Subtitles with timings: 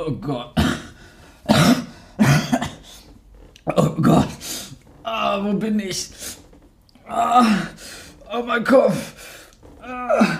[0.00, 0.54] Oh Gott.
[3.66, 4.28] Oh Gott.
[5.02, 6.10] Ah, wo bin ich?
[7.08, 7.44] Ah,
[8.32, 8.94] oh mein Kopf.
[9.82, 10.38] Ah,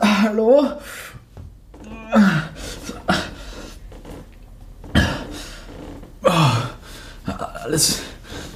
[0.00, 0.80] hallo?
[6.24, 6.70] Ah,
[7.64, 8.02] alles,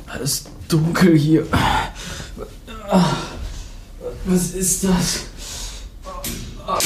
[0.07, 1.45] alles dunkel hier.
[2.89, 3.17] Ah,
[4.25, 5.25] was ist das?
[6.65, 6.79] Ah,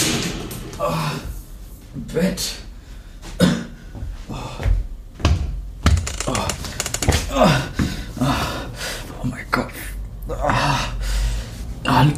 [0.79, 1.11] ah,
[1.95, 2.41] Bett.
[7.33, 9.73] Oh mein Gott.
[10.29, 10.93] Ah.
[11.85, 12.09] Ah.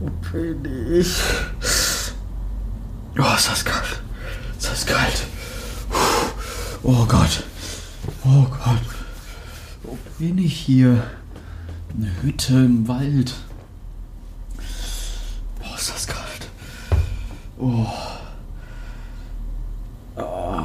[0.00, 1.14] Wo bin ich?
[3.18, 4.00] Oh, ist das kalt.
[4.58, 5.26] Ist das kalt.
[5.90, 6.30] Puh.
[6.82, 7.42] Oh Gott.
[8.24, 8.80] Oh Gott.
[9.82, 11.02] Wo bin ich hier?
[11.94, 13.34] Eine Hütte im Wald.
[15.58, 16.48] Boah, ist das kalt.
[17.58, 17.86] Oh.
[20.16, 20.62] Oh.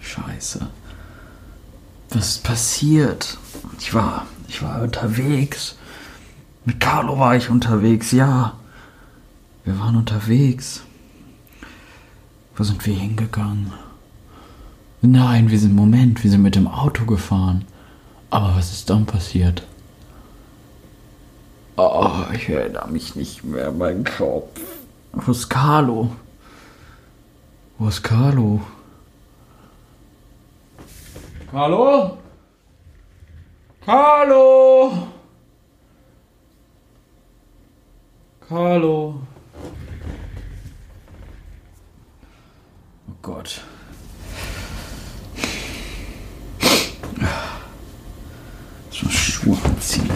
[0.00, 0.66] Scheiße.
[2.10, 2.44] Was ist
[2.78, 3.36] passiert?
[3.80, 5.76] Ich war, ich war unterwegs.
[6.64, 8.52] Mit Carlo war ich unterwegs, ja.
[9.64, 10.82] Wir waren unterwegs.
[12.54, 13.72] Wo sind wir hingegangen?
[15.00, 17.64] Nein, wir sind, Moment, wir sind mit dem Auto gefahren.
[18.30, 19.64] Aber was ist dann passiert?
[21.76, 24.60] Oh, ich erinnere mich nicht mehr, mein Kopf.
[25.12, 26.12] Wo ist Carlo?
[27.78, 28.60] Wo ist Carlo?
[31.50, 32.18] Carlo?
[33.88, 35.08] Carlo?
[38.46, 39.22] Carlo?
[43.08, 43.62] Oh Gott.
[48.90, 50.10] Muss Schuhe anziehen.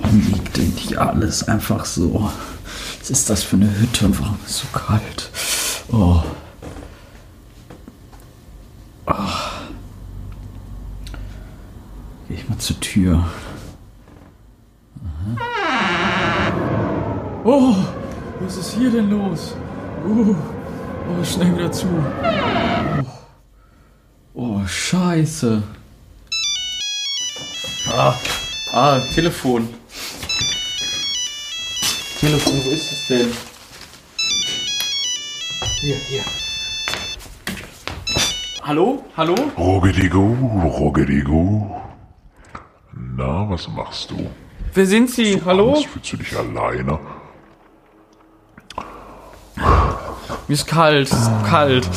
[0.00, 2.30] Warum liegt denn hier alles einfach so?
[2.98, 5.30] Was ist das für eine Hütte und warum ist es so kalt?
[5.90, 6.22] Oh.
[12.38, 13.28] Gehe ich mal zur Tür.
[15.36, 16.52] Aha.
[17.42, 17.74] Oh,
[18.38, 19.56] was ist hier denn los?
[20.06, 21.88] Uh, oh, schnell wieder zu.
[24.34, 25.60] Oh, oh scheiße.
[27.90, 28.14] Ah,
[28.72, 29.68] ah, Telefon.
[32.20, 33.32] Telefon, wo ist es denn?
[35.80, 36.22] Hier, hier.
[38.62, 39.04] Hallo?
[39.16, 39.34] Hallo?
[39.56, 40.36] Rogedigo,
[40.78, 41.87] Rogedigo.
[43.18, 44.30] Na, was machst du?
[44.74, 45.42] Wer sind Sie?
[45.44, 45.70] Hallo?
[45.74, 47.00] Angst, fühlst du dich alleine?
[50.46, 51.88] Mir ist kalt, es ist kalt.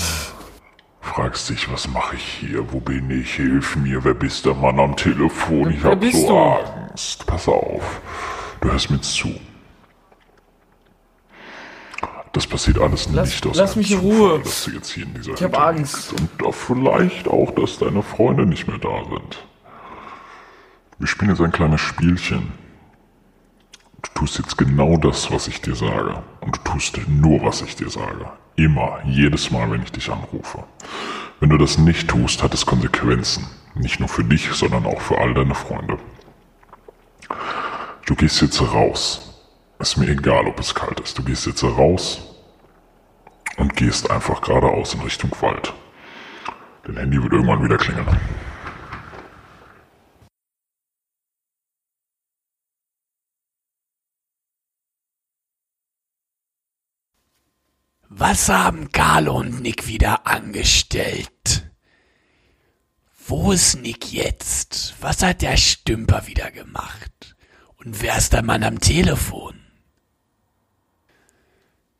[1.01, 2.73] Fragst dich, was mache ich hier?
[2.73, 3.35] Wo bin ich?
[3.35, 4.03] Hilf mir.
[4.03, 5.69] Wer bist der Mann am Telefon?
[5.69, 6.37] Ich Wer hab bist so du?
[6.39, 7.27] Angst.
[7.27, 8.01] Pass auf.
[8.61, 9.29] Du hörst mir zu.
[12.33, 14.39] Das passiert alles Lass- nicht aus lass mich in Zufall, Ruhe.
[14.39, 16.13] dass du jetzt hier in dieser Ich hab Hütte Angst.
[16.13, 19.45] Und vielleicht auch, dass deine Freunde nicht mehr da sind.
[21.01, 22.53] Wir spielen jetzt ein kleines Spielchen.
[24.03, 26.21] Du tust jetzt genau das, was ich dir sage.
[26.41, 28.31] Und du tust nur, was ich dir sage.
[28.55, 30.63] Immer, jedes Mal, wenn ich dich anrufe.
[31.39, 33.47] Wenn du das nicht tust, hat es Konsequenzen.
[33.73, 35.97] Nicht nur für dich, sondern auch für all deine Freunde.
[38.05, 39.43] Du gehst jetzt raus.
[39.79, 41.17] Ist mir egal, ob es kalt ist.
[41.17, 42.21] Du gehst jetzt raus
[43.57, 45.73] und gehst einfach geradeaus in Richtung Wald.
[46.85, 48.05] Dein Handy wird irgendwann wieder klingeln.
[58.13, 61.71] Was haben Carlo und Nick wieder angestellt?
[63.25, 64.95] Wo ist Nick jetzt?
[64.99, 67.37] Was hat der Stümper wieder gemacht?
[67.77, 69.61] Und wer ist der Mann am Telefon?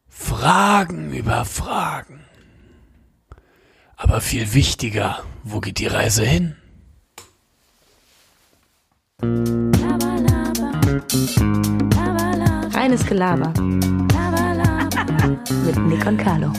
[0.10, 2.26] Fragen über Fragen.
[3.96, 6.58] Aber viel wichtiger, wo geht die Reise hin?
[12.74, 13.54] Reines Gelaber.
[15.22, 16.48] Mit Nick und Carlo.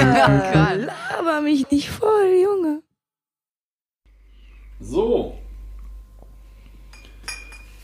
[0.00, 2.82] Laber mich nicht voll, Junge.
[4.80, 5.36] So.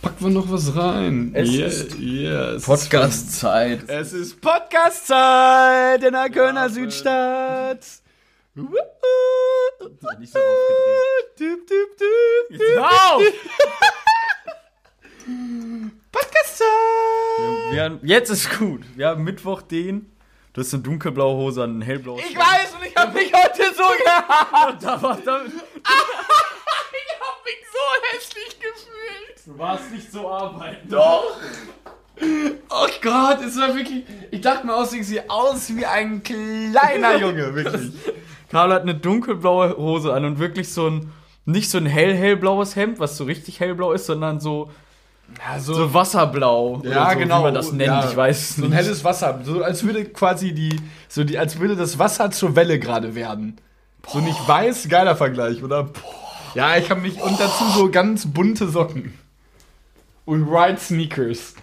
[0.00, 1.32] Packen wir noch was rein.
[1.34, 3.86] Es Yeah, ist yeah, es Podcast-Zeit.
[3.86, 7.80] Es ist Podcast-Zeit in der Kölner Südstadt.
[8.54, 10.38] Nicht so
[11.38, 12.78] aufgedreht.
[12.78, 13.22] Auf!
[16.12, 18.00] Podcast-Zeit.
[18.02, 18.80] Jetzt ist gut.
[18.96, 20.13] Wir haben Mittwoch den.
[20.54, 22.22] Du hast eine dunkelblaue Hose an, ein hellblaues.
[22.30, 24.82] Ich weiß und ich hab mich heute so gehabt.
[24.84, 29.46] Da war, da, Ich hab mich so hässlich gefühlt.
[29.46, 30.88] du warst nicht so arbeiten.
[30.88, 31.36] Doch.
[32.70, 34.04] Oh Gott, es war wirklich.
[34.30, 37.90] Ich dachte mir aus, ich sehe aus wie ein kleiner Junge, wirklich.
[38.48, 41.12] Carlo hat eine dunkelblaue Hose an und wirklich so ein,
[41.46, 44.70] nicht so ein hell, hellblaues Hemd, was so richtig hellblau ist, sondern so,
[45.38, 46.82] Ja, so, so Wasserblau.
[46.84, 47.38] ja, so, genau.
[47.40, 48.78] Wie man das nennt, ja, ich weiß es So ein nicht.
[48.78, 49.40] helles Wasser.
[49.44, 50.80] So als würde quasi die.
[51.08, 53.56] So die, als würde das Wasser zur Welle gerade werden.
[54.06, 55.88] So nicht weiß, geiler Vergleich, oder?
[56.54, 57.20] Ja, ich habe mich.
[57.20, 59.14] Und dazu so ganz bunte Socken.
[60.24, 61.54] Und White Sneakers.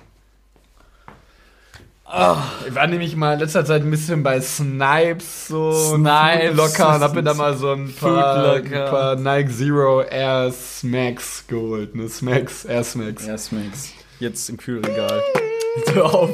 [2.13, 6.57] Ah, ich war nämlich mal in letzter Zeit ein bisschen bei Snipes so Snipes.
[6.57, 11.45] locker und hab mir da mal so ein paar, ein paar Nike Zero Air Smacks
[11.47, 11.95] geholt.
[11.95, 13.25] Ne, Smacks, Air Smacks.
[13.25, 13.93] Ja, Smacks.
[14.19, 15.21] Jetzt im Kühlregal.
[15.93, 16.29] so, auf,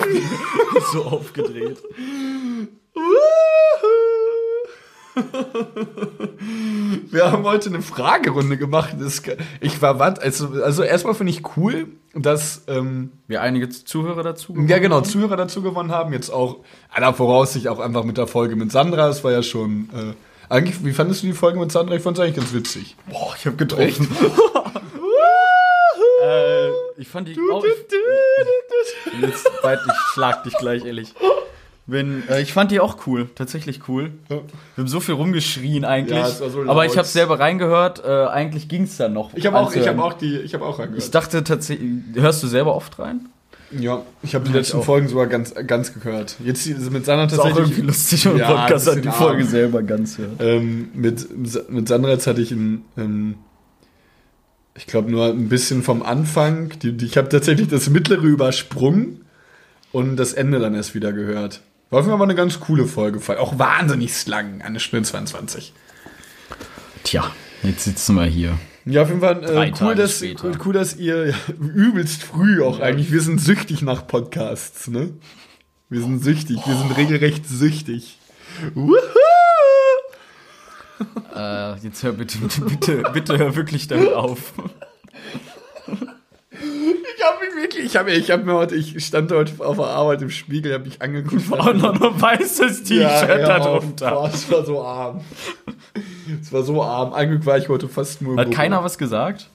[0.93, 1.77] so aufgedreht.
[7.09, 8.95] Wir haben heute eine Fragerunde gemacht.
[9.61, 14.55] Ich war was, also, also erstmal finde ich cool, dass ähm, Wir einige Zuhörer dazu.
[14.67, 16.13] ja genau Zuhörer dazu gewonnen haben.
[16.13, 16.57] Jetzt auch
[16.89, 19.09] aller Voraussicht auch einfach mit der Folge mit Sandra.
[19.09, 20.13] Es war ja schon äh,
[20.53, 20.83] eigentlich.
[20.85, 21.95] Wie fandest du die Folge mit Sandra?
[21.95, 22.95] Ich fand es eigentlich ganz witzig.
[23.09, 24.07] Boah, ich hab getroffen.
[26.23, 27.63] äh, ich fand die auch.
[29.21, 31.13] Jetzt bald, ich schlag dich gleich, ehrlich.
[31.89, 34.11] Wenn, äh, ich fand die auch cool, tatsächlich cool.
[34.27, 34.41] Wir
[34.77, 36.17] haben so viel rumgeschrien eigentlich.
[36.17, 36.69] Ja, es war so laut.
[36.69, 38.03] aber ich habe selber reingehört.
[38.03, 39.33] Äh, eigentlich ging's dann noch.
[39.35, 41.15] Ich habe auch, ich habe auch die, ich habe auch Ich reingehört.
[41.15, 43.29] dachte tatsächlich, hörst du selber oft rein?
[43.71, 44.85] Ja, ich habe die Ja, letzten ich.
[44.85, 46.35] Folgen sogar ganz, ganz gehört.
[46.43, 47.69] Jetzt mit Sandra Das ist auch tatsächlich.
[47.71, 49.49] irgendwie lustig, wenn Ja, Podcast hat, die Folge arm.
[49.49, 50.31] selber ganz hört.
[50.39, 53.35] Ähm, mit, mit Sandra jetzt hatte ich ein, ähm,
[54.75, 56.69] ich glaube nur ein bisschen vom Anfang.
[56.81, 59.21] Die, die, ich habe tatsächlich das mittlere übersprungen
[59.91, 61.61] und das Ende dann erst wieder gehört.
[61.89, 63.19] War auf jeden Fall eine ganz coole Folge.
[63.39, 65.73] Auch wahnsinnig lang, eine Stunde 22.
[67.03, 67.31] Tja,
[67.63, 68.57] jetzt sitzen wir hier.
[68.85, 70.23] Ja, auf jeden Fall äh, cool, dass,
[70.65, 73.11] cool, dass ihr ja, übelst früh auch eigentlich.
[73.11, 75.11] Wir sind süchtig nach Podcasts, ne?
[75.89, 78.19] Wir sind süchtig, wir sind regelrecht süchtig.
[78.73, 78.97] Wuhu!
[81.33, 84.53] Äh, jetzt hör bitte, bitte, bitte, bitte hör wirklich damit auf.
[87.17, 89.87] Ich habe mich wirklich, ich habe ich hab mir heute, ich stand heute auf der
[89.87, 91.51] Arbeit im Spiegel, habe mich angeguckt.
[91.51, 93.83] Auch noch ein weißes T-Shirt hör da auf.
[93.83, 94.11] drunter.
[94.11, 95.21] Boah, es war so arm.
[96.39, 97.13] Es war so arm.
[97.13, 98.37] Eigentlich war ich heute fast nur.
[98.37, 98.55] Hat Büro.
[98.55, 99.49] keiner was gesagt?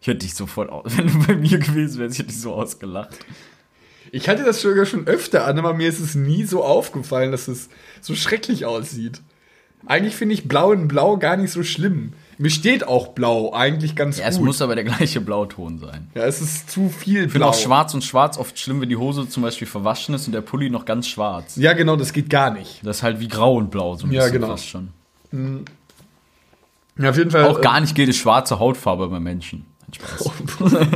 [0.00, 2.54] Ich hätte dich sofort, aus wenn du bei mir gewesen wärst, ich hätte dich so
[2.54, 3.18] ausgelacht.
[4.12, 7.48] Ich hatte das sogar schon öfter an, aber mir ist es nie so aufgefallen, dass
[7.48, 7.68] es
[8.00, 9.20] so schrecklich aussieht.
[9.86, 12.12] Eigentlich finde ich Blau in Blau gar nicht so schlimm.
[12.40, 14.32] Mir steht auch Blau eigentlich ganz Ja, gut.
[14.34, 16.08] es muss aber der gleiche Blauton sein.
[16.14, 17.48] ja, es ist zu viel Ich finde Blau.
[17.48, 20.40] auch schwarz und schwarz oft schlimm, wenn die Hose zum Beispiel verwaschen ist und der
[20.40, 21.56] Pulli noch ganz schwarz.
[21.56, 22.80] Ja, genau, das geht gar nicht.
[22.84, 24.46] Das ist halt wie grau und blau, so ein Ja, bisschen genau.
[24.48, 24.90] fast schon.
[26.96, 27.44] Ja, auf jeden Fall.
[27.44, 29.66] Auch gar nicht gilt es schwarze Hautfarbe bei Menschen.
[29.92, 30.30] Spaß.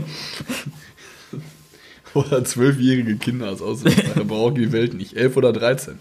[2.14, 5.14] Oder zwölfjährige Kinder aus Ausland brauchen die Welt nicht.
[5.16, 5.98] Elf oder 13.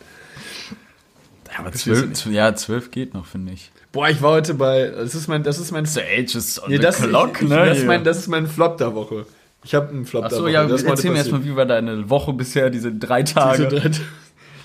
[1.54, 3.72] Ja, aber zwölf, ja, zwölf geht noch, finde ich.
[3.92, 4.88] Boah, ich war heute bei.
[4.88, 5.44] Das ist mein.
[5.44, 5.86] Das ist mein.
[5.86, 7.66] The age is on Nee, the das, clock, ich, ne?
[7.66, 9.26] das, ist mein, das ist mein Flop der Woche.
[9.64, 10.52] Ich habe einen Flop der Achso, Woche.
[10.52, 13.68] ja, das ist heute erzähl mir erstmal, wie war deine Woche bisher, diese drei Tage?
[13.68, 13.92] Diese drei-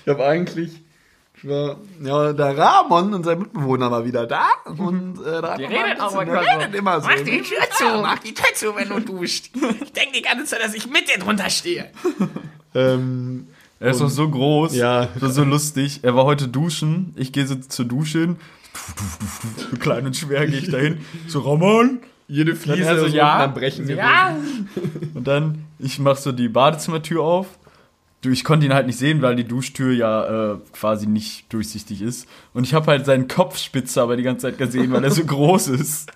[0.05, 0.71] Ich habe eigentlich.
[1.39, 4.47] Ich war, ja, der Ramon und sein Mitbewohner war wieder da.
[4.65, 6.57] Und äh, da die redet auch der manchmal so.
[6.59, 7.07] redet immer so.
[7.07, 9.51] Mach die Tür zu, mach die Tür zu, wenn du duscht.
[9.53, 11.85] Ich denke die ganze Zeit, dass ich mit dir drunter stehe.
[12.75, 13.47] Ähm,
[13.79, 15.05] Er ist doch so groß, Ja.
[15.13, 15.99] das war so lustig.
[16.03, 18.35] Er war heute duschen, ich gehe so zur Dusche hin,
[19.71, 21.99] so klein und schwer gehe ich dahin, so Ramon.
[22.27, 24.35] jede Dann Fliese er so, ja, am Brechen ja.
[25.13, 27.47] Und dann, ich mach so die Badezimmertür auf.
[28.21, 32.01] Du, ich konnte ihn halt nicht sehen, weil die Duschtür ja äh, quasi nicht durchsichtig
[32.01, 32.27] ist.
[32.53, 35.67] Und ich habe halt seinen Kopfspitze aber die ganze Zeit gesehen, weil er so groß
[35.67, 36.11] ist.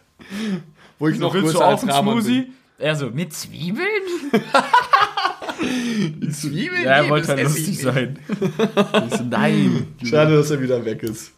[0.98, 2.52] Wo ich So, noch willst du größer auch als einen Ramon Smoothie?
[2.80, 3.86] Er so, mit Zwiebeln?
[4.32, 4.42] bin.
[6.34, 6.84] Zwiebeln?
[6.84, 8.20] Ja, er wollte halt lustig sein.
[9.08, 9.88] Ich so, nein.
[10.04, 11.32] Schade, dass er wieder weg ist.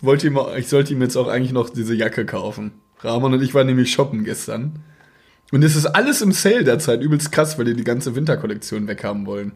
[0.00, 2.72] Ich wollte ihm, ich sollte ihm jetzt auch eigentlich noch diese Jacke kaufen.
[3.00, 4.80] Ramon und ich waren nämlich shoppen gestern.
[5.52, 9.26] Und es ist alles im Sale derzeit übelst krass, weil die die ganze Winterkollektion weghaben
[9.26, 9.52] wollen.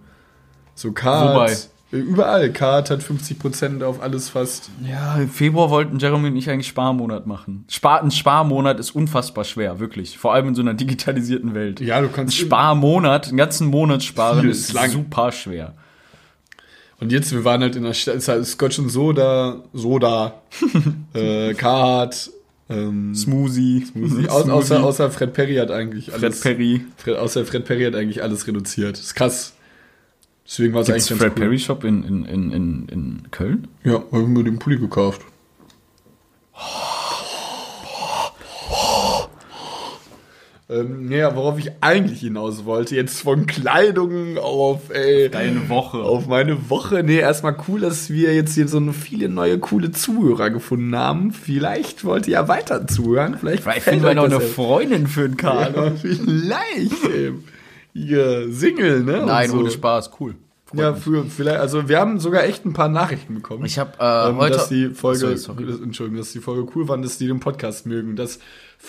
[0.75, 1.35] So Card.
[1.35, 1.57] Wobei?
[1.93, 2.51] Überall.
[2.53, 4.71] Card hat 50% auf alles fast.
[4.83, 7.65] Ja, im Februar wollten Jeremy und ich eigentlich Sparmonat machen.
[7.69, 10.19] Spar ein Sparmonat ist unfassbar schwer, wirklich.
[10.19, 11.81] Vor allem in so einer digitalisierten Welt.
[11.81, 12.37] Ja, du Ein kannst.
[12.37, 14.91] Sparmonat, einen ganzen Monat sparen, ist lang.
[14.91, 15.75] super schwer.
[17.01, 20.41] Und jetzt, wir waren halt in der Stadt, es ist halt Scotch und Soda, Soda,
[21.15, 22.31] äh, Card,
[22.69, 23.85] ähm, Smoothie.
[23.85, 24.29] Smoothie.
[24.29, 26.41] Au, außer, außer Fred Perry hat eigentlich Fred alles.
[26.41, 26.85] Perry.
[26.97, 28.99] Fred, außer Fred Perry hat eigentlich alles reduziert.
[28.99, 29.55] ist krass.
[30.47, 31.41] Deswegen war es eigentlich Fred ganz cool.
[31.41, 33.69] Perry Shop in, in, in, in, in Köln?
[33.83, 35.23] Ja, habe ich mir den Pulli gekauft.
[40.67, 45.99] Ähm, ja, worauf ich eigentlich hinaus wollte, jetzt von Kleidung auf, ey, Deine Woche.
[45.99, 47.03] auf meine Woche.
[47.03, 51.33] Nee, erstmal cool, dass wir jetzt hier so viele neue coole Zuhörer gefunden haben.
[51.33, 53.37] Vielleicht wollt ihr ja weiter zuhören.
[53.39, 54.41] Vielleicht Vielleicht finden wir noch eine.
[54.41, 55.75] Freundin für den Karl.
[55.77, 57.05] Ja, vielleicht.
[57.11, 57.33] ey.
[57.93, 59.23] Hier, Single, ne?
[59.27, 59.59] Nein, so.
[59.59, 60.35] ohne Spaß, cool.
[60.65, 63.67] Freut Ja, für, vielleicht, also wir haben sogar echt ein paar Nachrichten bekommen.
[63.67, 65.83] Ich habe äh, ähm, heute dass die Folge, Sorry, sorry.
[65.83, 68.17] Entschuldigung, dass die Folge cool waren, dass die den Podcast mögen.
[68.17, 68.41] Das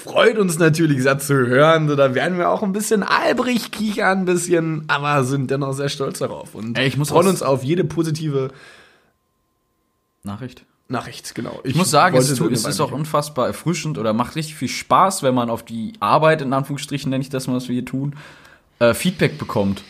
[0.04, 1.88] freut uns natürlich sehr zu hören.
[1.88, 5.90] So, da werden wir auch ein bisschen albrig kichern, ein bisschen, aber sind dennoch sehr
[5.90, 8.50] stolz darauf und Ey, ich muss freuen uns auf jede positive
[10.24, 10.66] Nachricht.
[10.88, 11.60] Nachricht, genau.
[11.64, 15.24] Ich muss sagen, es, tut, es ist auch unfassbar erfrischend oder macht richtig viel Spaß,
[15.24, 18.16] wenn man auf die Arbeit, in Anführungsstrichen nenne ich das mal, was wir hier tun,
[18.78, 19.82] äh, Feedback bekommt.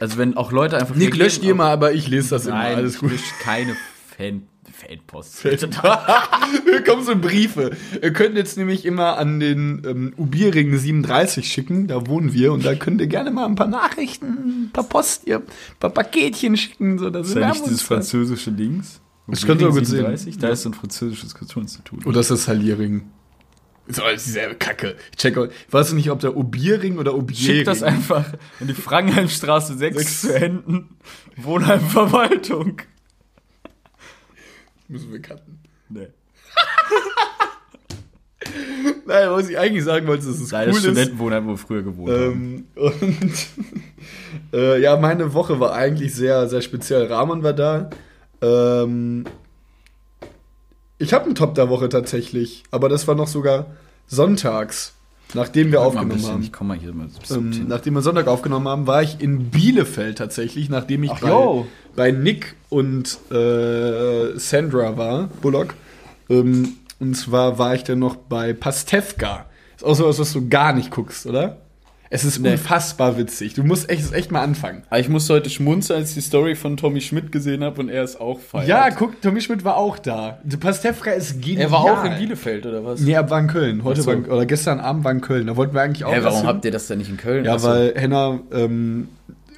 [0.00, 2.56] Also wenn auch Leute einfach Nick löscht auf- immer, aber ich lese das immer.
[2.58, 3.12] Nein, Alles gut.
[3.12, 3.76] ich lösche keine
[4.16, 4.48] Fan,
[4.86, 5.44] Fanpost.
[5.44, 7.76] Wir kommen so Briefe.
[8.00, 12.64] Ihr könnt jetzt nämlich immer an den ähm, Ubierring 37 schicken, da wohnen wir, und
[12.64, 15.44] da könnt ihr gerne mal ein paar Nachrichten, ein paar Post, ihr, ein
[15.78, 16.98] paar Paketchen schicken.
[16.98, 19.00] So, das Ist ja nicht dieses französische Dings?
[19.28, 19.98] Das könnt ihr gut sehen.
[19.98, 22.04] 37, Da ist so ein französisches Kulturinstitut.
[22.06, 23.02] Oder ist das Halliering?
[23.86, 24.96] Ist alles dieselbe Kacke.
[25.10, 27.56] Ich check, ich weiß nicht, ob der Ubierring oder Ubierring.
[27.56, 28.24] Schick das einfach
[28.60, 30.96] in die Frankenheimstraße 6 zu Enden.
[31.36, 32.82] Wohnheimverwaltung.
[34.92, 35.58] Müssen wir cutten.
[35.88, 36.08] Nee.
[39.06, 40.90] Nein, was ich eigentlich sagen wollte, ist, dass es Nein, cool das ist.
[40.90, 42.66] Studentenwohnheim, wo wir früher gewohnt haben.
[42.76, 43.48] Ähm, und
[44.52, 47.06] äh, ja, meine Woche war eigentlich sehr, sehr speziell.
[47.06, 47.88] Ramon war da.
[48.42, 49.24] Ähm,
[50.98, 53.74] ich habe einen Top der Woche tatsächlich, aber das war noch sogar
[54.06, 54.94] sonntags,
[55.34, 56.42] nachdem wir aufgenommen bisschen, haben.
[56.42, 60.18] Ich komm mal hier mal Ähm, nachdem wir Sonntag aufgenommen haben, war ich in Bielefeld
[60.18, 61.64] tatsächlich, nachdem ich Ach, bei,
[61.96, 65.74] bei Nick und äh, Sandra war, Bullock.
[66.28, 69.46] Ähm, und zwar war ich dann noch bei Pastewka.
[69.76, 71.58] Ist auch sowas, was du gar nicht guckst, oder?
[72.14, 72.50] Es ist Nee.
[72.52, 73.54] unfassbar witzig.
[73.54, 74.82] Du musst echt, echt mal anfangen.
[74.90, 77.88] Aber ich musste heute schmunzeln, als ich die Story von Tommy Schmidt gesehen habe und
[77.88, 78.68] er ist auch feiert.
[78.68, 80.38] Ja, guck, Tommy Schmidt war auch da.
[80.44, 81.62] Die Pastewka ist genial.
[81.62, 83.00] Er war auch in Bielefeld, oder was?
[83.00, 83.82] Nee, er war in Köln.
[83.82, 84.10] Heute so.
[84.10, 85.46] war, oder gestern Abend war in Köln.
[85.46, 87.46] Da wollten wir eigentlich auch was warum habt ihr das denn nicht in Köln?
[87.46, 87.68] Ja, Ach so.
[87.68, 89.08] weil Henna ähm,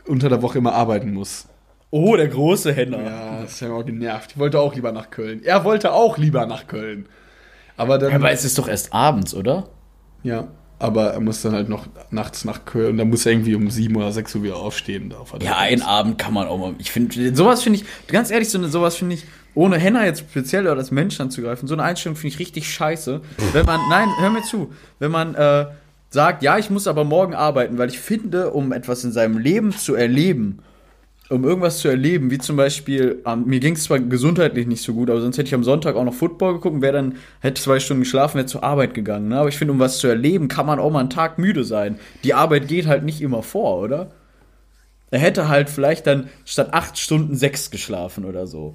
[0.06, 1.46] unter der Woche immer arbeiten muss.
[1.90, 3.02] Oh, der große Henner.
[3.02, 4.30] Ja, das hat mich auch genervt.
[4.32, 5.42] Ich wollte auch lieber nach Köln.
[5.44, 7.06] Er wollte auch lieber nach Köln.
[7.76, 8.12] Aber dann.
[8.12, 9.64] Aber es ist doch erst abends, oder?
[10.22, 10.46] ja,
[10.78, 12.92] aber er muss dann halt noch nachts nach Köln.
[12.92, 15.10] Und dann muss er irgendwie um sieben oder sechs Uhr wieder aufstehen.
[15.10, 16.74] Da Ja, einen Abend kann man auch mal.
[16.78, 20.20] Ich finde, sowas finde ich, ganz ehrlich, so eine, sowas finde ich, ohne Henna jetzt
[20.20, 23.20] speziell oder als Mensch anzugreifen, so eine Einstellung finde ich richtig scheiße.
[23.52, 25.66] Wenn man, nein, hör mir zu, wenn man äh,
[26.10, 29.72] sagt, ja, ich muss aber morgen arbeiten, weil ich finde, um etwas in seinem Leben
[29.72, 30.60] zu erleben,
[31.34, 34.94] um irgendwas zu erleben, wie zum Beispiel, ähm, mir ging es zwar gesundheitlich nicht so
[34.94, 37.80] gut, aber sonst hätte ich am Sonntag auch noch Football geguckt wäre dann, hätte zwei
[37.80, 39.28] Stunden geschlafen, wäre zur Arbeit gegangen.
[39.28, 39.38] Ne?
[39.38, 41.98] Aber ich finde, um was zu erleben, kann man auch mal einen Tag müde sein.
[42.24, 44.12] Die Arbeit geht halt nicht immer vor, oder?
[45.10, 48.74] Er hätte halt vielleicht dann statt acht Stunden sechs geschlafen oder so.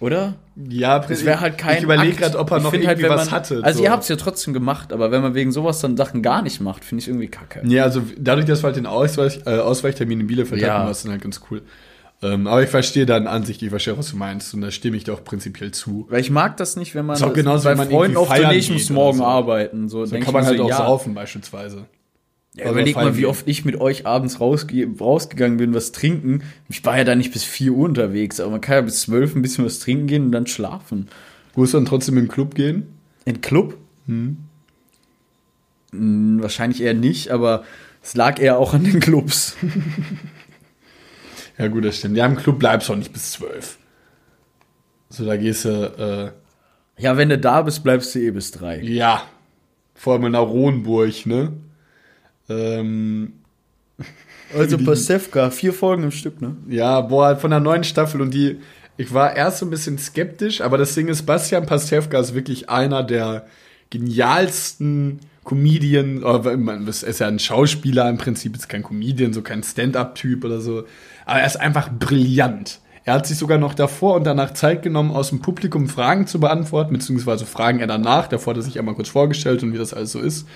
[0.00, 0.36] Oder?
[0.56, 1.78] Ja, Das wäre halt kein.
[1.78, 3.60] Ich überlege gerade, ob er noch find irgendwie was man, hatte.
[3.64, 3.84] Also, so.
[3.84, 6.60] ihr habt es ja trotzdem gemacht, aber wenn man wegen sowas dann Sachen gar nicht
[6.60, 7.62] macht, finde ich irgendwie kacke.
[7.66, 10.74] Ja, also dadurch, dass wir halt den Ausweich, äh, Ausweichtermin in Bielefeld Ja.
[10.74, 11.62] hatten, war es dann halt ganz cool.
[12.20, 14.52] Ähm, aber ich verstehe dann an sich, ich verstehe, was du meinst.
[14.54, 16.06] Und da stimme ich doch prinzipiell zu.
[16.10, 18.36] Weil ich mag das nicht, wenn man Ist auch genauso, bei wenn man Freunden auf
[18.36, 19.24] ich muss geht morgen so.
[19.24, 19.88] arbeiten.
[19.88, 21.86] So, denk kann man halt mir auch so, ja, saufen beispielsweise.
[22.54, 26.42] Ja, überleg mal, wie oft ich mit euch abends rausge rausgegangen bin, was trinken.
[26.68, 29.36] Ich war ja da nicht bis 4 Uhr unterwegs, aber man kann ja bis 12
[29.36, 31.08] ein bisschen was trinken gehen und dann schlafen.
[31.54, 32.86] Musst du dann trotzdem in den Club gehen?
[33.24, 33.76] In Club?
[34.06, 34.38] Hm,
[35.92, 37.64] wahrscheinlich eher nicht, aber
[38.02, 39.56] es lag eher auch an den Clubs.
[41.58, 42.16] Ja, gut, das stimmt.
[42.16, 43.78] Ja, im Club bleibst du auch nicht bis zwölf.
[45.08, 46.32] So, da gehst du,
[46.96, 48.76] Ja, wenn du da bist, bleibst du eh bis 3.
[48.78, 49.24] äh, ja,
[49.96, 51.52] vor allem in der Rohnburg, ne?
[52.48, 53.32] Ähm,
[54.56, 56.56] Also Pastewka, vier Folgen im Stück, ne?
[56.68, 58.58] ja, boah, von der neuen Staffel und die,
[58.96, 62.70] ich war erst so ein bisschen skeptisch, aber das Ding ist, Bastian Pastewka ist wirklich
[62.70, 63.46] einer der
[63.90, 66.22] genialsten Comedian,
[66.86, 70.84] das ist ja ein Schauspieler im Prinzip, ist kein Comedian, so kein Stand-up-Typ oder so,
[71.26, 72.80] aber er ist einfach brillant.
[73.04, 76.40] Er hat sich sogar noch davor und danach Zeit genommen, aus dem Publikum Fragen zu
[76.40, 78.28] beantworten, beziehungsweise Fragen er danach.
[78.28, 80.46] Davor hat er sich einmal kurz vorgestellt und wie das alles so ist.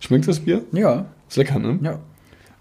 [0.00, 0.64] Schmeckt das Bier?
[0.72, 1.78] Ja, Ist lecker, ne?
[1.80, 1.98] ja.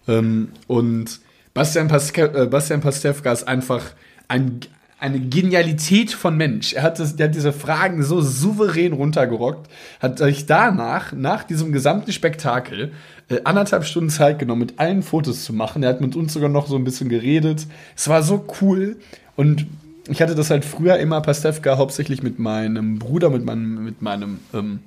[0.08, 1.20] Ähm, und
[1.56, 3.82] Bastian, Paske äh, Bastian Pastewka ist einfach
[4.28, 4.60] ein,
[5.00, 6.74] eine Genialität von Mensch.
[6.74, 11.72] Er hat, das, der hat diese Fragen so souverän runtergerockt, hat sich danach, nach diesem
[11.72, 12.92] gesamten Spektakel,
[13.30, 15.82] äh, anderthalb Stunden Zeit genommen, mit allen Fotos zu machen.
[15.82, 17.66] Er hat mit uns sogar noch so ein bisschen geredet.
[17.96, 18.98] Es war so cool.
[19.36, 19.66] Und
[20.08, 24.40] ich hatte das halt früher immer Pastewka hauptsächlich mit meinem Bruder, mit meinem, mit meinem
[24.54, 24.80] ähm,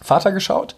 [0.00, 0.76] Vater geschaut.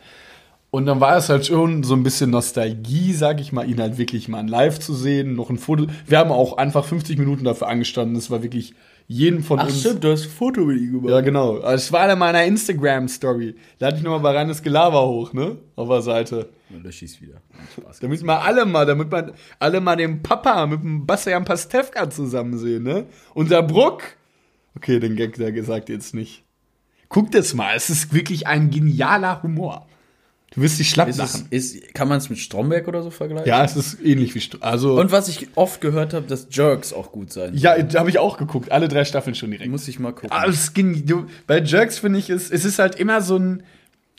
[0.74, 3.96] Und dann war es halt schon so ein bisschen Nostalgie, sag ich mal, ihn halt
[3.96, 5.86] wirklich mal in live zu sehen, noch ein Foto.
[6.04, 8.16] Wir haben auch einfach 50 Minuten dafür angestanden.
[8.16, 8.74] Es war wirklich
[9.06, 9.84] jedem von uns.
[9.84, 11.10] du hast ein Foto mit ihm gemacht.
[11.10, 11.58] Ja, genau.
[11.58, 13.54] Also, Es war in meiner Instagram-Story.
[13.78, 15.58] Da hatte ich nochmal bei reines Gelaber hoch, ne?
[15.76, 16.48] Auf der Seite.
[16.70, 17.40] Und das schießt wieder.
[17.78, 18.00] Spaß.
[18.00, 22.58] Damit mal alle mal, damit man alle mal den Papa mit dem Bastian Pastewka zusammen
[22.58, 23.06] sehen, ne?
[23.34, 24.02] Unser Bruck.
[24.76, 26.42] Okay, den Gag, der gesagt jetzt nicht.
[27.08, 29.86] Guck das mal, es ist wirklich ein genialer Humor.
[30.54, 31.46] Du wirst dich schlapp Ist es, lachen.
[31.50, 33.48] ist, kann man es mit Stromberg oder so vergleichen?
[33.48, 36.92] Ja, es ist ähnlich wie, Stu- also, Und was ich oft gehört habe, dass Jerks
[36.92, 37.52] auch gut sein.
[37.56, 39.68] ja, da habe ich auch geguckt, alle drei Staffeln schon direkt.
[39.70, 40.30] Muss ich mal gucken.
[40.32, 43.62] Ah, es ging, du, bei Jerks finde ich, es, es ist halt immer so ein,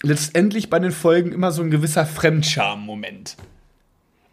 [0.03, 3.37] letztendlich bei den Folgen immer so ein gewisser Fremdscham-Moment.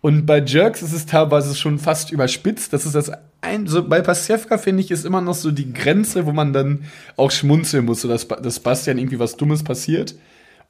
[0.01, 2.73] Und bei Jerks ist es teilweise schon fast überspitzt.
[2.73, 6.27] Das ist das ein, so bei Pastewka finde ich, ist immer noch so die Grenze,
[6.27, 6.85] wo man dann
[7.17, 10.17] auch schmunzeln muss, so dass, Ba- dass Bastian irgendwie was Dummes passiert.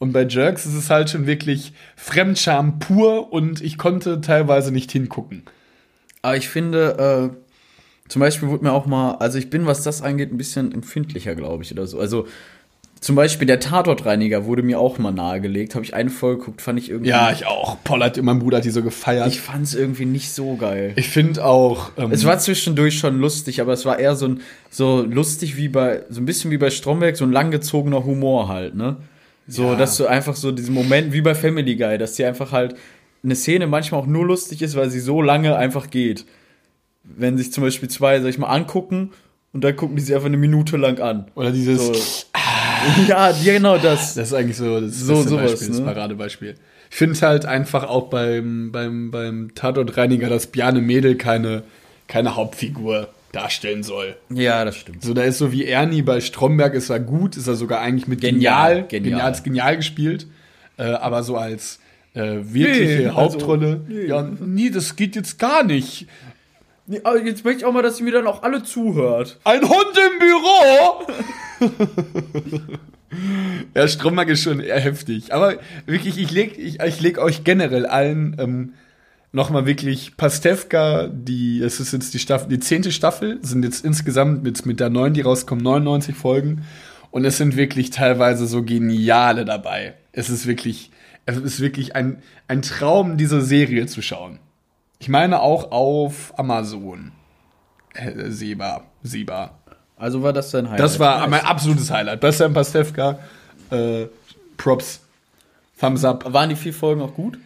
[0.02, 4.90] Und bei Jerks ist es halt schon wirklich Fremdscham pur und ich konnte teilweise nicht
[4.90, 5.44] hingucken.
[6.22, 10.02] Aber ich finde, äh, zum Beispiel wurde mir auch mal, also ich bin, was das
[10.02, 12.00] angeht, ein bisschen empfindlicher, glaube ich, oder so.
[12.00, 12.26] Also
[12.98, 15.76] zum Beispiel der Tatortreiniger wurde mir auch mal nahegelegt.
[15.76, 17.10] Habe ich eine Folge geguckt, fand ich irgendwie.
[17.10, 17.76] Ja, ich auch.
[17.84, 19.28] Paul hat, mein Bruder hat die so gefeiert.
[19.28, 20.94] ich fand es irgendwie nicht so geil.
[20.96, 21.92] Ich finde auch.
[21.96, 25.68] Ähm, Es war zwischendurch schon lustig, aber es war eher so ein so lustig wie
[25.68, 28.96] bei so ein bisschen wie bei Stromberg, so ein langgezogener Humor halt, ne?
[29.48, 29.76] So, Ja.
[29.76, 32.74] dass du einfach so diesen Moment wie bei Family Guy, dass die einfach halt
[33.24, 36.24] eine Szene manchmal auch nur lustig ist, weil sie so lange einfach geht.
[37.04, 39.10] Wenn sich zum Beispiel zwei, sag ich mal, angucken
[39.52, 41.26] und dann gucken die sich einfach eine Minute lang an.
[41.34, 41.86] oder dieses.
[41.86, 42.26] So.
[43.08, 44.14] ja, genau das.
[44.14, 45.84] Das ist eigentlich so das So, sowas, Beispiel, das ne?
[45.84, 46.54] Paradebeispiel.
[46.90, 51.62] Ich finde halt einfach auch beim, beim, beim Tatortreiniger, dass Bjarne Mädel keine,
[52.06, 54.16] keine Hauptfigur darstellen soll.
[54.30, 55.02] Ja, das stimmt.
[55.02, 58.06] So, da ist so wie Ernie bei Stromberg, ist er gut, ist er sogar eigentlich
[58.06, 59.42] mit genial, Genial, genial, genial.
[59.42, 60.26] genial, gespielt,
[60.76, 61.80] äh, aber so als
[62.14, 64.06] äh, wirkliche Nee, also, Hauptrolle, nee.
[64.06, 66.06] ja, nee, das geht jetzt gar nicht.
[66.86, 69.38] Nee, aber jetzt möchte ich auch mal, dass ihr mir dann auch alle zuhört.
[69.44, 71.06] Ein Hund im Büro!
[73.74, 75.32] ja, Stromberg ist schon eher heftig.
[75.32, 75.54] Aber
[75.86, 78.72] wirklich, ich leg, ich, ich leg euch generell allen ähm,
[79.32, 84.42] nochmal wirklich Pastewka, die, es ist jetzt die Staffel, die zehnte Staffel, sind jetzt insgesamt
[84.42, 86.64] mit, mit der neuen, die rauskommen, 99 Folgen.
[87.10, 89.94] Und es sind wirklich teilweise so geniale dabei.
[90.12, 90.90] Es ist wirklich,
[91.26, 94.38] es ist wirklich ein, ein Traum, diese Serie zu schauen.
[94.98, 97.12] Ich meine auch auf Amazon.
[97.94, 99.58] Äh, Seba, Seba.
[99.96, 100.80] Also war das dein Highlight?
[100.80, 102.20] Das war mein absolutes Highlight.
[102.20, 103.18] Bastian Pastewka,
[103.70, 104.06] äh,
[104.56, 105.00] Props,
[105.78, 106.32] Thumbs up.
[106.32, 107.38] Waren die vier Folgen auch gut?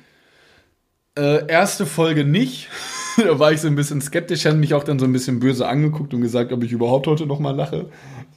[1.17, 2.69] Äh, erste Folge nicht.
[3.17, 5.67] da war ich so ein bisschen skeptisch, hat mich auch dann so ein bisschen böse
[5.67, 7.87] angeguckt und gesagt, ob ich überhaupt heute noch mal lache.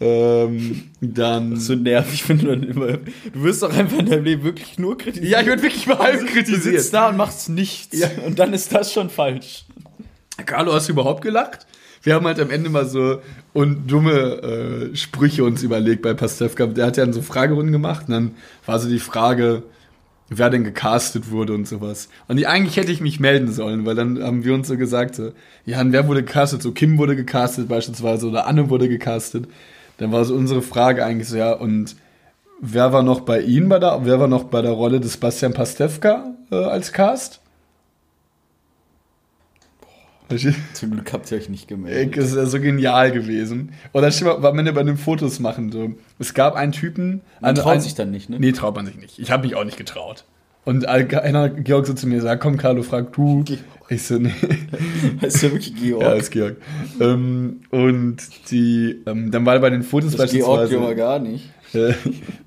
[0.02, 1.58] Ähm, dann.
[1.58, 2.94] so nervig, wenn du dann immer.
[3.34, 5.30] Du wirst doch einfach in deinem Leben wirklich nur kritisiert.
[5.30, 6.62] ja, ich würde wirklich mal halb Du kritisiert.
[6.80, 7.98] sitzt da und machst nichts.
[8.00, 8.08] Ja.
[8.26, 9.66] Und dann ist das schon falsch.
[10.46, 11.68] Carlo, hast du überhaupt gelacht?
[12.02, 13.20] Wir haben halt am Ende mal so
[13.52, 14.12] und dumme
[14.92, 16.68] äh, Sprüche uns überlegt bei Pastewka.
[16.68, 18.32] Der hat ja dann so Fragerunden gemacht und dann
[18.66, 19.64] war so die Frage,
[20.30, 22.10] wer denn gecastet wurde und sowas.
[22.28, 25.16] Und die, eigentlich hätte ich mich melden sollen, weil dann haben wir uns so gesagt,
[25.16, 25.32] so,
[25.66, 26.62] ja, wer wurde gecastet?
[26.62, 29.48] So Kim wurde gecastet beispielsweise oder Anne wurde gecastet.
[29.98, 31.96] Dann war so unsere Frage eigentlich so, ja, und
[32.62, 35.54] wer war noch bei Ihnen bei der, wer war noch bei der Rolle des Bastian
[35.54, 37.39] Pastewka äh, als Cast?
[40.74, 42.18] Zum Glück habt ihr euch nicht gemeldet.
[42.18, 43.72] Das ist ja so genial gewesen.
[43.94, 45.92] Oder stell mal, wenn wir bei den Fotos machen, so.
[46.20, 47.22] Es gab einen Typen.
[47.42, 48.38] Man einen- traut einen- sich dann nicht, ne?
[48.40, 49.18] Nee, traut man sich nicht.
[49.20, 50.26] Ich habe mich auch nicht getraut.
[50.66, 53.44] Und einer, Georg so zu mir sagt, komm, Carlo, frag du.
[53.90, 54.32] Ich so, nee.
[55.22, 56.04] Heißt ja wirklich Georg.
[56.04, 56.58] Ja, ist Georg.
[57.00, 58.18] Ähm, und
[58.52, 60.78] die, ähm, dann war bei den Fotos das Georg beispielsweise.
[60.86, 61.50] aber gar nicht.
[61.74, 61.94] Äh,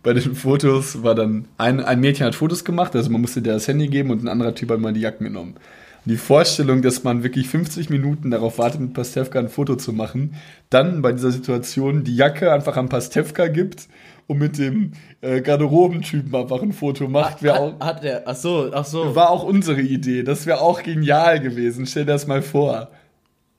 [0.05, 3.53] bei den Fotos war dann ein, ein Mädchen hat Fotos gemacht, also man musste dir
[3.55, 5.55] das Handy geben und ein anderer Typ hat mal die Jacken genommen.
[6.05, 10.35] Die Vorstellung, dass man wirklich 50 Minuten darauf wartet, mit Pastewka ein Foto zu machen,
[10.69, 13.89] dann bei dieser Situation die Jacke einfach an Pastewka gibt
[14.27, 18.23] und mit dem äh, Garderobentypen einfach ein Foto macht, wäre auch, Hat, der.
[18.27, 19.15] Ach so, ach so.
[19.15, 20.25] war auch unsere Idee.
[20.25, 21.87] Das wäre auch genial gewesen.
[21.87, 22.89] Stell dir das mal vor.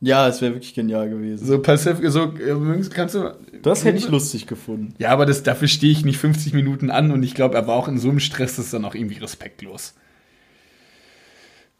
[0.01, 1.45] Ja, es wäre wirklich genial gewesen.
[1.45, 3.33] So Pastewka, so, äh, kannst du.
[3.61, 4.95] Das hätte ich lustig gefunden.
[4.97, 7.75] Ja, aber das, dafür stehe ich nicht 50 Minuten an und ich glaube, er war
[7.75, 9.93] auch in so einem Stress, das ist dann auch irgendwie respektlos.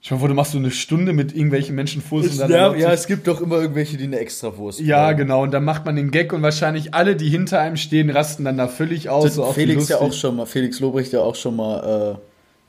[0.06, 2.84] Schau vor, du machst so eine Stunde mit irgendwelchen Menschen Fuß und dann ja, sich-
[2.84, 5.18] es gibt doch immer irgendwelche, die eine Extrawurst ja, wollen.
[5.18, 5.44] genau.
[5.44, 8.58] Und dann macht man den Gag und wahrscheinlich alle, die hinter einem stehen, rasten dann
[8.58, 9.34] da völlig aus.
[9.36, 12.18] so Felix ja auch schon mal, Felix Lobrecht ja auch schon mal, äh,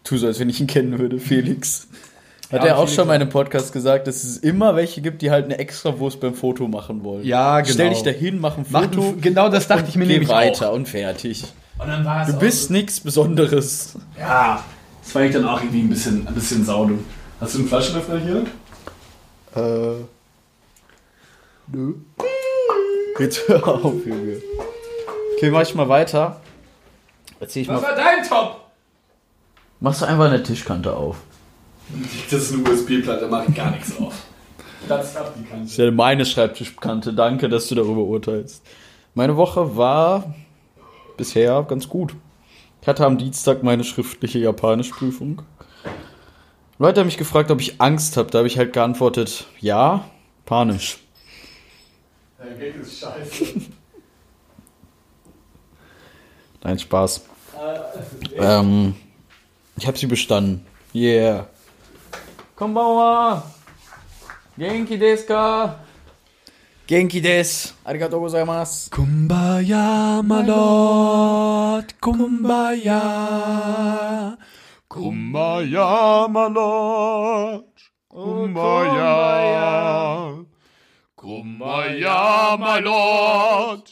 [0.05, 1.89] tu so, als wenn ich ihn kennen würde, Felix.
[2.53, 5.01] Hat Ja, er auch Felix schon mal in einem Podcast gesagt, dass es immer welche
[5.01, 7.25] gibt, die halt eine Extrawurst beim Foto machen wollen.
[7.25, 7.73] Ja, genau.
[7.73, 9.01] Stell dich dahin, mach ein Mach Foto.
[9.01, 10.75] ein F- genau das dachte ich mir geh nämlich weiter auch.
[10.77, 11.43] und fertig.
[11.81, 13.97] Und dann war es Du bist nichts Besonderes.
[14.17, 14.63] Ja.
[15.03, 16.99] Das fand ich dann auch irgendwie ein bisschen, ein bisschen saudu.
[17.41, 18.45] Hast du einen Flaschenöffner hier?
[19.57, 20.05] Äh.
[21.69, 21.95] Nö.
[23.19, 24.41] Jetzt hör auf, Junge.
[25.37, 26.41] Okay, mach ich mal weiter.
[27.41, 27.89] Erzähl ich Was mal.
[27.89, 28.61] war dein Top?
[29.81, 31.17] Machst du einfach eine Tischkante auf.
[32.31, 34.15] Das ist eine USB-Platte, da mache ich gar nichts auf.
[34.87, 35.63] Platz ab die Kante.
[35.65, 37.13] Das ist ja meine Schreibtischkante.
[37.13, 38.63] Danke, dass du darüber urteilst.
[39.15, 40.35] Meine Woche war
[41.17, 42.15] bisher ganz gut.
[42.83, 45.43] Ich hatte am Dienstag meine schriftliche Japanischprüfung.
[46.79, 48.31] Leute haben mich gefragt, ob ich Angst habe.
[48.31, 50.11] Da habe ich halt geantwortet, ja,
[50.45, 50.99] panisch.
[52.39, 53.45] Der Gag ist scheiße.
[56.65, 57.23] Nein, Spaß.
[58.37, 58.95] Ähm,
[59.77, 60.67] ich habe sie bestanden.
[60.95, 61.47] Yeah.
[62.57, 63.43] Konbanwa.
[64.59, 65.79] Genki desu ka?
[66.87, 67.69] Genki desu.
[67.85, 68.91] Arigatou gozaimasu.
[68.91, 73.03] Kumbaya, my lord, Kumbaya.
[74.95, 77.65] Kumbaya, my lord.
[78.09, 79.67] Kumbaya.
[81.19, 83.83] Kumbaya, my lord.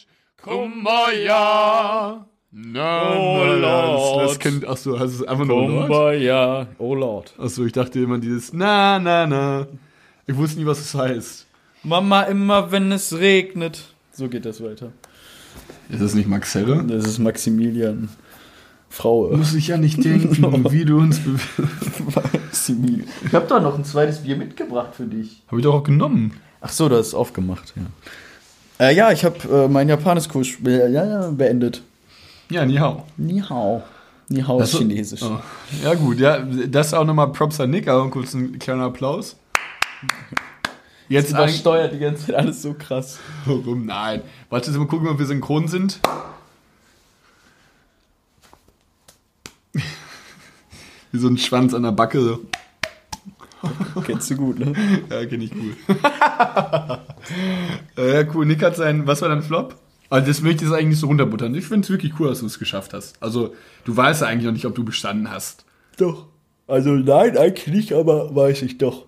[0.40, 2.24] Kumbaya.
[2.52, 4.28] Na, Oh, na, Lord.
[4.28, 5.88] Das kennt, achso, du es einfach nur Lord?
[5.88, 6.68] Kumbaya.
[6.78, 7.34] Oh Lord.
[7.36, 9.66] Achso, ich dachte immer dieses Na, na, na.
[10.28, 11.48] Ich wusste nie, was es heißt.
[11.82, 13.82] Mama immer, wenn es regnet.
[14.12, 14.92] So geht das weiter.
[15.88, 16.84] Ist das nicht Max Herre?
[16.84, 18.08] Das ist Maximilian.
[18.92, 19.30] Frau.
[19.34, 21.38] Muss ich ja nicht denken, wie du uns be
[22.14, 23.08] Maximilian.
[23.24, 25.42] Ich habe da noch ein zweites Bier mitgebracht für dich.
[25.48, 26.34] Hab ich doch auch genommen.
[26.60, 28.86] Ach so, das ist aufgemacht, ja.
[28.86, 31.82] Äh, ja, ich habe äh, meinen Japanischkurs be ja, ja, beendet.
[32.50, 33.04] Ja, ni hao.
[33.16, 33.82] Ni hao.
[34.28, 35.22] Ni hao ist chinesisch.
[35.22, 35.38] Oh.
[35.82, 39.36] Ja, gut, ja, das auch nochmal Props an Nick, aber kurz ein kleiner Applaus.
[41.08, 41.62] Jetzt Jetzt eigentlich.
[41.62, 43.18] übersteuert die ganze Zeit alles so krass.
[43.46, 43.86] Warum?
[43.86, 44.20] Nein.
[44.50, 46.00] Warte, mal gucken, ob wir synchron sind.
[51.12, 52.20] Wie so ein Schwanz an der Backe.
[52.20, 52.40] So.
[54.04, 54.72] Kennst du gut, ne?
[55.08, 55.76] Ja, kenn ich cool.
[57.96, 58.44] Äh, ja, cool.
[58.46, 59.06] Nick hat sein.
[59.06, 59.76] Was war dein Flop?
[60.10, 61.54] Also, das möchte ich jetzt eigentlich nicht so runterbuttern.
[61.54, 63.22] Ich finde es wirklich cool, dass du es geschafft hast.
[63.22, 65.64] Also, du weißt ja eigentlich noch nicht, ob du bestanden hast.
[65.98, 66.26] Doch.
[66.66, 69.04] Also nein, eigentlich nicht, aber weiß ich doch.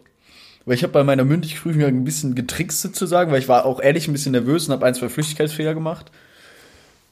[0.66, 3.64] Weil ich habe bei meiner mündlichen Prüfung ja ein bisschen getrickst sozusagen, weil ich war
[3.64, 6.10] auch ehrlich ein bisschen nervös und habe ein, zwei Flüchtigkeitsfehler gemacht.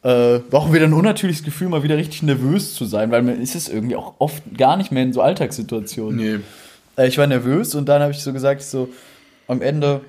[0.03, 3.41] Äh, war auch wieder ein unnatürliches Gefühl, mal wieder richtig nervös zu sein, weil man
[3.41, 6.17] ist es irgendwie auch oft gar nicht mehr in so Alltagssituationen.
[6.17, 6.39] Nee.
[6.97, 8.89] Äh, ich war nervös und dann habe ich so gesagt, ich so
[9.47, 10.01] am Ende,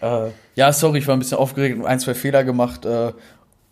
[0.00, 2.84] äh, ja, sorry, ich war ein bisschen aufgeregt und ein, zwei Fehler gemacht.
[2.84, 3.12] Äh,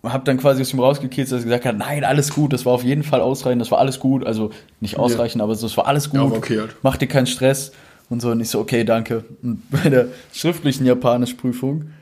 [0.02, 2.72] habe dann quasi aus ihm rausgekehrt, dass er gesagt hat, nein, alles gut, das war
[2.72, 4.26] auf jeden Fall ausreichend, das war alles gut.
[4.26, 6.18] Also nicht ausreichend, aber so, es war alles gut.
[6.18, 6.76] Ja, okay halt.
[6.82, 7.72] Mach dir keinen Stress.
[8.08, 9.24] Und so, und ich so, okay, danke.
[9.42, 11.92] Und bei der schriftlichen Japanischprüfung,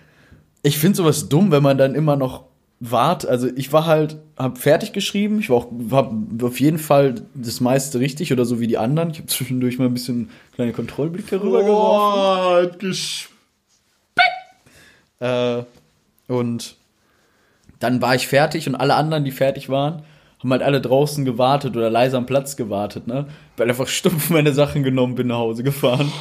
[0.62, 2.44] ich finde sowas dumm, wenn man dann immer noch
[2.80, 3.26] wart.
[3.26, 6.12] Also ich war halt, hab fertig geschrieben, ich war auch, hab
[6.42, 9.10] auf jeden Fall das meiste richtig oder so wie die anderen.
[9.10, 12.70] Ich habe zwischendurch mal ein bisschen kleine Kontrollblicke rübergeworfen.
[12.70, 13.28] Oh, gesch
[15.20, 15.62] Äh,
[16.28, 16.76] und
[17.80, 20.02] dann war ich fertig und alle anderen, die fertig waren,
[20.40, 23.26] haben halt alle draußen gewartet oder leise am Platz gewartet, ne?
[23.56, 26.12] Weil einfach stumpf meine Sachen genommen bin, nach Hause gefahren.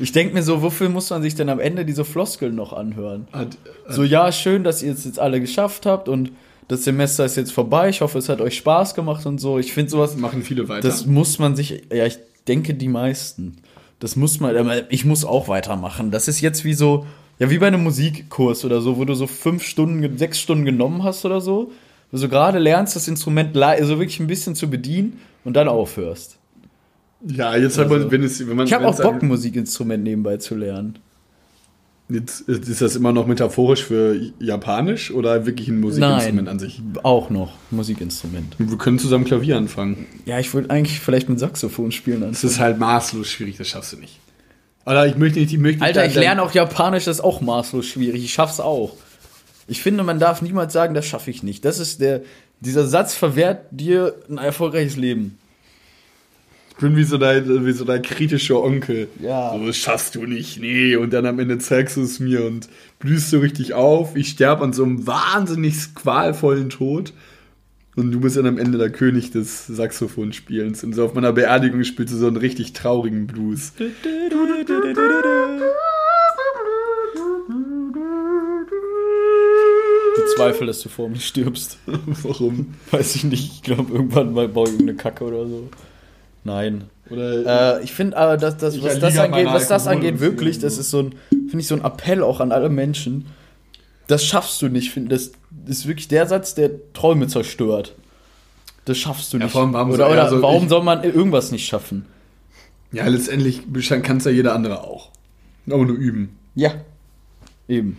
[0.00, 3.28] Ich denke mir so, wofür muss man sich denn am Ende diese Floskeln noch anhören?
[3.32, 3.56] hat,
[3.88, 6.32] So, ja, schön, dass ihr es jetzt alle geschafft habt und
[6.68, 7.88] das Semester ist jetzt vorbei.
[7.88, 9.58] Ich hoffe, es hat euch Spaß gemacht und so.
[9.58, 10.86] Ich finde sowas, machen viele weiter.
[10.88, 13.56] das muss man sich, ja, ich denke die meisten.
[13.98, 16.10] Das muss man, aber ich muss auch weitermachen.
[16.10, 17.04] Das ist jetzt wie so,
[17.38, 21.02] ja, wie bei einem Musikkurs oder so, wo du so fünf Stunden, sechs Stunden genommen
[21.02, 21.70] hast oder so,
[22.12, 25.68] wo du gerade lernst, das Instrument li- also wirklich ein bisschen zu bedienen und dann
[25.68, 26.38] aufhörst.
[27.26, 28.66] Ja, jetzt hat man, wenn es, wenn man.
[28.66, 30.98] Ich habe auch Bock, ein Musikinstrument nebenbei zu lernen.
[32.08, 36.82] Jetzt, ist das immer noch metaphorisch für Japanisch oder wirklich ein Musikinstrument an sich?
[37.04, 38.56] Auch noch Musikinstrument.
[38.58, 40.06] Wir können zusammen Klavier anfangen.
[40.26, 42.22] Ja, ich würde eigentlich vielleicht mit Saxophon spielen.
[42.22, 44.18] Das ist halt maßlos schwierig, das schaffst du nicht.
[44.86, 47.86] Oder ich möchte nicht, ich möchte Alter, ich lerne auch Japanisch, das ist auch maßlos
[47.86, 48.24] schwierig.
[48.24, 48.96] Ich schaff's auch.
[49.68, 51.64] Ich finde, man darf niemals sagen, das schaffe ich nicht.
[51.64, 52.22] Das ist der,
[52.58, 55.38] dieser Satz verwehrt dir ein erfolgreiches Leben.
[56.80, 59.08] Ich bin wie so dein, wie so dein kritischer Onkel.
[59.22, 59.52] Ja.
[59.52, 60.96] So, das schaffst du nicht, nee.
[60.96, 64.16] Und dann am Ende zeigst du es mir und blühst du richtig auf.
[64.16, 67.12] Ich sterbe an so einem wahnsinnig qualvollen Tod.
[67.96, 70.82] Und du bist dann am Ende der König des Saxophonspielens.
[70.82, 73.72] Und so auf meiner Beerdigung spielst du so einen richtig traurigen Blues.
[73.78, 73.92] Ich
[80.22, 81.76] bezweifle, dass du vor mir stirbst.
[82.22, 82.72] Warum?
[82.90, 83.52] Weiß ich nicht.
[83.52, 85.68] Ich glaube, irgendwann mal baue ich irgendeine Kacke oder so.
[86.44, 86.84] Nein.
[87.10, 90.20] Oder Äh, ich finde aber, dass das, Ich was das an angeht, was das angeht,
[90.20, 93.26] wirklich, das ist so ein, finde ich, so ein Appell auch an alle Menschen.
[94.06, 94.92] Das schaffst du nicht.
[95.10, 95.32] Das
[95.66, 97.94] ist wirklich der Satz, der Träume zerstört.
[98.86, 99.56] Das schaffst du Ja, nicht.
[99.56, 102.06] allem, warum oder soll- oder also warum ich- soll man irgendwas nicht schaffen?
[102.92, 103.62] Ja, letztendlich
[104.02, 105.10] kann es ja jeder andere auch.
[105.68, 106.36] Aber nur üben.
[106.56, 106.72] Ja.
[107.68, 107.98] Eben.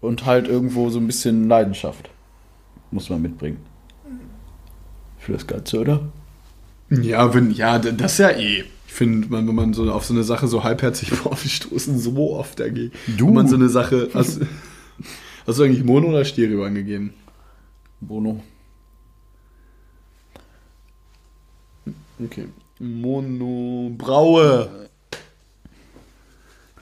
[0.00, 2.10] Und halt irgendwo so ein bisschen Leidenschaft.
[2.90, 3.58] Muss man mitbringen.
[5.26, 6.00] Für das Ganze, oder?
[6.88, 8.62] Ja, wenn, ja, das ist ja eh.
[8.86, 11.98] Ich finde, man, wenn man so auf so eine Sache so halbherzig vor, wir stoßen
[11.98, 12.92] so oft dagegen.
[13.18, 13.26] Du.
[13.26, 14.08] Wenn man so eine Sache.
[14.14, 14.40] Hast,
[15.44, 17.12] hast du eigentlich Mono oder Stereo angegeben?
[18.00, 18.40] Bono.
[22.24, 22.46] Okay.
[22.78, 23.90] Mono.
[23.98, 24.88] Braue.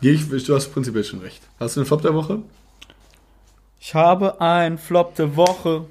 [0.02, 1.40] Ich, du hast prinzipiell schon recht.
[1.59, 2.42] Hast du einen Flop der Woche?
[3.80, 5.87] Ich habe einen Flop der Woche.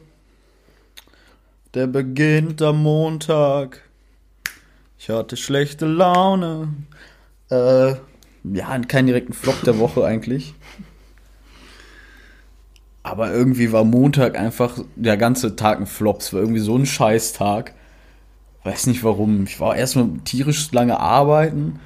[1.73, 3.81] Der beginnt am Montag.
[4.99, 6.67] Ich hatte schlechte Laune.
[7.49, 7.95] Äh,
[8.43, 10.53] ja, keinen direkten Flop der Woche eigentlich.
[13.01, 16.19] Aber irgendwie war Montag einfach der ganze Tag ein Flop.
[16.19, 17.73] Es war irgendwie so ein Scheißtag.
[18.63, 19.45] Weiß nicht warum.
[19.45, 21.79] Ich war erstmal tierisch lange arbeiten.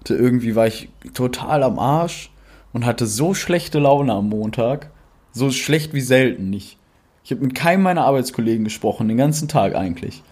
[0.00, 2.30] Hatte Irgendwie war ich total am Arsch
[2.72, 4.90] und hatte so schlechte Laune am Montag.
[5.32, 6.78] So schlecht wie selten nicht.
[7.24, 10.22] Ich habe mit keinem meiner Arbeitskollegen gesprochen, den ganzen Tag eigentlich.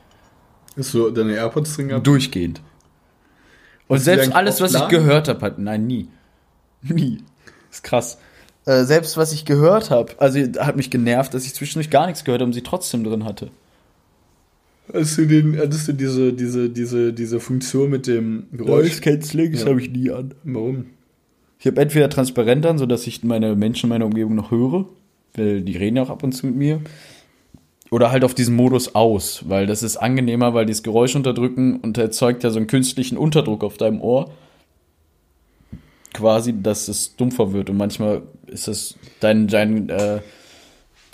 [0.77, 2.07] Hast du deine AirPods drin gehabt?
[2.07, 2.61] Durchgehend.
[3.89, 5.59] Und Hast selbst alles, was ich gehört habe, hat.
[5.59, 6.09] Nein, nie.
[6.83, 7.19] Nie.
[7.71, 8.19] Ist krass.
[8.65, 12.25] Äh, selbst was ich gehört habe, also hat mich genervt, dass ich zwischendurch gar nichts
[12.25, 13.51] gehört habe und sie trotzdem drin hatte.
[14.93, 19.01] Hast du, den, hattest du diese, diese, diese, diese Funktion mit dem Geräusch?
[19.01, 19.67] Canceling, Ja.
[19.67, 20.35] habe ich nie an.
[20.45, 20.87] Warum?
[21.59, 24.87] Ich habe entweder transparent an, sodass ich meine Menschen in meiner Umgebung noch höre,
[25.35, 26.81] weil die reden ja auch ab und zu mit mir.
[27.91, 31.99] Oder halt auf diesen Modus aus, weil das ist angenehmer, weil dieses Geräusch unterdrücken und
[31.99, 34.31] erzeugt ja so einen künstlichen Unterdruck auf deinem Ohr.
[36.15, 40.21] Quasi, dass es dumpfer wird und manchmal ist das dein, dein äh,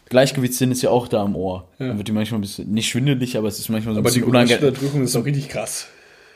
[0.09, 1.69] Gleichgewichtssinn ist ja auch da am Ohr.
[1.79, 1.89] Ja.
[1.89, 4.11] Dann wird die manchmal ein bisschen, nicht schwindelig, aber es ist manchmal so ein Aber
[4.11, 4.69] die bisschen unangenehm.
[4.69, 5.89] Unterdrückung ist doch richtig krass.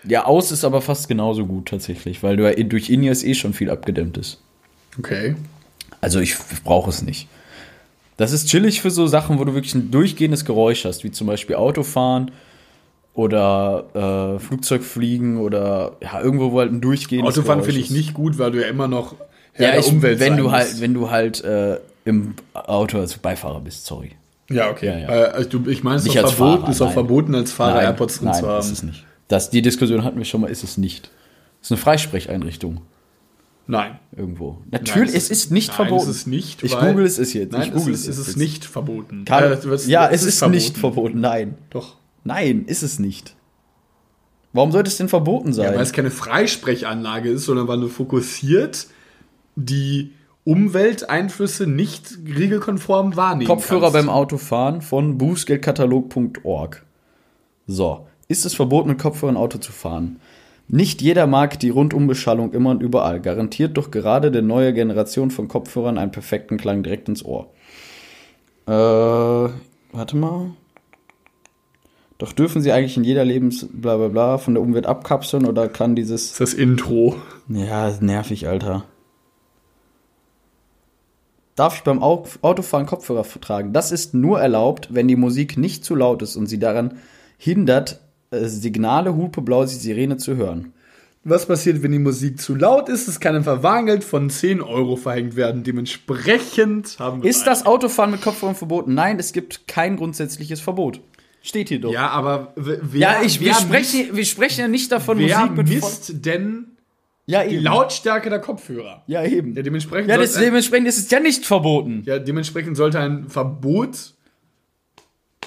[0.05, 3.53] Ja, aus ist aber fast genauso gut tatsächlich, weil du ja durch In-Ears eh schon
[3.53, 4.41] viel abgedämmt ist.
[4.99, 5.37] Okay.
[6.01, 7.29] Also ich brauche es nicht.
[8.17, 11.27] Das ist chillig für so Sachen, wo du wirklich ein durchgehendes Geräusch hast, wie zum
[11.27, 12.31] Beispiel Autofahren
[13.15, 18.39] oder äh, Flugzeugfliegen oder ja, irgendwo, wo halt ein durchgehendes Autofahren finde ich nicht gut,
[18.39, 19.17] weil du ja immer noch
[19.53, 23.61] Herr Ja, ich, Umwelt wenn du halt, wenn du halt äh, im Auto als Beifahrer
[23.61, 24.13] bist, sorry.
[24.51, 24.87] Ja, okay.
[24.87, 25.09] Ja, ja.
[25.09, 26.93] Äh, also ich meine, es ist auch ist auch nein.
[26.93, 28.61] verboten, als Fahrer nein, AirPods drin nein, zu haben.
[28.61, 29.05] ist es nicht.
[29.29, 31.11] Das, die Diskussion hatten wir schon mal, ist es nicht.
[31.61, 32.83] Es ist eine Freisprecheinrichtung
[33.67, 33.99] Nein.
[34.17, 34.59] irgendwo.
[34.71, 36.11] Natürlich, Nein, es ist nicht nein, verboten.
[36.11, 37.53] es ist nicht, Ich google es ist jetzt.
[37.53, 38.37] Nein, ich google es ist, es ist jetzt.
[38.37, 39.25] nicht verboten.
[39.25, 41.21] Karl, Äh, was- ja, es ist, nicht verboten.
[41.21, 41.57] Nein.
[41.71, 41.97] Doch.
[42.25, 43.37] Nein, ist es nicht.
[44.53, 45.67] Warum sollte es denn verboten sein?
[45.71, 48.87] Ja, weil es keine Freisprechanlage ist, sondern weil du fokussiert
[49.57, 50.13] die
[50.45, 53.95] Umwelteinflüsse nicht regelkonform wahrnehmen Kopfhörer kannst.
[53.95, 56.85] beim Autofahren von bußgeldkatalog.org.
[57.67, 60.21] So, ist es verboten, mit Kopfhörer im Auto zu fahren?
[60.69, 63.21] Nicht jeder mag die Rundumbeschallung immer und überall.
[63.21, 67.51] Garantiert doch gerade der neue Generation von Kopfhörern einen perfekten Klang direkt ins Ohr.
[68.67, 70.53] Äh, warte mal.
[72.19, 75.69] Doch dürfen sie eigentlich in jeder Lebens bla bla bla von der Umwelt abkapseln oder
[75.69, 77.17] kann dieses Das ist das Intro.
[77.49, 78.85] Ja, ist nervig, Alter.
[81.57, 83.73] Darf ich beim Au- Autofahren Kopfhörer tragen?
[83.73, 86.99] Das ist nur erlaubt, wenn die Musik nicht zu laut ist und sie daran
[87.37, 88.01] hindert,
[88.33, 90.73] Signale, Hupe, Blausi, Sirene zu hören.
[91.25, 93.07] Was passiert, wenn die Musik zu laut ist?
[93.07, 95.63] Es kann ein Verwarngeld von 10 Euro verhängt werden.
[95.63, 97.31] Dementsprechend haben wir.
[97.31, 98.95] Ist das Autofahren mit Kopfhörern verboten?
[98.95, 101.01] Nein, es gibt kein grundsätzliches Verbot.
[101.43, 101.93] Steht hier doch.
[101.93, 105.57] Ja, aber wer, Ja, ich, wir, wer sprechen, wir sprechen ja nicht davon, wer Musik
[105.57, 106.67] mit misst denn
[107.27, 107.59] Ja, die.
[107.59, 109.03] Lautstärke der Kopfhörer?
[109.07, 109.55] Ja, eben.
[109.55, 112.03] Ja, dementsprechend, Ja, das, dementsprechend ist es ja nicht verboten.
[112.07, 114.15] ja, dementsprechend sollte ein Verbot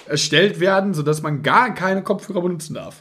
[0.08, 2.98] erstellt werden, sodass man gar keine Kopfhörer benutzen darf.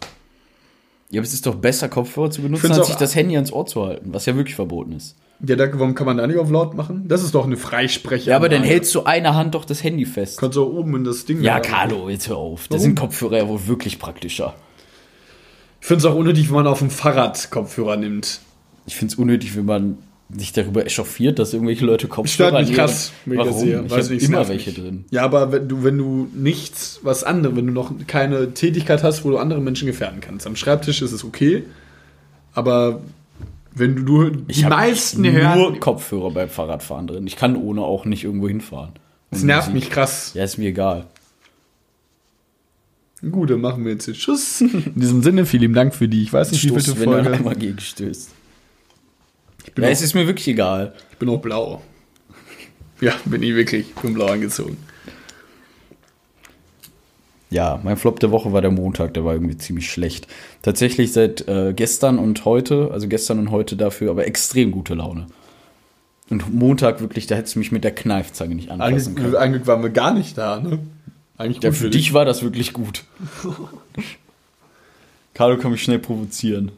[1.11, 3.67] Ja, aber es ist doch besser, Kopfhörer zu benutzen, als sich das Handy ans Ohr
[3.67, 5.17] zu halten, was ja wirklich verboten ist.
[5.47, 7.07] Ja, da, warum kann man da nicht auf laut machen?
[7.09, 8.31] Das ist doch eine Freisprecher.
[8.31, 10.39] Ja, aber dann hältst du einer Hand doch das Handy fest.
[10.39, 11.43] Kannst du auch oben in das Ding.
[11.43, 12.69] Ja, da- Carlo, jetzt hör auf.
[12.69, 14.55] Da sind Kopfhörer ja wohl wirklich praktischer.
[15.81, 18.41] Ich finde es auch unnötig, wenn man auf dem Fahrrad Kopfhörer nimmt.
[18.87, 19.99] Ich finde es unnötig, wenn man
[20.37, 23.13] sich darüber echauffiert, dass irgendwelche Leute Kopfhörer Stört mich krass.
[23.27, 23.59] das Warum?
[23.61, 23.83] sehe.
[23.85, 24.79] Ich Weiß nicht, immer welche mich.
[24.81, 25.05] drin.
[25.11, 29.25] Ja, aber wenn du, wenn du nichts, was anderes, wenn du noch keine Tätigkeit hast,
[29.25, 30.47] wo du andere Menschen gefährden kannst.
[30.47, 31.65] Am Schreibtisch ist es okay,
[32.55, 33.01] aber
[33.75, 37.27] wenn du, du die Ich hab meisten nur hören, Kopfhörer beim Fahrradfahren drin.
[37.27, 38.93] Ich kann ohne auch nicht irgendwo hinfahren.
[39.31, 40.33] das nervt Musik- mich krass.
[40.35, 41.07] Ja, ist mir egal.
[43.31, 44.61] Gut, dann machen wir jetzt den Schuss.
[44.61, 47.13] In diesem Sinne, vielen Dank für die, ich weiß nicht, wie Stoß, viele wenn du
[47.15, 47.31] Folge.
[47.33, 48.31] einmal gegenstößt.
[49.75, 50.95] Bin, Ja, auch, es ist mir wirklich egal.
[51.11, 51.83] ich bin auch blau.
[53.01, 53.89] Ja, bin ich wirklich.
[53.89, 54.77] Ich bin blau angezogen.
[57.51, 60.27] Ja, mein Flop der Woche war der Montag, der war irgendwie ziemlich schlecht.
[60.63, 65.27] Tatsächlich seit äh, gestern und heute, also gestern und heute dafür, aber extrem gute Laune.
[66.31, 69.37] Und Montag wirklich, da hättest du mich mit der Kneifzange nicht anfassen Eigentlich, können.
[69.37, 70.81] eigentlich waren wir gar nicht da, ne?
[71.37, 73.05] Eigentlich Ja, für dich war das wirklich gut.
[75.35, 76.73] Carlo kann mich schnell provozieren.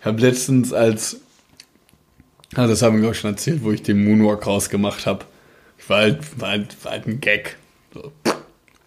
[0.00, 1.20] Ich habe letztens als,
[2.54, 5.24] ah, das haben wir glaube ich schon erzählt, wo ich den Moonwalk rausgemacht habe.
[5.78, 7.56] Ich war halt, war halt, war halt ein Gag.
[7.94, 8.12] So,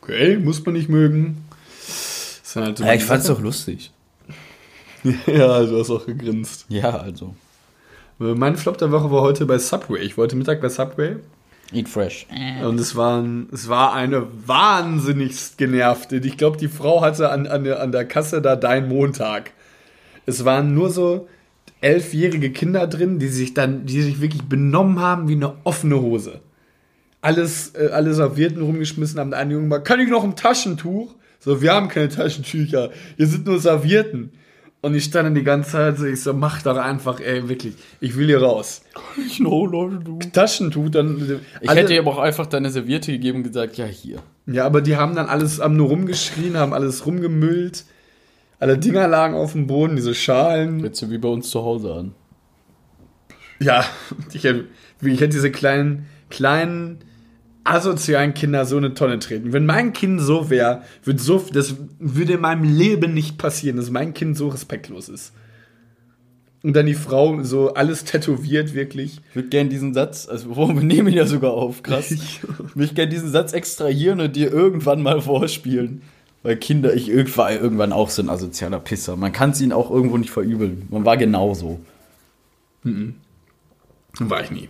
[0.02, 1.46] okay, muss man nicht mögen.
[2.56, 3.92] Halt so Ja, ich fand's doch lustig.
[5.26, 6.66] Ja, du hast auch gegrinst.
[6.70, 7.34] Ja, also.
[8.20, 10.00] Mein Flop der Woche war heute bei Subway.
[10.02, 11.16] Ich wollte Mittag bei Subway.
[11.74, 12.28] Eat fresh.
[12.64, 16.18] Und es, waren, es war eine wahnsinnig genervte.
[16.18, 19.52] Ich glaube, die Frau hatte an, an, der, an der Kasse da dein Montag.
[20.28, 21.28] Es waren nur so
[21.82, 26.40] elfjährige Kinder drin, die sich dann, die sich wirklich benommen haben wie eine offene Hose.
[27.22, 29.32] Alles, äh, alle Servietten rumgeschmissen haben.
[29.32, 31.14] Der eine Junge mal, kann ich noch ein Taschentuch?
[31.40, 32.92] So, wir haben keine Taschentücher.
[33.18, 34.32] Hier sind nur Servietten.
[34.84, 37.76] Und ich stand dann die ganze Zeit so, ich so, mach doch einfach, ey, wirklich,
[38.00, 38.82] ich will hier raus.
[39.28, 40.18] Ich Leute, du.
[40.34, 41.40] Taschentuch, dann.
[41.62, 44.18] Ich alle- hätte ihr aber auch einfach deine Serviette gegeben und gesagt, ja, hier.
[44.48, 47.86] Ja, aber die haben dann alles, haben nur rumgeschrien, haben alles rumgemüllt.
[48.62, 50.84] Alle Dinger lagen auf dem Boden, diese Schalen.
[50.84, 52.14] Hört sich wie bei uns zu Hause an.
[53.60, 53.84] Ja,
[54.32, 54.66] ich hätte,
[55.02, 57.00] ich hätte diese kleinen, kleinen,
[57.64, 59.52] asozialen Kinder so eine Tonne treten.
[59.52, 63.90] Wenn mein Kind so wäre, würde so, das würde in meinem Leben nicht passieren, dass
[63.90, 65.34] mein Kind so respektlos ist.
[66.62, 69.22] Und dann die Frau so alles tätowiert, wirklich.
[69.30, 72.12] Ich würde gerne diesen Satz, also wo wir nehmen ihn ja sogar auf, krass.
[72.12, 72.42] Ich
[72.76, 76.04] würde gerne diesen Satz extrahieren und dir irgendwann mal vorspielen.
[76.44, 79.16] Weil Kinder, ich irgendwann, irgendwann auch so ein asozialer Pisser.
[79.16, 80.88] Man kann es ihnen auch irgendwo nicht verübeln.
[80.90, 81.80] Man war genauso.
[84.20, 84.70] War ich nie.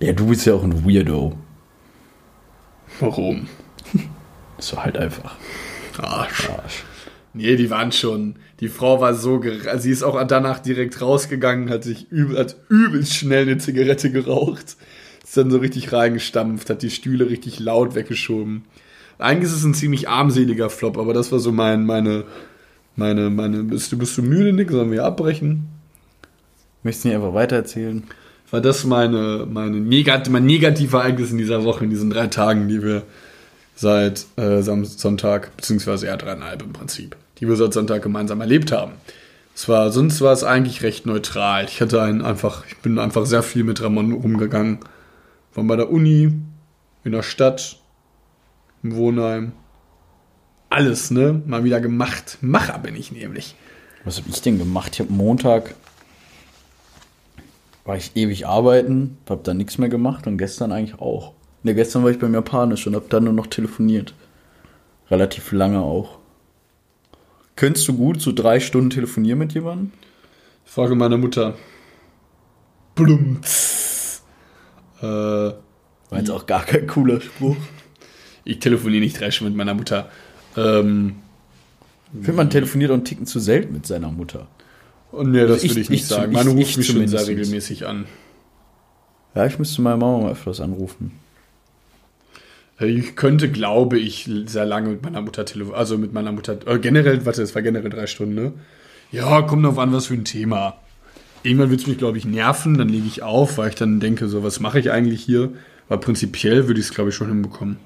[0.00, 1.36] Ja, du bist ja auch ein Weirdo.
[2.98, 3.48] Warum?
[4.72, 5.36] War halt einfach.
[5.98, 6.50] Arsch.
[7.32, 8.36] Nee, die waren schon.
[8.58, 9.40] Die Frau war so.
[9.76, 14.76] sie ist auch danach direkt rausgegangen, hat sich übel, hat übelst schnell eine Zigarette geraucht.
[15.22, 18.64] Ist dann so richtig reingestampft, hat die Stühle richtig laut weggeschoben.
[19.20, 22.24] Eigentlich ist es ein ziemlich armseliger Flop, aber das war so mein, meine,
[22.96, 23.64] meine, meine.
[23.64, 24.70] Bist du, bist du müde, Nick?
[24.70, 25.68] Sollen wir abbrechen?
[26.82, 28.04] Möchtest du nicht einfach weitererzählen?
[28.50, 32.68] War das meine, meine negat mein negatives Ereignis in dieser Woche, in diesen drei Tagen,
[32.68, 33.02] die wir
[33.76, 38.92] seit äh, Sonntag, beziehungsweise eher dreieinhalb im Prinzip, die wir seit Sonntag gemeinsam erlebt haben.
[39.54, 41.64] Es war, sonst war es eigentlich recht neutral.
[41.64, 44.78] Ich hatte einen einfach, ich bin einfach sehr viel mit Ramon umgegangen.
[45.54, 46.32] War bei der Uni,
[47.04, 47.79] in der Stadt,
[48.82, 49.52] im Wohnheim.
[50.68, 51.42] Alles, ne?
[51.46, 52.38] Mal wieder gemacht.
[52.40, 53.54] Macher bin ich nämlich.
[54.04, 54.92] Was habe ich denn gemacht?
[54.94, 55.74] Ich habe Montag
[57.84, 61.32] war ich ewig arbeiten, habe dann nichts mehr gemacht und gestern eigentlich auch.
[61.62, 64.14] Ne, gestern war ich beim Japanisch und habe dann nur noch telefoniert.
[65.10, 66.18] Relativ lange auch.
[67.56, 69.92] Könntest du gut so drei Stunden telefonieren mit jemandem?
[70.64, 71.54] Frage meiner Mutter.
[72.94, 74.22] Blumz.
[75.00, 75.54] Äh, War
[76.12, 77.56] jetzt auch gar kein cooler Spruch.
[78.44, 80.10] Ich telefoniere nicht drei Stunden mit meiner Mutter.
[80.56, 81.16] Ähm,
[82.12, 84.48] Ich finde, man telefoniert auch einen Ticken zu selten mit seiner Mutter.
[85.12, 86.30] und nee, das Ich- würde ich nicht ich- sagen.
[86.32, 88.06] ich- Meine ruft mich schon sehr regelmäßig an.
[89.34, 91.12] Ja, ich müsste meine Mama mal öfters anrufen.
[92.80, 95.78] Äh, Ich könnte, glaube ich, sehr lange mit meiner Mutter telefonieren.
[95.78, 96.58] Also mit meiner Mutter.
[96.66, 98.52] Äh, generell, warte, es war generell drei Stunden, ne?
[99.12, 100.76] Ja, kommt drauf an, was für ein Thema.
[101.42, 104.28] Irgendwann wird es mich, glaube ich, nerven, dann lege ich auf, weil ich dann denke,
[104.28, 105.50] so, was mache ich eigentlich hier?
[105.88, 107.78] Aber prinzipiell würde ich es, glaube ich, schon hinbekommen.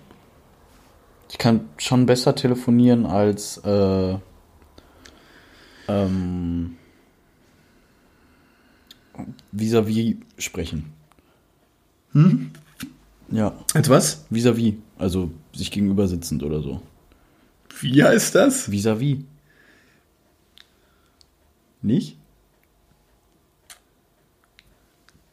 [1.30, 4.16] Ich kann schon besser telefonieren als äh,
[5.88, 6.76] ähm,
[9.52, 10.92] vis-à-vis sprechen.
[12.12, 12.50] Hm?
[13.30, 14.24] Ja, Als was?
[14.30, 14.74] vis-à-vis.
[14.98, 16.80] Also sich gegenüber sitzend oder so.
[17.80, 18.70] Wie heißt das?
[18.70, 19.18] Vis-à-vis.
[21.82, 22.16] Nicht?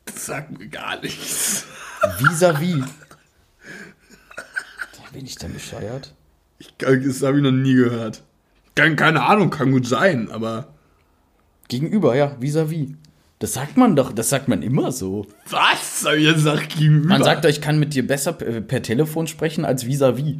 [0.05, 1.65] Das sagt mir gar nichts.
[2.17, 2.83] Vis-à-vis.
[5.13, 6.13] Bin ich denn bescheuert?
[6.59, 8.23] Ich, das habe ich noch nie gehört.
[8.75, 10.73] Keine, keine Ahnung, kann gut sein, aber.
[11.67, 12.89] Gegenüber, ja, vis-à-vis.
[13.39, 15.25] Das sagt man doch, das sagt man immer so.
[15.49, 16.05] Was?
[16.05, 17.07] Hab ich gesagt gegenüber?
[17.07, 20.37] Man sagt doch, ich kann mit dir besser per, per Telefon sprechen als vis-à-vis.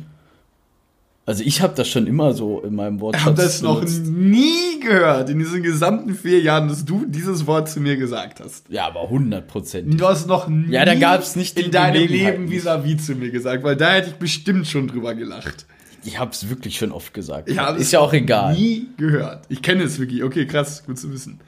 [1.32, 3.16] Also ich habe das schon immer so in meinem Wort.
[3.16, 7.70] Ich habe das noch nie gehört in diesen gesamten vier Jahren, dass du dieses Wort
[7.70, 8.66] zu mir gesagt hast.
[8.68, 9.98] Ja, aber 100 Prozent.
[9.98, 13.64] Du hast noch nie Ja, da gab's nicht in deinem Leben vis-à-vis zu mir gesagt,
[13.64, 15.66] weil da hätte ich bestimmt schon drüber gelacht.
[16.04, 17.50] Ich habe es wirklich schon oft gesagt.
[17.50, 18.54] Ich habe Ist es ja auch egal.
[18.56, 19.46] Nie gehört.
[19.48, 20.26] Ich kenne es wirklich.
[20.26, 21.40] Okay, krass, gut zu wissen.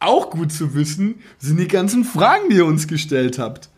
[0.00, 3.70] Auch gut zu wissen sind die ganzen Fragen, die ihr uns gestellt habt.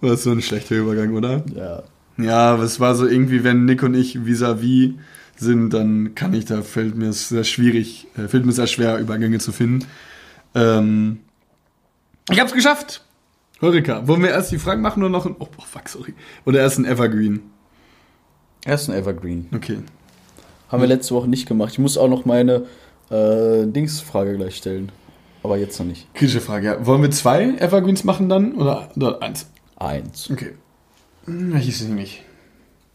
[0.00, 1.44] Das ist so ein schlechter Übergang, oder?
[1.56, 1.82] Ja.
[2.22, 4.94] Ja, aber es war so irgendwie, wenn Nick und ich vis-à-vis
[5.36, 8.98] sind, dann kann ich, da fällt mir es sehr schwierig, äh, fällt mir sehr schwer,
[8.98, 9.86] Übergänge zu finden.
[10.54, 11.20] Ähm,
[12.30, 13.04] ich hab's geschafft!
[13.62, 16.14] Horika, wollen wir erst die Fragen machen oder noch ein, oh, oh fuck, sorry.
[16.46, 17.40] Oder erst ein Evergreen?
[18.64, 19.48] Erst ein Evergreen.
[19.54, 19.78] Okay.
[20.68, 21.72] Haben wir letzte Woche nicht gemacht.
[21.72, 22.66] Ich muss auch noch meine
[23.10, 24.92] äh, Dingsfrage gleich stellen.
[25.42, 26.12] Aber jetzt noch nicht.
[26.14, 26.86] Kritische Frage, ja.
[26.86, 28.52] Wollen wir zwei Evergreens machen dann?
[28.52, 29.46] Oder, oder eins?
[29.76, 30.30] Eins.
[30.30, 30.54] Okay.
[31.26, 32.22] Hm, hieß es nicht.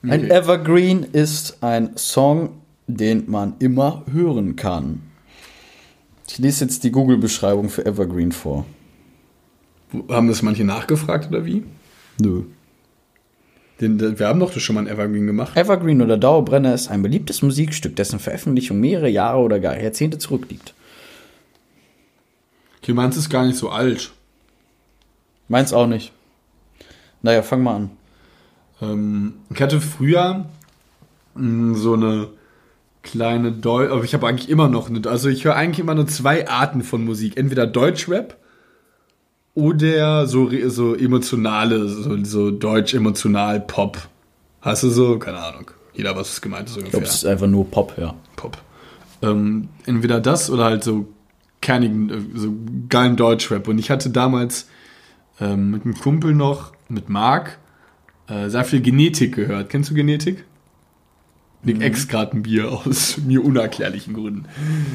[0.03, 5.01] Ein Evergreen ist ein Song, den man immer hören kann.
[6.27, 8.65] Ich lese jetzt die Google-Beschreibung für Evergreen vor.
[10.09, 11.63] Haben das manche nachgefragt oder wie?
[12.19, 12.43] Nö.
[13.79, 15.57] Den, wir haben doch schon mal ein Evergreen gemacht.
[15.57, 20.73] Evergreen oder Dauerbrenner ist ein beliebtes Musikstück, dessen Veröffentlichung mehrere Jahre oder gar Jahrzehnte zurückliegt.
[22.81, 24.11] Okay, meins ist gar nicht so alt.
[25.47, 26.11] Meins auch nicht.
[27.21, 27.89] Naja, fang mal an.
[28.81, 30.45] Ähm, ich hatte früher
[31.35, 32.27] mh, so eine
[33.03, 36.07] kleine Deutsch, aber ich habe eigentlich immer noch eine, also ich höre eigentlich immer nur
[36.07, 37.37] zwei Arten von Musik.
[37.37, 38.37] Entweder Deutschrap
[39.53, 43.97] oder so, so emotionale, so, so deutsch-emotional Pop.
[44.61, 45.19] Hast du so?
[45.19, 45.71] Keine Ahnung.
[45.93, 48.15] Jeder, was es gemeint ist Ich glaube, es ist einfach nur Pop, ja.
[48.35, 48.57] Pop.
[49.21, 51.07] Ähm, entweder das oder halt so
[51.61, 52.53] kernigen, äh, so
[52.89, 53.67] geilen Deutschrap.
[53.67, 54.67] Und ich hatte damals
[55.39, 57.57] ähm, mit einem Kumpel noch, mit Marc,
[58.27, 59.69] äh, sehr viel Genetik gehört.
[59.69, 60.43] Kennst du Genetik?
[61.63, 64.45] Nick Ex gerade ein Bier aus mir unerklärlichen Gründen.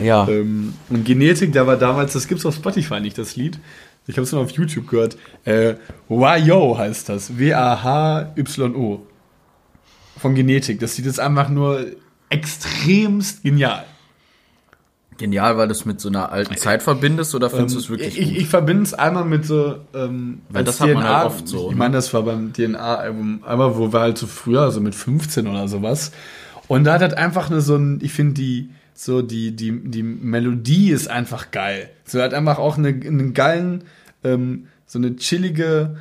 [0.03, 0.29] Ja.
[0.29, 3.59] Ähm, und Genetik, da war damals, das gibt's auf Spotify nicht, das Lied.
[4.07, 5.17] Ich habe es nur auf YouTube gehört.
[5.45, 5.75] Äh,
[6.09, 7.39] Wayo heißt das.
[7.39, 9.07] W-A-H-Y-O.
[10.17, 10.81] Von Genetik.
[10.81, 11.87] Das Lied ist einfach nur
[12.29, 13.85] extremst genial.
[15.21, 18.19] Genial, weil du es mit so einer alten Zeit verbindest oder findest du es wirklich
[18.19, 18.37] ich, gut?
[18.39, 19.77] ich verbinde es einmal mit so.
[19.93, 21.77] Ähm, Weil das hat man halt oft so, Ich ne?
[21.77, 25.69] meine, das war beim DNA-Album, einmal, wo wir halt so früher, also mit 15 oder
[25.69, 26.13] sowas.
[26.69, 30.03] Und da hat halt einfach nur so ein, ich finde die, so die, die, die
[30.03, 31.91] Melodie ist einfach geil.
[32.07, 33.85] So hat einfach auch eine, einen geilen,
[34.25, 35.97] ähm, so eine chillige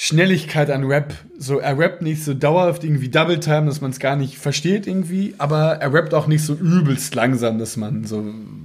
[0.00, 1.12] Schnelligkeit an Rap.
[1.38, 4.86] So, er rappt nicht so dauerhaft irgendwie Double Time, dass man es gar nicht versteht
[4.86, 8.24] irgendwie, aber er rappt auch nicht so übelst langsam, dass man so,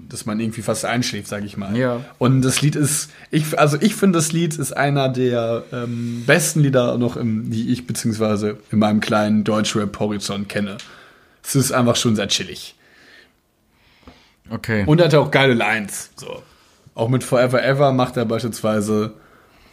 [0.10, 1.76] dass man irgendwie fast einschläft, sag ich mal.
[1.76, 2.06] Ja.
[2.20, 6.60] Und das Lied ist, ich, also ich finde, das Lied ist einer der ähm, besten
[6.60, 10.78] Lieder noch, im, die ich beziehungsweise in meinem kleinen Deutschrap-Horizont kenne.
[11.44, 12.76] Es ist einfach schon sehr chillig.
[14.52, 14.84] Okay.
[14.86, 16.12] Und er hat auch geile Lines.
[16.16, 16.44] So.
[16.94, 19.14] Auch mit Forever Ever macht er beispielsweise,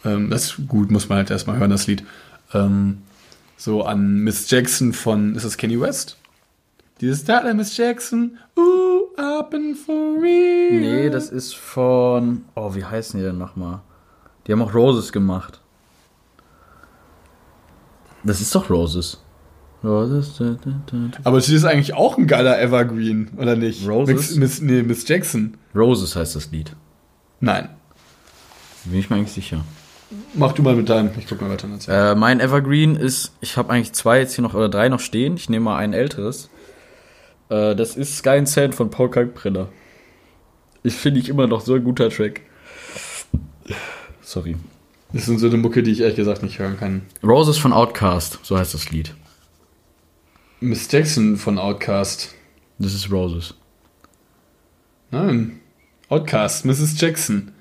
[0.04, 2.04] ähm, das ist gut, muss man halt erstmal hören, das Lied.
[2.52, 3.02] Ähm,
[3.56, 6.16] so an Miss Jackson von, ist das Kenny West?
[7.00, 10.80] Dieses da, Miss Jackson, ooh, up and for real.
[10.80, 12.44] nee, das ist von.
[12.54, 13.80] Oh, wie heißen die denn nochmal?
[14.46, 15.60] Die haben auch Roses gemacht.
[18.22, 19.22] Das ist doch Roses.
[19.82, 20.36] Roses.
[20.36, 21.18] Da, da, da.
[21.24, 23.88] Aber das ist eigentlich auch ein geiler Evergreen, oder nicht?
[23.88, 24.14] Roses?
[24.14, 25.56] Miss, Miss, nee, Miss Jackson.
[25.74, 26.76] Roses heißt das Lied.
[27.40, 27.70] Nein.
[28.84, 29.64] Bin ich mir eigentlich sicher.
[30.34, 31.10] Mach du mal mit deinem.
[31.18, 31.68] Ich guck mal weiter.
[31.88, 35.36] Äh, mein Evergreen ist, ich habe eigentlich zwei jetzt hier noch oder drei noch stehen.
[35.36, 36.50] Ich nehme mal ein älteres.
[37.48, 39.68] Äh, das ist Sky and Sand von Paul Kalkbrenner.
[40.82, 42.40] Ich finde ich immer noch so ein guter Track.
[44.22, 44.56] Sorry.
[45.12, 47.02] Das sind so eine Mucke, die ich ehrlich gesagt nicht hören kann.
[47.22, 49.14] Roses von Outcast, so heißt das Lied.
[50.60, 52.34] Miss Jackson von Outcast.
[52.78, 53.54] Das ist Roses.
[55.10, 55.60] Nein.
[56.08, 57.00] Outcast, Mrs.
[57.00, 57.52] Jackson.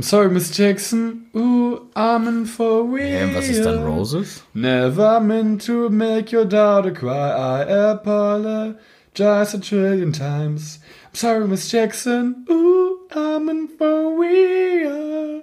[0.00, 1.26] I'm sorry, Miss Jackson.
[1.36, 3.04] Ooh, I'm in for real.
[3.04, 4.42] Ähm, was ist dann Roses?
[4.54, 7.28] Never meant to make your daughter cry.
[7.32, 10.78] I apologize a trillion times.
[11.08, 12.46] I'm sorry, Miss Jackson.
[12.48, 15.42] Ooh, I'm in for real.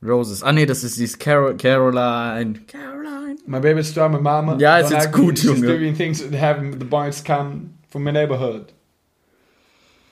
[0.00, 0.42] Roses.
[0.42, 2.60] Ah nee, das ist dieses Carol Caroline.
[2.66, 3.36] Caroline.
[3.46, 4.56] My baby's strong, my mama.
[4.58, 5.66] Ja, ist don't jetzt gut, She's Junge.
[5.66, 8.72] doing things that have the boys come from my neighborhood.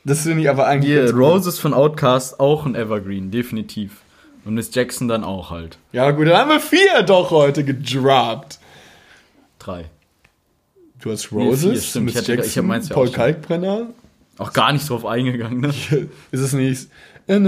[0.07, 1.11] Das finde ich aber eigentlich.
[1.11, 1.15] Gut.
[1.21, 4.03] Roses von Outcast, auch ein Evergreen, definitiv.
[4.45, 5.79] Und Miss Jackson dann auch halt.
[5.93, 8.61] Ja, gut, dann haben wir vier doch heute gedroppt.
[9.59, 9.87] Drei.
[11.01, 12.05] Du hast Nee, Roses, stimmt.
[12.07, 13.11] Miss Ich hatte- ich Jackson, meins ja Paul.
[13.11, 13.89] Kalkbrenner.
[14.39, 15.69] Auch gar nicht drauf eingegangen, ne?
[16.31, 16.89] Ist es nicht?
[17.27, 17.45] In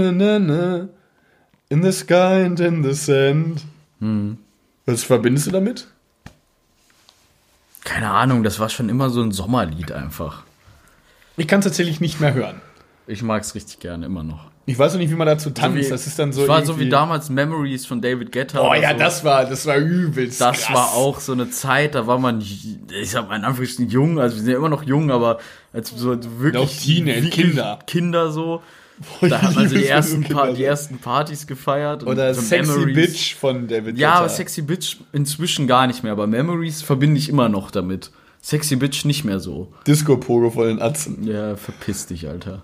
[1.83, 3.61] the sky and in the sand.
[3.99, 4.37] Hm.
[4.85, 5.87] Was verbindest du damit?
[7.85, 10.43] Keine Ahnung, das war schon immer so ein Sommerlied einfach.
[11.39, 12.61] Ich kann es tatsächlich nicht mehr hören.
[13.07, 14.45] Ich mag es richtig gerne, immer noch.
[14.67, 15.75] Ich weiß auch nicht, wie man dazu tanzt.
[15.77, 16.41] wie- das ist dann so.
[16.41, 18.61] Das war so wie damals Memories von David Guetta.
[18.61, 18.97] Oh ja, so.
[18.99, 20.39] das war, das war übelst.
[20.39, 20.75] Das krass.
[20.75, 22.77] war auch so eine Zeit, da war man, ich
[23.15, 25.39] mal in Anführungsstrichen jung, also wir sind ja immer noch jung, aber
[25.73, 27.79] als so wirklich Noch Teenage, Kinder.
[27.87, 28.61] Kinder so.
[29.21, 30.53] Da haben wir so die ersten, pa Kinder.
[30.53, 32.05] die ersten Partys gefeiert.
[32.05, 32.95] Oder so Sexy Memories.
[32.95, 34.19] Bitch von David Ja, Guetta.
[34.19, 36.11] aber Sexy Bitch inzwischen gar nicht mehr.
[36.11, 38.11] Aber Memories verbinde ich immer noch damit.
[38.41, 39.71] Sexy Bitch nicht mehr so.
[39.87, 41.23] Disco-Pogo von den Atzen.
[41.27, 42.63] Ja, verpiss dich, Alter.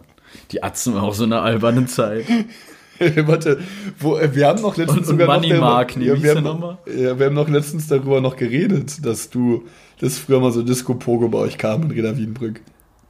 [0.52, 2.26] Die Atzen war auch so eine alberne Zeit.
[3.00, 3.60] Warte,
[4.00, 6.24] wo, äh, wir haben noch letztens Und- und sogar Money noch darüber- Mark, ja, wie
[6.24, 9.66] wir, haben, noch- ja, wir haben noch letztens darüber noch geredet, dass du,
[10.00, 12.62] dass früher mal so Disco-Pogo bei euch kam in Reda Wiedenbrück.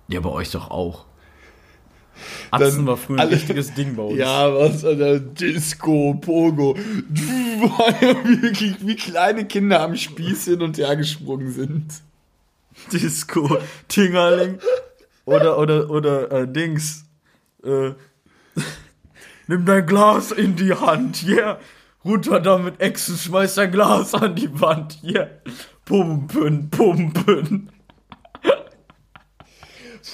[0.07, 1.05] Ja, bei euch doch auch.
[2.49, 4.17] Atzen Dann war früher ein alle- wichtiges Ding bei uns.
[4.17, 6.75] Ja, was, Alter, Disco, Pogo.
[7.09, 11.85] Wirklich, wie kleine Kinder am Spieß hin und her gesprungen sind.
[12.91, 13.57] Disco,
[13.87, 14.59] Tingerling.
[15.25, 17.05] Oder, oder, oder, äh, Dings.
[17.63, 17.91] Äh,
[19.47, 21.59] nimm dein Glas in die Hand, yeah.
[22.03, 25.27] Runter damit, Echsen, schmeiß dein Glas an die Wand, yeah.
[25.85, 27.69] Pumpen, pumpen.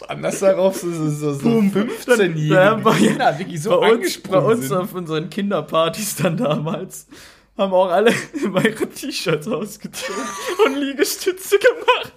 [0.08, 4.18] Anders darauf so, so, so, so Dann- 15-jährige dann war- Kinder wirklich so bei uns,
[4.22, 4.78] bei uns sind.
[4.78, 7.08] auf unseren Kinderpartys dann damals
[7.58, 10.24] haben auch alle immer ihre T-Shirts ausgezogen
[10.66, 12.14] und Liegestütze gemacht.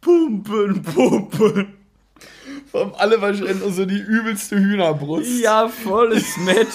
[0.00, 1.74] Pumpen, pumpen.
[2.70, 5.40] Vor allem alle wahrscheinlich so die übelste Hühnerbrust.
[5.40, 6.68] Ja, voll ist nett.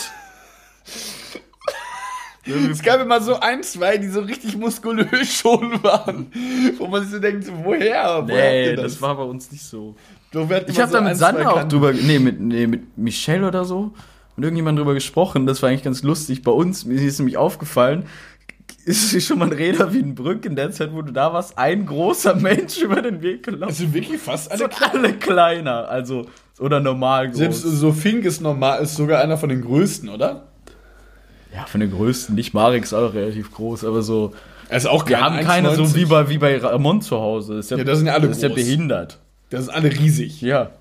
[2.45, 6.31] Es gab immer so ein, zwei, die so richtig muskulös schon waren.
[6.77, 8.23] Wo man sich so denkt, woher?
[8.27, 9.95] woher Nee, ihr das war bei uns nicht so.
[10.67, 13.93] Ich habe so da mit Sandra auch drüber, nee mit, nee, mit Michelle oder so,
[14.35, 15.45] mit irgendjemandem drüber gesprochen.
[15.45, 16.41] Das war eigentlich ganz lustig.
[16.41, 18.07] Bei uns, mir ist nämlich aufgefallen,
[18.85, 21.57] ist schon mal ein Räder wie ein Brück in der Zeit, wo du da warst,
[21.57, 23.67] ein großer Mensch über den Weg gelaufen.
[23.67, 26.25] Das sind wirklich fast alle alle kleiner, also
[26.59, 27.37] oder normal groß.
[27.37, 30.47] Selbst so Fink ist normal, ist sogar einer von den größten, oder?
[31.53, 34.33] ja, von den größten, nicht Marek ist auch relativ groß, aber so.
[34.69, 37.59] Also auch Wir haben keine so wie bei, wie bei Ramon zu Hause.
[37.59, 38.55] Ist ja, Ja, das sind ja alle das ist ja groß.
[38.55, 39.19] behindert.
[39.51, 40.41] Das sind alle riesig.
[40.41, 40.71] Ja.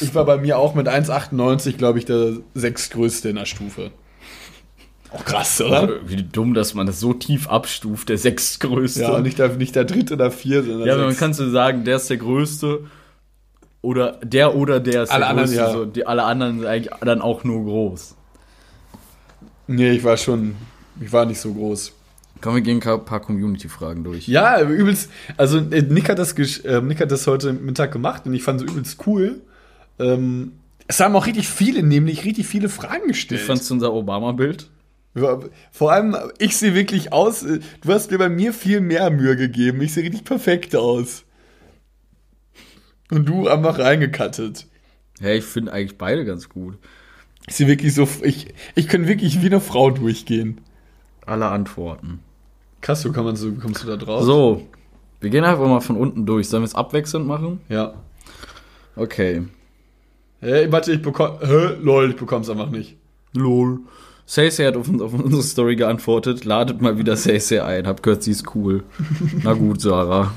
[0.00, 3.90] Ich war bei mir auch mit 1,98, glaube ich, der sechstgrößte in der Stufe.
[5.14, 5.88] Auch krass, oder?
[6.06, 9.02] Wie dumm, dass man das so tief abstuft, der sechstgrößte.
[9.02, 11.20] Ja, nicht der, nicht der dritte oder vierte, sondern Ja, aber man sechs.
[11.20, 12.84] kann so sagen, der ist der Größte
[13.82, 15.62] oder der oder der ist Alle der anderen, Größte.
[15.62, 15.72] ja.
[15.72, 18.14] So, die, alle anderen sind eigentlich dann auch nur groß.
[19.66, 20.54] Nee, ich war schon,
[21.00, 21.92] ich war nicht so groß.
[22.40, 24.26] Kommen wir gehen ein paar Community-Fragen durch.
[24.26, 25.10] Ja, übelst.
[25.36, 28.60] Also äh, Nick hat das, äh, Nick hat das heute Mittag gemacht und ich fand
[28.62, 29.40] es übelst cool.
[29.98, 30.52] Ähm,
[30.88, 33.42] es haben auch richtig viele, nämlich richtig viele Fragen Wie gestellt.
[33.42, 34.68] fandst du unser Obama-Bild?
[35.72, 37.42] Vor allem, ich sehe wirklich aus.
[37.42, 39.80] äh, Du hast mir bei mir viel mehr Mühe gegeben.
[39.82, 41.24] Ich sehe richtig perfekt aus.
[43.10, 44.66] Und du einfach reingekattet.
[45.20, 46.78] Ja, ich finde eigentlich beide ganz gut.
[47.46, 48.08] Ich sehe wirklich so.
[48.22, 50.60] Ich, ich kann wirklich wie eine Frau durchgehen.
[51.26, 52.20] Alle Antworten.
[52.80, 54.24] Krass, kann man so, kommst du da drauf?
[54.24, 54.66] So,
[55.20, 56.48] wir gehen einfach mal von unten durch.
[56.48, 57.60] Sollen wir es abwechselnd machen?
[57.68, 57.94] Ja.
[58.96, 59.42] Okay.
[60.40, 61.38] Hey, warte, ich bekomme.
[61.42, 61.76] Hä?
[61.80, 62.96] Lol, ich bekomm's einfach nicht.
[63.34, 63.80] Lol.
[64.26, 66.44] Say hat auf, auf unsere Story geantwortet.
[66.44, 67.86] Ladet mal wieder Say ein.
[67.86, 68.84] Hab gehört, sie ist cool.
[69.42, 70.32] Na gut, Sarah.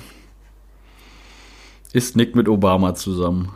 [1.93, 3.51] Ist Nick mit Obama zusammen?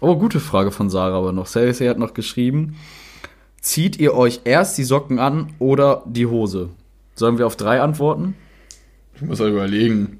[0.00, 1.46] Oh, gute Frage von Sarah aber noch.
[1.46, 2.76] Say hat noch geschrieben.
[3.60, 6.70] Zieht ihr euch erst die Socken an oder die Hose?
[7.14, 8.36] Sollen wir auf drei antworten?
[9.16, 10.18] Ich muss halt überlegen.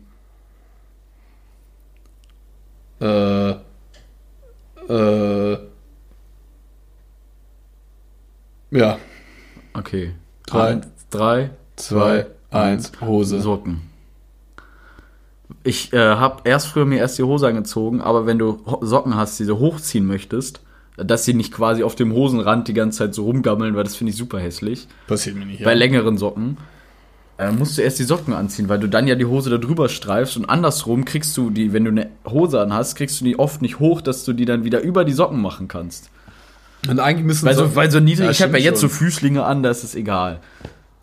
[3.01, 3.51] Äh.
[4.89, 5.59] Äh.
[8.71, 8.99] Ja.
[9.75, 10.13] Okay.
[10.47, 10.69] Drei.
[10.69, 13.41] Eins, drei, Zwei, eins, Hose.
[13.41, 13.83] Socken.
[15.63, 19.39] Ich äh, habe erst früher mir erst die Hose angezogen, aber wenn du Socken hast,
[19.39, 20.61] die du hochziehen möchtest,
[20.97, 24.13] dass sie nicht quasi auf dem Hosenrand die ganze Zeit so rumgammeln, weil das finde
[24.13, 24.89] ich super hässlich.
[25.07, 25.63] Passiert mir nicht.
[25.63, 26.57] Bei längeren Socken
[27.39, 29.89] äh, musst du erst die Socken anziehen, weil du dann ja die Hose da drüber
[29.89, 33.61] streifst und andersrum kriegst du die, wenn du eine Hose anhast, kriegst du die oft
[33.61, 36.11] nicht hoch, dass du die dann wieder über die Socken machen kannst.
[36.89, 38.99] Und eigentlich müssen Weil so, weil so niedrig, Ja, ich habe ja jetzt so schon.
[38.99, 40.41] Füßlinge an, da ist es egal.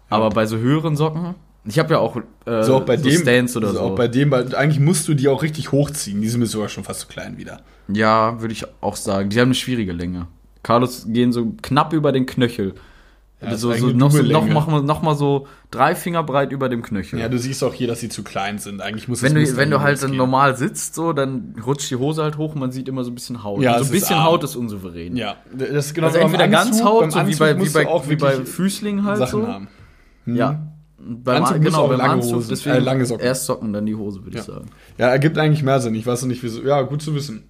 [0.10, 3.58] Aber bei so höheren Socken, ich habe ja auch, äh, so auch bei dem Stance
[3.58, 3.80] oder so.
[3.80, 6.70] auch bei dem weil eigentlich musst du die auch richtig hochziehen die sind mir sogar
[6.70, 9.30] schon fast zu klein wieder ja, würde ich auch sagen.
[9.30, 10.28] Die haben eine schwierige Länge.
[10.62, 12.74] Carlos gehen so knapp über den Knöchel.
[13.52, 16.52] Das so, ist so, noch, so, noch, noch, mal, noch mal so drei Finger breit
[16.52, 17.20] über dem Knöchel.
[17.20, 19.70] ja du siehst auch hier dass sie zu klein sind eigentlich muss wenn du, wenn
[19.70, 22.88] du halt dann normal sitzt, so, dann rutscht die Hose halt hoch und man sieht
[22.88, 23.62] immer so ein bisschen Haut.
[23.62, 24.24] Ja, und so ein ist bisschen.
[24.24, 25.16] Haut ist unsouverän.
[25.16, 27.70] ja das ist genau Also beim entweder ganz Anzug- Haut, beim so wie bei, wie
[27.70, 29.48] bei, auch wie bei Füßlingen halt Sachen so.
[29.48, 29.68] haben
[30.26, 30.68] Ja.
[31.06, 33.26] Beim, Anzug genau, beim lange Anzug, Hosen, deswegen äh, lange Socken.
[33.26, 34.54] erst Socken, dann die Hose, würde ich Ja.
[34.54, 34.68] sagen.
[34.98, 37.44] ja ergibt eigentlich mehr Sinn ich weiß noch nicht wieso ja gut zu wissen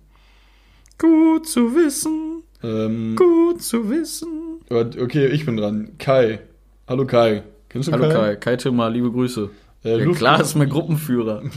[0.97, 4.52] Gut zu wissen, ähm, gut zu wissen.
[4.69, 6.39] Okay ich bin dran Kai
[6.87, 9.49] hallo Kai kennst du Hallo Kai, Kai, Kai Timmer, liebe Grüße.
[9.83, 11.41] Äh, ja, klar ist mein Gruppenführer.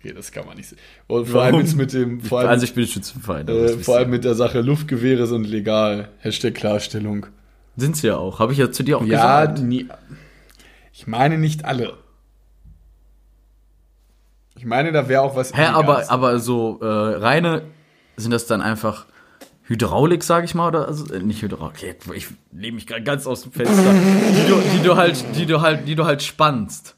[0.00, 0.76] Okay, das kann man nicht sehen.
[1.06, 1.64] Und vor allem Warum?
[1.64, 3.48] jetzt mit dem, vor allem, also ich bin Schützenverein.
[3.48, 6.10] äh, vor allem mit der Sache Luftgewehre sind legal.
[6.18, 7.24] Hashtag Klarstellung.
[7.78, 8.38] sind sie ja auch.
[8.38, 9.62] Habe ich ja zu dir auch Ja, gesagt.
[9.66, 9.88] nie,
[10.92, 11.94] ich meine nicht alle.
[14.56, 15.54] Ich meine, da wäre auch was.
[15.56, 17.62] Hä, aber, aber so äh, reine,
[18.18, 19.06] sind das dann einfach
[19.66, 23.26] Hydraulik, sage ich mal, oder also, äh, nicht Hydraulik, okay, ich nehme mich gerade ganz
[23.26, 26.96] aus dem Fenster, die du, die du halt, die du halt, die du halt spannst.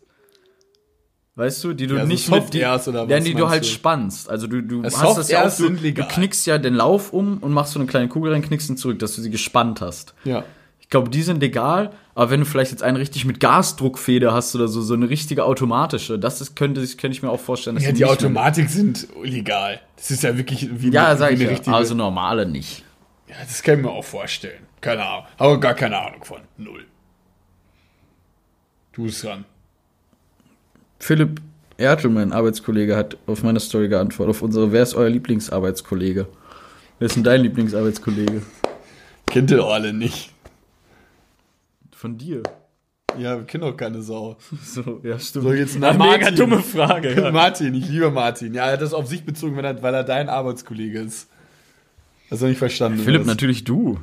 [1.36, 2.74] Weißt du, die du Ja, so nicht mit die, oder ja,
[3.18, 3.68] was die du halt du?
[3.68, 4.30] spannst.
[4.30, 7.38] Also du, du Ja, hast das ja auch, du, du knickst ja den Lauf um
[7.38, 10.14] und machst so eine kleine Kugel rein, knickst ihn zurück, dass du sie gespannt hast.
[10.24, 10.44] Ja.
[10.86, 14.54] Ich glaube, die sind legal, aber wenn du vielleicht jetzt einen richtig mit Gasdruckfeder hast
[14.54, 17.84] oder so, so eine richtige automatische, das ist, könnte, könnte ich mir auch vorstellen, dass
[17.84, 19.80] Ja, die die Automatik sind illegal.
[19.96, 21.50] Das ist ja wirklich wie, Ja, wie sag ich eine ja.
[21.50, 21.74] richtige.
[21.74, 22.84] Also normale nicht.
[23.28, 24.62] ja, das kann ich mir auch vorstellen.
[24.80, 25.24] Keine Ahnung.
[25.38, 26.40] Aber gar keine Ahnung von.
[26.56, 26.84] Null.
[28.92, 29.44] Du bist dran.
[31.00, 31.40] Philipp
[31.78, 36.26] Ertel, mein Arbeitskollege, hat auf meine Story geantwortet, auf unsere, wer ist euer Lieblingsarbeitskollege?
[37.00, 38.42] Wer ist denn dein Lieblingsarbeitskollege?
[39.26, 40.30] Kennt ihr doch alle nicht.
[41.96, 42.42] Von dir.
[43.18, 44.36] Ja, wir kennen doch keine Sau.
[44.62, 45.44] So, ja, stimmt.
[45.46, 46.36] So, jetzt Eine nach mega Martin.
[46.36, 47.14] dumme Frage.
[47.14, 47.30] Ja.
[47.32, 48.52] Martin, ich liebe Martin.
[48.52, 51.30] Ja, er hat das auf sich bezogen, wenn er, weil er dein Arbeitskollege ist.
[52.30, 52.98] Hast du nicht verstanden?
[52.98, 53.26] Philipp, was?
[53.28, 53.98] natürlich du.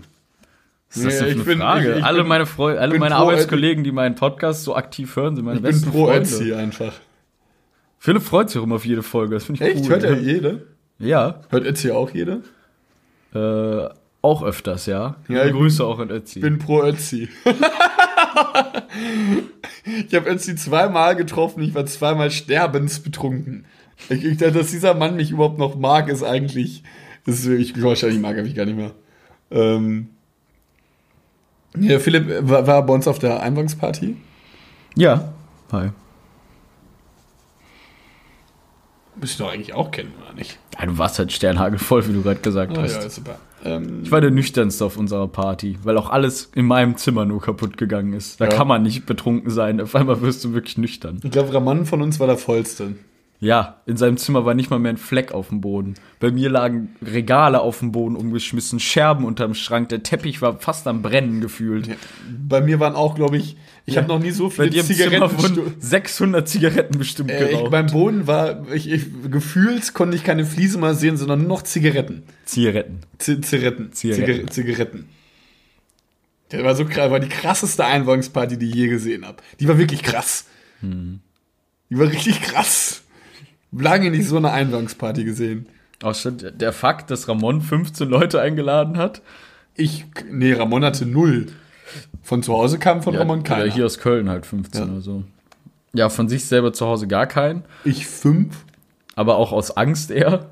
[0.90, 1.92] Was ist das Nee, denn für ich eine bin- Frage?
[1.92, 5.16] ich- ich alle bin- meine, Freu alle bin meine Arbeitskollegen, die meinen Podcast so aktiv
[5.16, 6.22] hören, sind meine Ich bin besten pro Freunde.
[6.22, 6.94] Ötzi einfach.
[8.00, 9.36] Philipp freut sich auch immer auf jede Folge.
[9.36, 9.84] Das finde ich Echt?
[9.86, 9.90] cool.
[9.92, 10.68] Hört er jede?
[10.98, 12.42] Ja, Hört Ötzi auch jede?
[13.36, 13.90] äh,
[14.24, 15.18] auch öfters, ja.
[15.28, 16.40] Ja, ich Grüße auch an Ötzi.
[16.40, 17.30] Ich bin pro Ötzi.
[20.08, 23.66] ich habe Ötzi zweimal getroffen, ich war zweimal sterbensbetrunken.
[24.10, 26.84] Ich, ich, dass dieser Mann mich überhaupt noch mag, ist eigentlich.
[27.26, 28.92] Ist, ich, wahrscheinlich mag er mich gar nicht mehr.
[29.52, 30.10] Ähm,
[31.78, 34.18] ja, Philipp war, war bei uns auf der Einwangsparty.
[34.96, 35.34] ja.
[35.72, 35.90] Hi.
[39.20, 40.58] Müsst ihr doch eigentlich auch kennen, oder nicht?
[40.80, 42.96] Ja, du warst halt sternhagelvoll, wie du gerade gesagt Ah, hast.
[42.96, 43.38] ja, super.
[43.64, 47.42] Ähm, Ich war der nüchternste auf unserer Party, weil auch alles in meinem Zimmer nur
[47.42, 48.40] kaputt gegangen ist.
[48.42, 48.52] Da Ja.
[48.52, 49.80] kann man nicht betrunken sein.
[49.82, 51.20] Auf einmal wirst du wirklich nüchtern.
[51.24, 52.96] ich glaube, Ramon von uns war der vollste.
[53.40, 55.96] Ja, in seinem Zimmer war nicht mal mehr ein Fleck auf dem Boden.
[56.22, 59.90] Bei mir lagen Regale auf dem Boden umgeschmissen, Scherben unterm Schrank.
[59.90, 61.90] Der Teppich war fast am Brennen gefühlt.
[62.48, 65.38] Bei mir waren auch, glaube ich, ich habe noch nie so viele Zigaretten.
[65.38, 67.72] wurden 600 Zigaretten bestimmt Äh, ich, geraucht.
[67.72, 71.62] beim Boden war, ich, ich, gefühlt konnte ich keine Fliese mal sehen, sondern nur noch
[71.64, 72.24] Zigaretten.
[72.46, 73.00] Zigaretten.
[73.18, 73.92] Z Zigaretten.
[73.92, 74.48] Zigaretten.
[74.50, 75.10] Zigaretten.
[76.52, 79.38] Der war so krass, war die krasseste Einwangsparty, die ich je gesehen habe.
[79.60, 80.46] Die war wirklich krass.
[80.82, 81.20] Hm.
[81.90, 83.02] Die war richtig krass.
[83.72, 85.66] Lange nicht so eine Einwangsparty gesehen.
[86.04, 89.22] Außer der Fakt, dass Ramon 15 Leute eingeladen hat.
[89.76, 91.48] Ich, nee, Ramon hatte null.
[92.22, 93.72] Von zu Hause kam von Ramon Oder keiner.
[93.72, 94.92] hier aus Köln halt 15 Ja.
[94.92, 95.24] oder so.
[95.94, 97.64] Ja, von sich selber zu Hause gar keinen.
[97.86, 98.56] Ich fünf.
[99.16, 100.48] Aber auch aus Angst eher.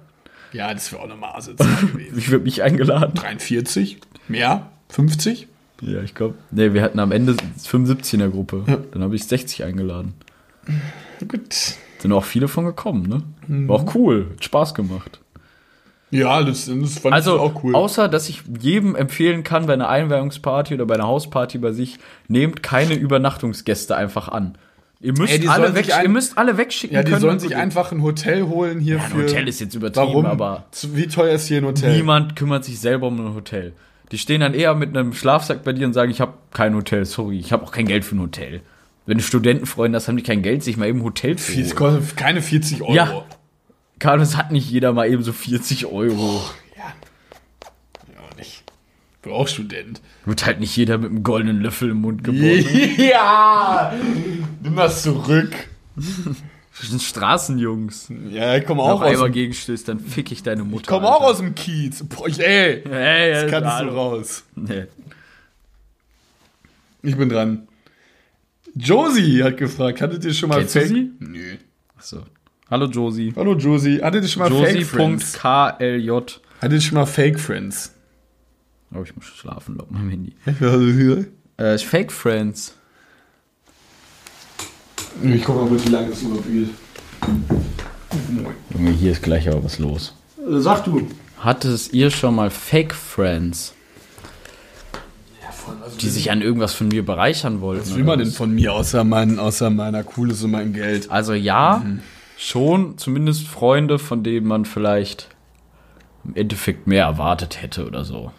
[0.53, 1.15] Ja, das wäre auch eine
[1.93, 2.17] gewesen.
[2.17, 3.13] Ich würde mich eingeladen.
[3.15, 3.99] 43?
[4.27, 4.67] Mehr?
[4.89, 5.47] 50?
[5.81, 6.35] Ja, ich glaube.
[6.51, 8.63] Nee, wir hatten am Ende 75 in der Gruppe.
[8.91, 10.13] Dann habe ich 60 eingeladen.
[11.27, 11.75] Gut.
[11.99, 13.23] Sind auch viele von gekommen, ne?
[13.47, 13.67] Mhm.
[13.67, 14.27] War auch cool.
[14.35, 15.20] Hat Spaß gemacht.
[16.11, 17.73] Ja, das, das fand Also, ich auch cool.
[17.75, 21.97] außer, dass ich jedem empfehlen kann, bei einer Einweihungsparty oder bei einer Hausparty bei sich,
[22.27, 24.57] nehmt keine Übernachtungsgäste einfach an.
[24.99, 27.21] Ihr müsst, die alle, weg, ein- ihr müsst alle wegschicken ja, die können.
[27.21, 29.23] sollen sich einfach ein Hotel holen hier Ja, ein für.
[29.23, 30.25] Hotel ist jetzt übertrieben, Warum?
[30.27, 31.95] aber- Wie teuer ist hier ein Hotel?
[31.95, 33.73] Niemand kümmert sich selber um ein Hotel.
[34.11, 37.05] Die stehen dann eher mit einem Schlafsack bei dir und sagen, ich habe kein Hotel,
[37.05, 38.61] sorry, ich habe auch kein Geld für ein Hotel.
[39.07, 41.75] Wenn du Studentenfreunde hast, haben die kein Geld, sich mal eben ein Hotel zu holen.
[41.75, 42.93] kostet keine 40 Euro.
[42.93, 43.23] Ja.
[44.01, 46.41] Carlos hat nicht jeder mal eben so 40 Euro.
[46.75, 46.91] Ja.
[48.07, 48.63] Ja, nicht.
[49.13, 50.01] Ich bin auch Student.
[50.25, 52.65] Wird halt nicht jeder mit einem goldenen Löffel im Mund geboren.
[52.97, 53.93] Ja!
[54.63, 55.53] Nimm das zurück.
[55.95, 58.11] Das sind Straßenjungs.
[58.31, 60.81] Ja, ich komme Wenn auch du aus einmal dem, gegenstößt, dann fick ich deine Mutter.
[60.81, 62.03] ich komm auch aus dem Kiez.
[62.03, 64.43] Boah, ich, ey, Hey, das kannst du raus.
[64.55, 64.85] Nee.
[67.03, 67.67] Ich bin dran.
[68.73, 71.11] Josie hat gefragt, hattet ihr schon mal Kennst du sie?
[71.19, 71.57] Nö.
[71.95, 72.23] Achso.
[72.71, 73.33] Hallo Josie.
[73.35, 75.33] Hallo Josie, hattet ihr schon mal Fake Friends?
[75.33, 76.39] Josie.klj.
[76.61, 77.93] Hattet ihr schon mal Fake Friends?
[78.95, 80.33] Oh, ich muss schlafen laut meinem Handy.
[80.45, 82.73] Ich Äh, Fake Friends.
[85.43, 86.69] guck mal, wie lange das überhaupt geht.
[88.73, 90.15] Junge, hier ist gleich aber was los.
[90.47, 91.05] Sag du.
[91.39, 93.73] Hattet ihr schon mal Fake Friends,
[95.99, 97.81] die sich an irgendwas von mir bereichern wollten?
[97.81, 101.11] Was will man denn von mir außer, mein, außer meiner Cooles und mein Geld?
[101.11, 101.99] Also ja, Mhm.
[102.41, 105.29] Schon zumindest Freunde, von denen man vielleicht
[106.25, 108.31] im Endeffekt mehr erwartet hätte oder so.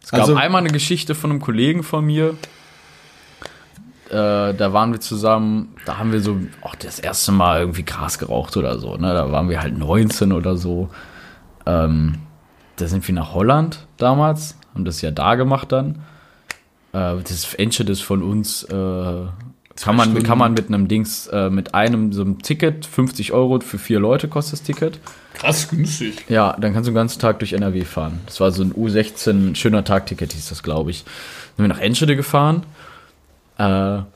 [0.00, 2.34] Es gab Also- einmal eine Geschichte von einem Kollegen von mir.
[4.08, 8.20] äh, da waren wir zusammen, da haben wir so auch das erste Mal irgendwie Gras
[8.20, 9.12] geraucht oder so, ne?
[9.12, 10.90] Da waren wir halt 19 oder so.
[11.66, 12.20] Ähm,
[12.76, 16.04] da sind wir nach Holland damals, haben das ja da gemacht dann.
[16.92, 19.22] Äh, das Enschede ist von uns, äh,
[19.76, 20.26] kann, man, Stunden.
[20.26, 24.00] kann man mit einem Dings, äh, mit einem so einem Ticket, 50 Euro für vier
[24.00, 24.98] Leute kostet das Ticket.
[25.34, 26.24] Krass günstig.
[26.28, 28.20] Ja, dann kannst du den ganzen Tag durch NRW fahren.
[28.26, 31.04] Das war so ein U16 schöner Tagticket, hieß das, glaube ich.
[31.04, 31.12] Dann
[31.56, 32.62] sind wir nach Enschede gefahren.
[33.58, 34.06] Äh, da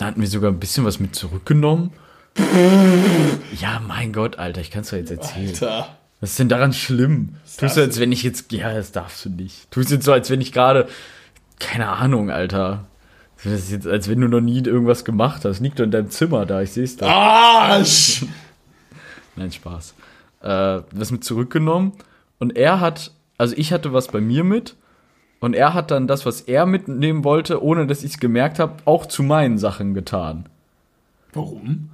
[0.00, 1.92] hatten wir sogar ein bisschen was mit zurückgenommen.
[3.60, 5.48] ja, mein Gott, Alter, ich kann es doch jetzt erzählen.
[5.48, 5.96] Alter.
[6.20, 7.34] Was ist denn daran schlimm?
[7.44, 8.52] Tust darfst du, als wenn ich jetzt.
[8.52, 9.70] Ja, das darfst du nicht.
[9.70, 10.88] Tust jetzt so, als wenn ich gerade.
[11.58, 12.84] Keine Ahnung, Alter.
[13.44, 15.60] Das ist jetzt, als wenn du noch nie irgendwas gemacht hast.
[15.60, 17.08] Liegt doch in deinem Zimmer da, ich seh's da.
[17.08, 18.24] Arsch!
[19.36, 19.94] Nein, Spaß.
[20.42, 21.92] Äh, was mit zurückgenommen.
[22.38, 24.76] Und er hat, also ich hatte was bei mir mit.
[25.40, 28.74] Und er hat dann das, was er mitnehmen wollte, ohne dass ich es gemerkt habe,
[28.84, 30.46] auch zu meinen Sachen getan.
[31.32, 31.90] Warum?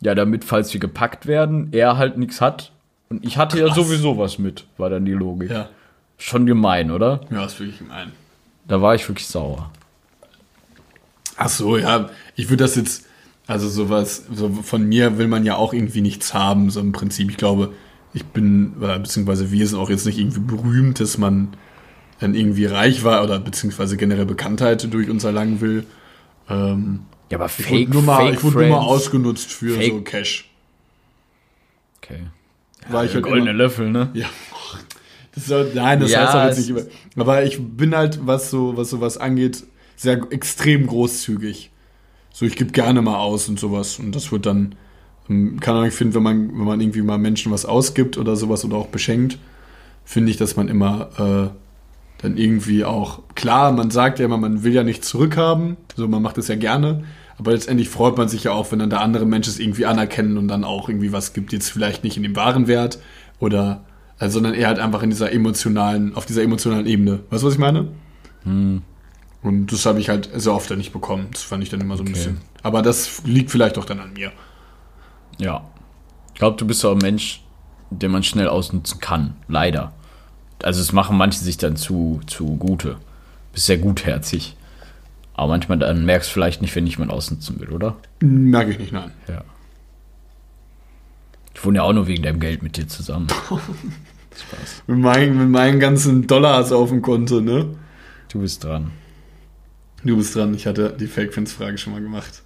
[0.00, 2.72] Ja, damit, falls wir gepackt werden, er halt nichts hat.
[3.10, 3.74] Und ich hatte ja Krass.
[3.76, 5.50] sowieso was mit, war dann die Logik.
[5.50, 5.68] Ja.
[6.16, 7.20] Schon gemein, oder?
[7.30, 8.12] Ja, ist wirklich gemein.
[8.66, 9.70] Da war ich wirklich sauer.
[11.40, 12.10] Ach so, ja.
[12.36, 13.06] Ich würde das jetzt,
[13.46, 17.30] also sowas, so von mir will man ja auch irgendwie nichts haben, so im Prinzip.
[17.30, 17.72] Ich glaube,
[18.12, 21.48] ich bin, beziehungsweise wir sind auch jetzt nicht irgendwie berühmt, dass man
[22.20, 25.86] dann irgendwie reich war oder beziehungsweise generell Bekanntheit durch uns erlangen will.
[26.48, 30.00] Ähm, Ja, aber ich wurde nur, mal, ich wurde nur mal ausgenutzt für Fake- so
[30.02, 30.50] Cash.
[32.02, 32.24] Okay.
[32.90, 34.10] War ich Der halt goldene immer, Löffel, ne?
[34.14, 34.26] Ja.
[35.34, 36.82] Das soll, nein, das Ja, heißt auch jetzt nicht über.
[37.16, 39.62] Aber ich bin halt, was so, was sowas angeht,
[40.00, 41.70] sehr extrem großzügig.
[42.32, 43.98] So, ich gebe gerne mal aus und sowas.
[43.98, 44.74] Und das wird dann,
[45.28, 48.34] ähm, kann auch, ich finde, wenn man, wenn man irgendwie mal Menschen was ausgibt oder
[48.34, 49.36] sowas oder auch beschenkt,
[50.06, 51.10] finde ich, dass man immer
[51.52, 56.08] äh, dann irgendwie auch, klar, man sagt ja immer, man will ja nichts zurückhaben, so
[56.08, 57.04] man macht es ja gerne,
[57.36, 60.38] aber letztendlich freut man sich ja auch, wenn dann der andere Mensch es irgendwie anerkennen
[60.38, 63.00] und dann auch irgendwie was gibt, jetzt vielleicht nicht in dem wahren Wert
[63.38, 63.84] oder,
[64.18, 67.20] also, sondern eher halt einfach in dieser emotionalen, auf dieser emotionalen Ebene.
[67.28, 67.88] Weißt du, was ich meine?
[69.42, 71.28] Und das habe ich halt sehr oft dann nicht bekommen.
[71.32, 72.40] Das fand ich dann immer so ein bisschen.
[72.62, 74.32] Aber das liegt vielleicht auch dann an mir.
[75.38, 75.64] Ja.
[76.34, 77.42] Ich glaube, du bist auch ein Mensch,
[77.90, 79.34] den man schnell ausnutzen kann.
[79.48, 79.92] Leider.
[80.62, 82.98] Also es machen manche sich dann zu, zu gute.
[83.52, 84.56] Bist sehr gutherzig.
[85.32, 87.96] Aber manchmal dann merkst du vielleicht nicht, wenn ich jemand ausnutzen will, oder?
[88.20, 89.10] Merke ich nicht, nein.
[89.26, 89.42] Ja.
[91.54, 93.28] Ich wohne ja auch nur wegen deinem Geld mit dir zusammen.
[94.86, 97.74] Mit meinen, mit meinen ganzen Dollars auf dem Konto, ne?
[98.32, 98.92] Du bist dran.
[100.04, 100.54] Du bist dran.
[100.54, 102.42] Ich hatte die Fake-Fans-Frage schon mal gemacht.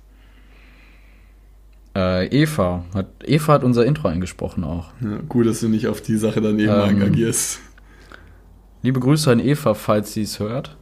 [1.96, 2.84] Äh, Eva.
[2.94, 4.88] Hat, Eva hat unser Intro eingesprochen auch.
[5.00, 7.60] Ja, gut, dass du nicht auf die Sache dann eben Ähm, reagierst.
[8.82, 10.76] Liebe Grüße an Eva, falls sie es hört.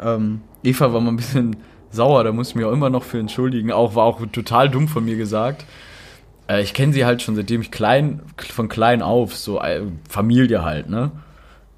[0.00, 1.56] Ähm, Eva war mal ein bisschen
[1.90, 3.72] sauer, da muss ich mich auch immer noch für entschuldigen.
[3.72, 5.66] Auch war auch total dumm von mir gesagt.
[6.48, 10.64] Äh, ich kenne sie halt schon seitdem ich klein, von klein auf, so äh, Familie
[10.64, 11.10] halt, ne?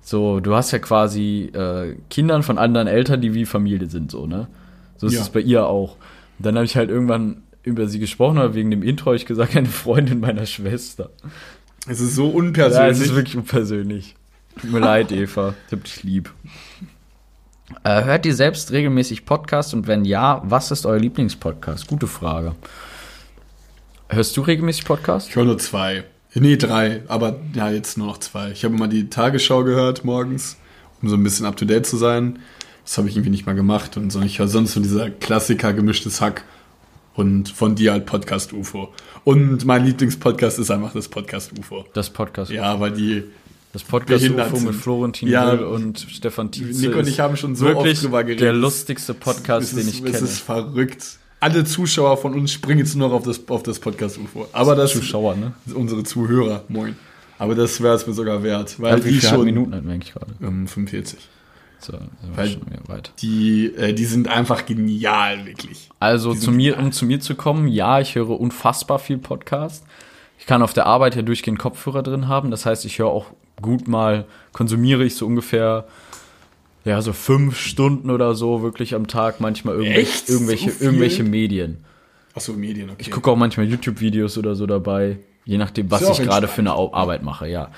[0.06, 4.26] So, du hast ja quasi äh, Kindern von anderen Eltern, die wie Familie sind, so,
[4.26, 4.48] ne?
[4.98, 5.22] So ist Ja.
[5.22, 5.96] es bei ihr auch.
[6.38, 9.24] Und dann habe ich halt irgendwann über sie gesprochen, aber wegen dem Intro habe ich
[9.24, 11.08] gesagt, eine Freundin meiner Schwester.
[11.88, 12.92] Es ist so Ja, unpersönlich.
[12.98, 14.14] es ist wirklich unpersönlich.
[14.60, 15.54] Tut mir leid, Eva.
[15.68, 16.30] Ich hab dich lieb.
[17.82, 21.86] Äh, hört ihr selbst regelmäßig Podcasts und wenn ja, was ist euer Lieblingspodcast?
[21.86, 22.54] Gute Frage.
[24.10, 25.30] Hörst du regelmäßig Podcasts?
[25.30, 26.04] ich höre nur zwei.
[26.34, 27.02] Nee, drei.
[27.08, 28.50] Aber ja, jetzt nur noch zwei.
[28.50, 30.56] Ich habe immer die Tagesschau gehört morgens,
[31.00, 32.40] um so ein bisschen up-to-date zu sein.
[32.84, 33.96] Das habe ich irgendwie nicht mal gemacht.
[33.96, 36.44] Und so, ich höre sonst so dieser Klassiker gemischtes Hack
[37.14, 38.92] und von dir halt Podcast UFO.
[39.22, 41.84] Und mein Lieblingspodcast ist einfach das Podcast UFO.
[41.94, 42.50] Das Podcast.
[42.50, 43.22] Ja, weil die
[43.72, 44.74] Das Podcast UFO mit.
[44.74, 45.52] Florentin Ja.
[45.52, 46.80] Und Stefan Tietze.
[46.80, 48.42] Nico und ist ich haben schon so wirklich oft drüber geredet.
[48.42, 50.24] Der lustigste Podcast, es den ist, ich es kenne.
[50.24, 51.18] ist verrückt.
[51.44, 54.48] Alle Zuschauer von uns springen jetzt nur noch auf das, auf das Podcast UFO.
[54.52, 55.52] Aber das Zuschauer, ne?
[55.74, 56.96] unsere Zuhörer, moin.
[57.38, 59.92] Aber das wäre es mir sogar wert, weil Wie die viele schon Minuten hatten wir
[59.92, 60.32] eigentlich gerade?
[60.42, 61.18] ähm, 45.
[61.80, 63.12] So, sind wir Weil- schon weit.
[63.20, 65.90] Die, äh, die sind einfach genial, wirklich.
[66.00, 69.84] Also Die zu mir, um zu mir zu kommen, ja, ich höre unfassbar viel Podcast.
[70.38, 72.50] Ich kann auf der Arbeit ja durchgehend Kopfhörer drin haben.
[72.52, 73.26] Das heißt, ich höre auch
[73.60, 74.24] gut mal,
[74.54, 75.84] konsumiere ich so ungefähr,
[76.84, 80.28] ja, so fünf Stunden oder so wirklich am Tag manchmal irgendwelche, Echt?
[80.28, 81.84] irgendwelche, So irgendwelche Medien.
[82.34, 82.98] Achso, Medien, okay.
[82.98, 86.72] Ich gucke auch manchmal YouTube-Videos oder so dabei, je nachdem, was ich gerade für eine
[86.72, 87.70] Arbeit mache, ja.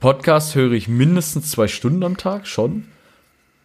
[0.00, 2.86] Podcast höre ich mindestens zwei Stunden am Tag, schon.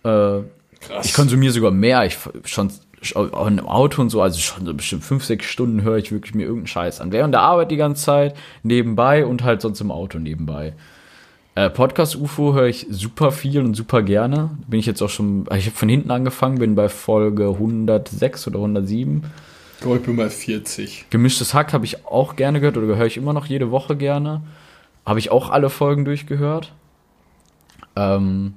[0.03, 0.41] Äh,
[0.81, 1.05] Krass.
[1.05, 2.05] ich konsumiere sogar mehr.
[2.05, 2.71] Ich schon
[3.13, 6.33] auch im Auto und so, also schon so bestimmt fünf, sechs Stunden höre ich wirklich
[6.33, 7.11] mir irgendeinen Scheiß an.
[7.11, 10.73] Während der Arbeit die ganze Zeit, nebenbei und halt sonst im Auto nebenbei.
[11.55, 14.49] Äh, Podcast UFO höre ich super viel und super gerne.
[14.67, 18.57] Bin ich jetzt auch schon, ich habe von hinten angefangen, bin bei Folge 106 oder
[18.57, 19.23] 107.
[19.75, 21.05] Ich glaube, ich bin bei 40.
[21.09, 24.41] Gemischtes Hack habe ich auch gerne gehört oder höre ich immer noch jede Woche gerne.
[25.05, 26.73] Habe ich auch alle Folgen durchgehört.
[27.95, 28.55] Ähm,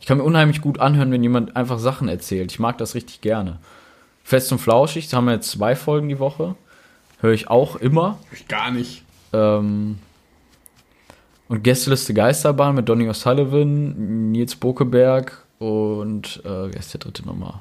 [0.00, 2.50] ich kann mir unheimlich gut anhören, wenn jemand einfach Sachen erzählt.
[2.50, 3.60] Ich mag das richtig gerne.
[4.24, 6.56] Fest und flauschig, da haben wir jetzt zwei Folgen die Woche.
[7.20, 8.18] Höre ich auch immer.
[8.32, 9.04] Ich gar nicht.
[9.32, 9.98] Ähm,
[11.52, 17.60] und Gästeliste Geisterbahn mit Donny O'Sullivan, Nils Bokeberg und äh, wer ist der dritte nochmal?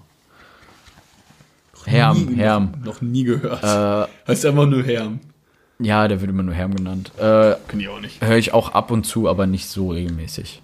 [1.84, 2.72] Herm, nie, Herm.
[2.80, 3.62] Noch, noch nie gehört.
[3.62, 5.20] Äh, heißt einfach nur Herm.
[5.80, 7.12] ja, der wird immer nur Herm genannt.
[7.18, 8.22] Äh, Kenn ich auch nicht.
[8.26, 10.62] Höre ich auch ab und zu, aber nicht so regelmäßig.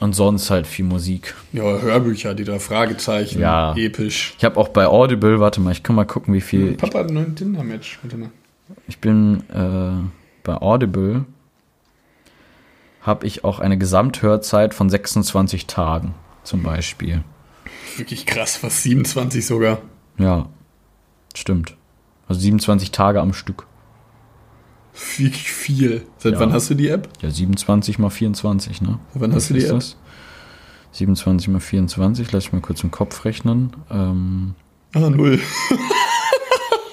[0.00, 1.36] Und sonst halt viel Musik.
[1.52, 3.76] Ja, Hörbücher, die da Fragezeichen, Ja.
[3.76, 4.34] episch.
[4.38, 6.72] Ich habe auch bei Audible, warte mal, ich kann mal gucken, wie viel.
[6.72, 8.00] Papa hat einen neuen Tinder-Match.
[8.02, 8.30] Warte mal.
[8.88, 10.08] Ich bin äh,
[10.42, 11.26] bei Audible
[13.04, 17.22] habe ich auch eine Gesamthörzeit von 26 Tagen zum Beispiel.
[17.96, 19.78] Wirklich krass, fast 27 sogar.
[20.18, 20.48] Ja,
[21.34, 21.76] stimmt.
[22.26, 23.66] Also 27 Tage am Stück.
[25.16, 26.06] Wirklich viel.
[26.18, 26.40] Seit Ja.
[26.40, 27.08] wann hast du die App?
[27.20, 28.98] Ja, 27 mal 24, ne?
[29.12, 29.70] Seit wann hast du die App?
[29.74, 29.96] das?
[30.92, 33.72] 27 mal 24, lass ich mal kurz im Kopf rechnen.
[33.90, 34.54] Ähm,
[34.94, 35.40] Ah, null.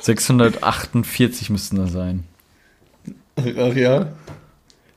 [0.01, 2.23] 648 müssten das sein.
[3.35, 4.07] Ach ja.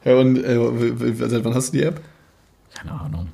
[0.04, 2.00] Ja, und äh, seit wann hast du die App?
[2.74, 3.28] Keine Ahnung.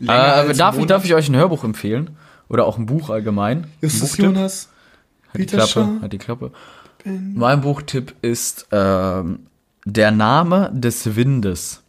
[0.00, 2.16] Äh, darf, ich, darf ich euch ein Hörbuch empfehlen?
[2.48, 3.64] Oder auch ein Buch allgemein?
[3.64, 4.24] Ein Justus Buchtipp?
[4.24, 4.68] Jonas?
[5.32, 6.50] Hat die Klappe, hat die Klappe.
[7.04, 9.46] Mein Buchtipp ist ähm,
[9.84, 11.82] Der Name des Windes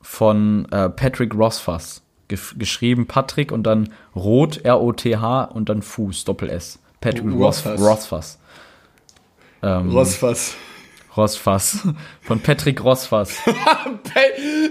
[0.00, 2.02] von äh, Patrick Rothfuss.
[2.28, 6.78] Gef geschrieben Patrick und dann Rot, R-O-T-H und dann Fuß, Doppel-S.
[7.00, 7.80] Patrick Rothfuss.
[7.80, 8.38] Rothfuss.
[9.62, 10.54] Rothfuss.
[11.16, 11.86] Rossfass.
[12.22, 13.36] Von Patrick Rothfuss.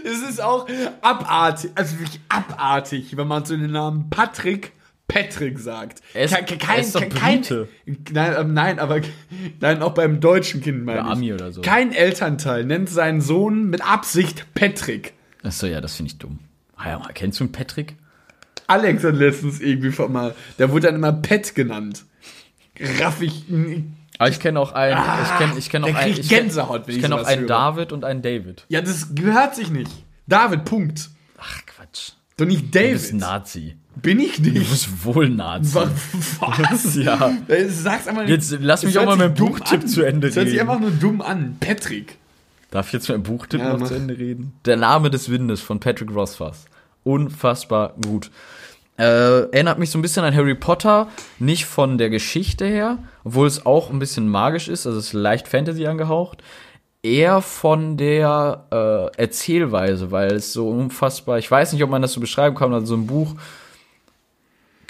[0.03, 0.67] Es ist auch
[1.01, 4.71] abartig, also wirklich abartig, wenn man so den Namen Patrick
[5.07, 6.01] Patrick sagt.
[6.13, 7.67] Ist- Kein- er ist doch Brite.
[8.11, 9.01] nein, ähm, nein, aber
[9.59, 11.13] nein, auch beim deutschen Kind meine Oder ich.
[11.17, 11.61] Ami oder so.
[11.61, 15.13] Kein Elternteil nennt seinen Sohn mit Absicht Patrick.
[15.43, 16.39] Achso, ja, das finde ich dumm.
[16.77, 17.95] Ah ja, kennst du einen Patrick?
[18.67, 22.05] Alex hat letztens irgendwie von mal, der wurde dann immer Pet genannt.
[22.99, 23.43] Raff ich.
[24.21, 27.01] Aber ich kenne auch einen, ich kenne ich kenn auch einen, ich kenn- Gänsehaut, ich
[27.01, 27.47] kenne auch einen höre.
[27.47, 28.65] David und einen David.
[28.69, 29.91] Ja, das gehört sich nicht.
[30.27, 31.09] David, Punkt.
[31.39, 32.11] Ach Quatsch.
[32.37, 33.19] Doch nicht Du bist David.
[33.19, 33.75] Nazi.
[33.95, 34.69] Bin ich Du nicht.
[34.69, 35.73] bist wohl Nazi.
[35.75, 36.95] Was?
[36.95, 37.35] Ja.
[37.47, 38.29] Äh, Sag's einfach nicht.
[38.29, 39.87] Jetzt lass mich auch mal mit dem dumm Buchtipp an.
[39.87, 40.69] zu Ende Es hört sich reden.
[40.69, 41.57] einfach nur dumm an.
[41.59, 42.17] Patrick.
[42.69, 43.87] Darf ich jetzt mit dem Buchtipp Ja, noch mach.
[43.87, 44.53] zu Ende reden?
[44.65, 46.65] Der Name des Windes von Patrick Rothfuss.
[47.03, 48.29] Unfassbar gut.
[48.97, 51.07] Äh, erinnert mich so ein bisschen an Harry Potter,
[51.39, 55.13] nicht von der Geschichte her, obwohl es auch ein bisschen magisch ist, also es ist
[55.13, 56.43] leicht Fantasy angehaucht.
[57.03, 62.13] Eher von der äh, Erzählweise, weil es so unfassbar, ich weiß nicht, ob man das
[62.13, 63.35] so beschreiben kann, also so ein Buch,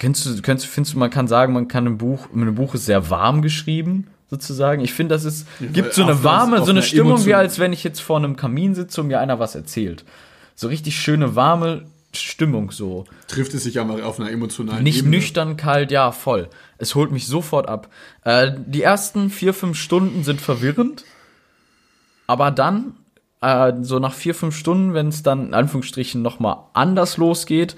[0.02, 2.86] Kennst du, kennst, findest du, man kann sagen, man kann ein Buch, ein Buch ist
[2.86, 4.82] sehr warm geschrieben, sozusagen.
[4.82, 7.84] Ich finde, das ist, gibt so eine warme, so eine Stimmung, wie als wenn ich
[7.84, 10.04] jetzt vor einem Kamin sitze und mir einer was erzählt.
[10.56, 11.84] So richtig schöne, warme
[12.14, 13.04] Stimmung so.
[13.28, 15.16] Trifft es sich aber auf einer emotionalen Nicht Ebene.
[15.16, 16.48] nüchtern, kalt, ja, voll.
[16.78, 17.88] Es holt mich sofort ab.
[18.24, 21.04] Äh, die ersten vier, fünf Stunden sind verwirrend,
[22.26, 22.94] aber dann,
[23.40, 27.76] äh, so nach vier, fünf Stunden, wenn es dann in Anführungsstrichen nochmal anders losgeht,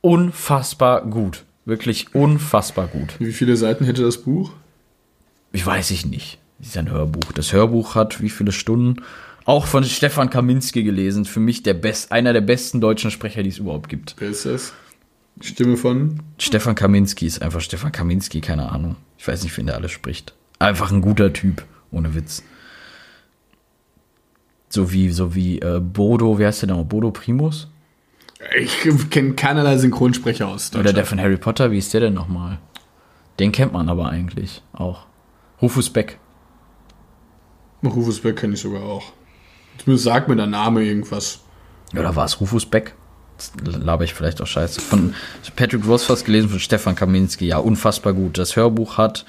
[0.00, 1.44] unfassbar gut.
[1.64, 3.14] Wirklich unfassbar gut.
[3.18, 4.52] Wie viele Seiten hätte das Buch?
[5.52, 6.38] Ich weiß ich nicht.
[6.58, 7.32] Das ist ein Hörbuch.
[7.32, 9.02] Das Hörbuch hat wie viele Stunden?
[9.44, 11.24] Auch von Stefan Kaminski gelesen.
[11.24, 14.14] Für mich der best, einer der besten deutschen Sprecher, die es überhaupt gibt.
[14.18, 14.72] Wer ist das?
[15.40, 16.20] Stimme von?
[16.38, 18.96] Stefan Kaminski ist einfach Stefan Kaminski, keine Ahnung.
[19.18, 20.32] Ich weiß nicht, wen der alles spricht.
[20.58, 22.42] Einfach ein guter Typ, ohne Witz.
[24.68, 26.86] So wie, so wie äh, Bodo, wer heißt der nochmal?
[26.86, 27.68] Bodo Primus?
[28.58, 28.78] Ich
[29.10, 32.58] kenne keinerlei Synchronsprecher aus Oder der von Harry Potter, wie ist der denn nochmal?
[33.38, 35.06] Den kennt man aber eigentlich auch.
[35.60, 36.18] Rufus Beck.
[37.82, 39.12] Rufus Beck kenne ich sogar auch.
[39.84, 41.40] Zumindest sagt mir der Name irgendwas.
[41.92, 42.94] Oder war es Rufus Beck?
[43.64, 44.80] Laber ich vielleicht auch scheiße.
[44.80, 45.14] Von
[45.56, 47.46] Patrick Rothfuss gelesen von Stefan Kaminski.
[47.46, 48.38] Ja, unfassbar gut.
[48.38, 49.26] Das Hörbuch hat.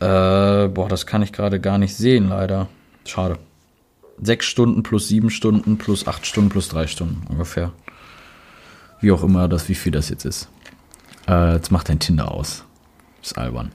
[0.00, 2.68] Äh, boah, das kann ich gerade gar nicht sehen, leider.
[3.04, 3.38] Schade.
[4.22, 7.72] Sechs Stunden plus sieben Stunden plus acht Stunden plus drei Stunden ungefähr.
[9.00, 10.48] Wie auch immer das, wie viel das jetzt ist.
[11.26, 12.64] Äh, jetzt macht dein Tinder aus.
[13.22, 13.72] Ist albern.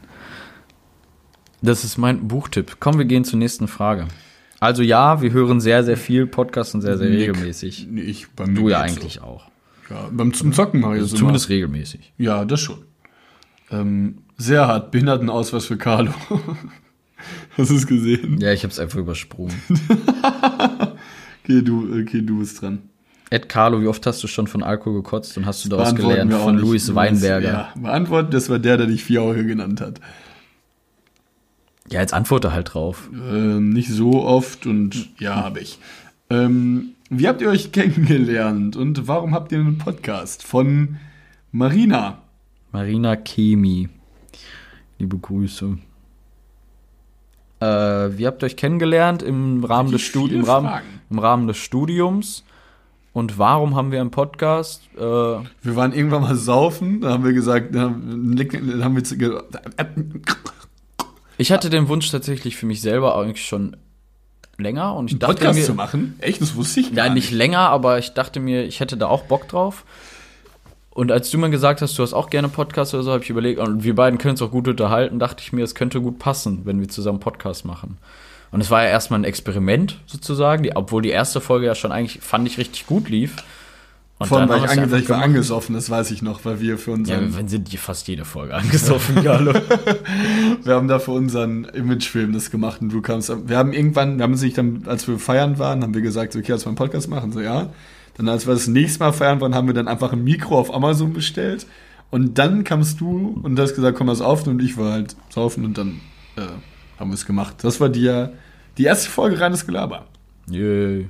[1.61, 2.77] Das ist mein Buchtipp.
[2.79, 4.07] Komm, wir gehen zur nächsten Frage.
[4.64, 7.28] Also ja, wir hören sehr, sehr viel Podcast und sehr, sehr Nick.
[7.28, 7.86] regelmäßig.
[7.95, 9.49] Ich, bei mir Du ja eigentlich auch.
[9.89, 9.93] So.
[9.93, 12.14] Ja, beim zum Zocken mache ich das Zumindest regelmäßig.
[12.18, 12.30] immer.
[12.30, 12.78] Ja, das schon.
[13.72, 14.91] Ähm, sehr hart.
[14.91, 16.14] Behindertenausweis für Carlo.
[17.57, 18.39] Hast du es gesehen?
[18.39, 19.53] Ja, ich habe es einfach übersprungen.
[21.45, 22.84] Okay, du, okay, du bist dran.
[23.30, 26.34] Ed Carlo, wie oft hast du schon von Alkohol gekotzt und hast du daraus gelernt?
[26.34, 27.51] auch Von Du Weinberger.
[27.51, 29.99] Ja, beantworten, das war der, der dich vier Euro genannt hat.
[31.89, 33.09] Ja, jetzt antworte halt drauf.
[33.13, 35.79] Ähm, nicht so oft und ja, habe ich.
[36.29, 40.43] Ähm, wie habt ihr euch kennengelernt und warum habt ihr einen Podcast?
[40.43, 40.97] Von
[41.51, 42.19] Marina.
[42.71, 43.89] Marina Chemi.
[44.97, 45.77] Liebe Grüße.
[47.59, 52.43] Äh, wie habt ihr euch kennengelernt im Rahmen, des, im, Rahmen, im Rahmen des Studiums?
[53.13, 54.81] Und warum haben wir einen Podcast?
[54.95, 59.03] Äh, Wir waren irgendwann mal saufen, da haben wir gesagt, da haben da haben wir
[61.38, 63.75] ich hatte den Wunsch tatsächlich für mich selber eigentlich schon
[64.57, 66.15] länger und ich dachte Podcast mir, zu machen.
[66.19, 69.07] Echt, das wusste ich gar Ja, nicht länger, aber ich dachte mir, ich hätte da
[69.07, 69.84] auch Bock drauf.
[70.91, 73.29] Und als du mir gesagt hast, du hast auch gerne Podcast oder so, habe ich
[73.29, 76.19] überlegt, und wir beiden können uns auch gut unterhalten, dachte ich mir, es könnte gut
[76.19, 77.97] passen, wenn wir zusammen Podcast machen.
[78.51, 81.91] Und es war ja erstmal ein Experiment sozusagen, die, obwohl die erste Folge ja schon
[81.91, 83.38] eigentlich, fand ich, richtig gut lief.
[84.24, 86.91] Und Vorhin war ich, ange ich war angesoffen, das weiß ich noch, weil wir für
[86.91, 89.53] Ja, unseren, wir sind die fast jede Folge angesoffen, Carlo.
[90.63, 94.24] wir haben da für unseren Imagefilm das gemacht und du kamst, wir haben irgendwann, wir
[94.24, 97.09] haben sich dann, als wir feiern waren, haben wir gesagt, okay, als wir einen Podcast
[97.09, 97.69] machen, so ja.
[98.15, 100.74] Dann als wir das nächste Mal feiern waren, haben wir dann einfach ein Mikro auf
[100.74, 101.65] Amazon bestellt
[102.11, 105.65] und dann kamst du und hast gesagt, komm, das auf und ich war halt saufen
[105.65, 105.99] und dann
[106.36, 106.41] äh,
[106.99, 107.55] haben wir es gemacht.
[107.63, 108.28] Das war die,
[108.78, 110.05] die erste Folge reines Gelaber.
[110.47, 111.09] Yay.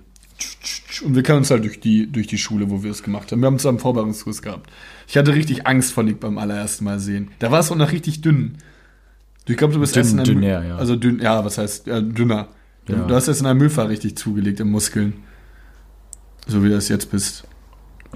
[1.02, 3.42] Und wir kennen uns halt durch die, durch die Schule, wo wir es gemacht haben.
[3.42, 4.70] Wir haben zusammen einen Vorbereitungskurs gehabt.
[5.08, 7.32] Ich hatte richtig Angst vor Nick beim allerersten Mal sehen.
[7.40, 8.58] Da war es auch noch richtig dünn.
[9.48, 10.76] Ich glaube, du bist Dünn- erst in einem, dünner, ja.
[10.78, 12.50] Also dünn, ja, was heißt, äh, dünner.
[12.86, 13.00] Du, Ja.
[13.06, 15.14] du hast erst in einem Müllfahr richtig zugelegt im Muskeln.
[16.48, 17.46] So wie du das jetzt bist.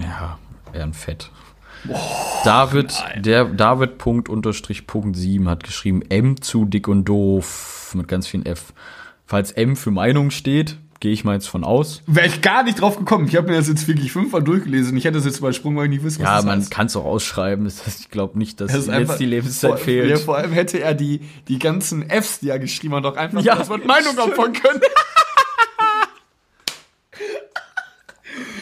[0.00, 0.38] Ja,
[0.72, 1.30] eher ein Fett.
[2.44, 8.08] David, der David Punkt unterstrich Punkt 7 hat geschrieben, M zu dick und doof mit
[8.08, 8.72] ganz vielen F.
[9.26, 12.02] Falls M für Meinung steht, gehe ich mal jetzt von aus.
[12.06, 13.26] Wäre ich gar nicht drauf gekommen.
[13.28, 14.96] Ich habe mir das jetzt wirklich fünfmal durchgelesen.
[14.96, 17.04] Ich hätte das jetzt weil ich nicht wusste, was Ja, das man kann es auch
[17.04, 17.64] ausschreiben.
[17.64, 20.10] Das heißt, ich glaube nicht, dass Das jetzt einfach- die Lebenszeit vor, fehlt.
[20.10, 23.40] Ja, vor allem hätte er die, die ganzen Fs, die er geschrieben hat, doch einfach
[23.42, 24.80] Ja, das Wort Meinung opfern können.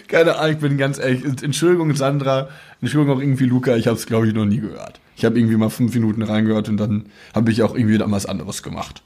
[0.08, 1.24] Keine Ahnung, ich bin ganz ehrlich.
[1.42, 2.48] Entschuldigung, Sandra.
[2.80, 3.74] Entschuldigung auch irgendwie Luca.
[3.76, 5.00] Ich habe es, glaube ich, noch nie gehört.
[5.16, 8.26] Ich habe irgendwie mal fünf Minuten reingehört und dann habe ich auch irgendwie dann was
[8.26, 9.02] anderes gemacht.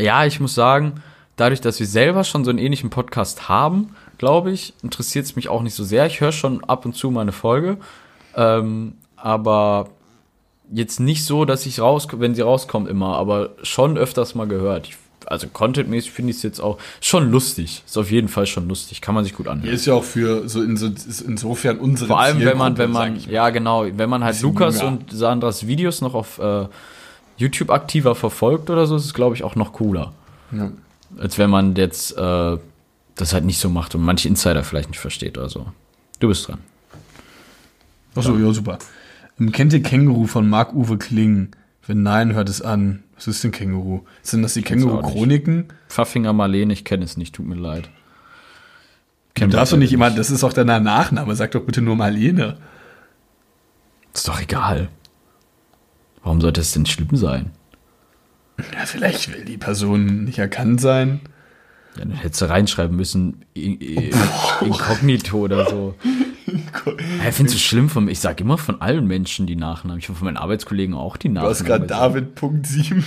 [0.00, 1.02] Ja, ich muss sagen,
[1.38, 5.48] dadurch, dass wir selber schon so einen ähnlichen Podcast haben, glaube ich, interessiert es mich
[5.48, 6.04] auch nicht so sehr.
[6.06, 7.78] Ich höre schon ab und zu mal eine Folge,
[8.36, 9.88] ähm, aber
[10.70, 14.88] jetzt nicht so, dass ich raus, wenn sie rauskommt immer, aber schon öfters mal gehört.
[14.88, 17.82] Ich, also contentmäßig finde ich es jetzt auch schon lustig.
[17.86, 19.00] Ist auf jeden Fall schon lustig.
[19.00, 19.72] Kann man sich gut anhören.
[19.72, 22.90] Ist ja auch für so, in, so ist insofern unsere Vor allem, wenn man, wenn
[22.90, 24.88] man, ja genau, wenn man halt Lukas jünger.
[24.88, 26.66] und Sandras Videos noch auf äh,
[27.36, 30.12] YouTube aktiver verfolgt oder so, ist es glaube ich auch noch cooler.
[30.52, 30.70] Ja.
[31.16, 32.58] Als wenn man jetzt äh,
[33.14, 35.66] das halt nicht so macht und manche Insider vielleicht nicht versteht oder so.
[36.20, 36.58] Du bist dran.
[38.14, 38.78] Achso, ja, super.
[39.38, 41.50] Ähm, Kennt ihr Känguru von Marc-Uwe Kling?
[41.86, 43.02] Wenn nein, hört es an.
[43.16, 44.02] Was ist denn Känguru?
[44.22, 45.66] Sind das die Känguru-Chroniken?
[45.88, 47.84] Pfaffinger Marlene, ich kenne es nicht, tut mir leid.
[49.34, 51.34] Du Kennt darfst doch nicht immer, das ist auch dein Nachname.
[51.34, 52.58] Sag doch bitte nur Marlene.
[54.12, 54.88] Ist doch egal.
[56.22, 57.52] Warum sollte es denn schlimm sein?
[58.72, 61.20] Ja, vielleicht will die Person nicht erkannt sein.
[61.96, 64.10] Ja, dann hättest du reinschreiben müssen, i-
[64.60, 65.94] inkognito oder so.
[67.22, 69.98] Hä, findest du schlimm von Ich sag immer von allen Menschen die Nachnamen.
[69.98, 71.54] Ich habe von meinen Arbeitskollegen auch die Du Nachnamen.
[71.54, 72.14] hast gerade gesagt.
[72.42, 73.02] David.7.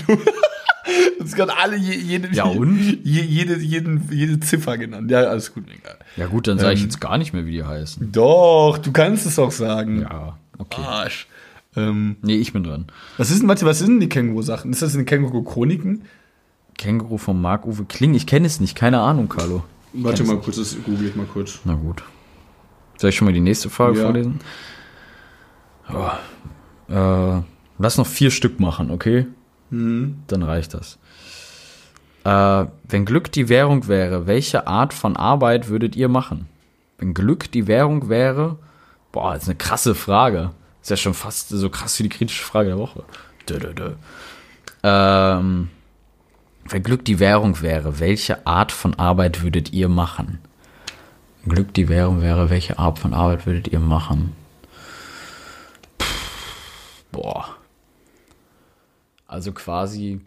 [1.17, 2.79] Du hast gerade alle, je, jede, Ja, und?
[3.03, 5.09] Je, jede, jeden, jede Ziffer genannt.
[5.11, 5.97] Ja, alles gut, egal.
[6.17, 6.87] Ja gut, dann sage ich Ähm.
[6.87, 8.11] jetzt gar nicht mehr, wie die heißen.
[8.11, 10.01] Doch, du kannst es auch sagen.
[10.01, 10.81] Ja, okay.
[10.81, 11.27] Arsch.
[11.75, 12.87] Ähm, Nee, ich bin dran.
[13.17, 14.71] was ist denn, warte, was sind denn die Känguru-Sachen?
[14.71, 16.03] Ist das in den Känguru-Chroniken?
[16.77, 18.13] Känguru von Marc-Uwe Kling.
[18.13, 19.63] Ich kenne es nicht, keine Ahnung, Carlo.
[19.93, 21.59] Warte mal kurz, das google ich mal kurz.
[21.65, 22.03] Na gut.
[22.97, 24.03] Soll ich schon mal die nächste Frage Ja.
[24.05, 24.39] vorlesen?
[25.93, 26.91] Oh.
[26.93, 27.41] Äh,
[27.77, 29.27] lass noch vier Stück machen, okay?
[29.69, 30.97] Dann reicht das.
[32.25, 36.47] Äh, wenn Glück die Währung wäre, welche Art von Arbeit würdet ihr machen?
[36.97, 38.57] Wenn Glück die Währung wäre,
[39.11, 40.51] boah, das ist eine krasse Frage.
[40.81, 43.03] Ist ja schon fast so krass wie die kritische Frage der Woche.
[43.47, 43.93] Dö, dö, dö.
[44.83, 45.69] Ähm,
[46.65, 50.39] wenn Glück die Währung wäre, welche Art von Arbeit würdet ihr machen?
[51.43, 54.33] Wenn Glück die Währung wäre, welche Art von Arbeit würdet ihr machen?
[56.01, 57.55] Pff, boah.
[59.27, 60.21] Also quasi.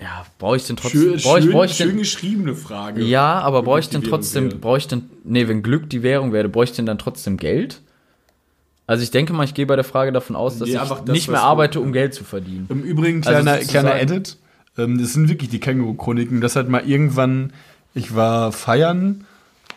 [0.00, 1.16] Ja, brauche ich denn trotzdem.
[1.16, 3.02] brauche ich, brauche ich denn, geschriebene Frage.
[3.02, 4.56] ja, aber brauche ich Glück denn die Währung trotzdem, wäre.
[4.56, 7.82] brauche ich denn, nee, wenn Glück die Währung wäre, bräuchte ich denn dann trotzdem Geld?
[8.92, 11.00] Also ich denke mal, ich gehe bei der Frage davon aus, dass Nee, ich einfach
[11.04, 12.66] das, nicht mehr arbeite, um Geld zu verdienen.
[12.68, 14.36] Im Übrigen, Also kleiner, sozusagen- kleiner Edit.
[14.78, 16.40] Ähm, das sind wirklich die Känguru-Chroniken.
[16.40, 17.52] Das hat mal irgendwann
[17.94, 19.24] Ich war feiern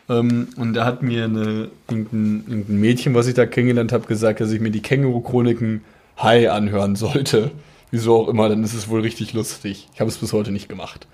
[0.10, 4.40] ähm, und da hat mir eine, irgendein, irgendein Mädchen, was ich da kennengelernt habe, gesagt,
[4.40, 5.82] dass ich mir die Känguru-Chroniken
[6.22, 7.52] High anhören sollte.
[7.92, 9.88] Wieso auch immer, dann ist es wohl richtig lustig.
[9.94, 11.08] Ich habe es bis heute nicht gemacht.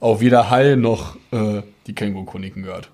[0.00, 2.90] Auch weder High noch äh, die Känguru-Chroniken gehört.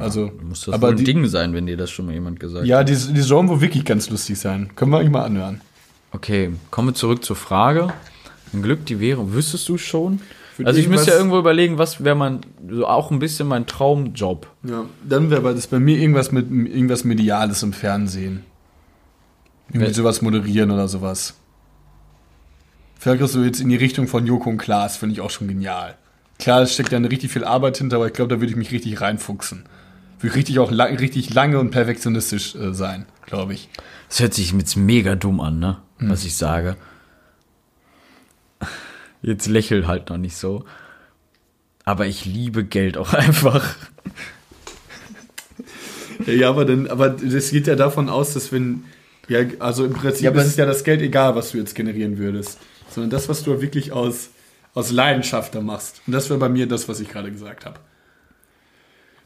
[0.00, 2.66] Also, Muss das aber wohl ein Ding sein, wenn dir das schon mal jemand gesagt
[2.66, 2.88] ja, hat.
[2.88, 4.70] die, die sollen wohl wirklich ganz lustig sein.
[4.76, 5.60] Können wir eigentlich mal anhören.
[6.12, 7.92] Okay, kommen wir zurück zur Frage.
[8.52, 9.32] Ein Glück, die Währung.
[9.32, 10.20] Wüsstest du schon?
[10.54, 12.40] Für also ich müsste ja irgendwo überlegen, was wäre mein,
[12.70, 14.46] so auch ein bisschen mein Traumjob.
[14.62, 18.44] Ja, dann wäre das bei mir irgendwas mit irgendwas Mediales im Fernsehen.
[19.68, 21.34] Irgendwie Wel- sowas moderieren oder sowas.
[23.00, 25.96] Vielleicht so jetzt in die Richtung von Joko und Klaas, finde ich auch schon genial.
[26.38, 28.70] Klar, es steckt da richtig viel Arbeit hinter, aber ich glaube, da würde ich mich
[28.70, 29.64] richtig reinfuchsen.
[30.28, 33.68] Richtig auch la richtig lange und perfektionistisch äh, sein, glaube ich.
[34.08, 35.78] Das hört sich jetzt mega dumm an, ne?
[35.98, 36.76] Was ich sage.
[39.22, 40.64] Jetzt lächel halt noch nicht so.
[41.84, 43.74] Aber ich liebe Geld auch einfach.
[46.26, 48.84] Ja, aber dann, aber das geht ja davon aus, dass wenn,
[49.28, 51.74] ja, also im Prinzip Ja, aber ist es ja das Geld egal, was du jetzt
[51.74, 52.58] generieren würdest,
[52.88, 54.30] sondern das, was du wirklich aus,
[54.74, 56.02] aus Leidenschaft da machst.
[56.06, 57.80] Und das wäre bei mir das, was ich gerade gesagt habe.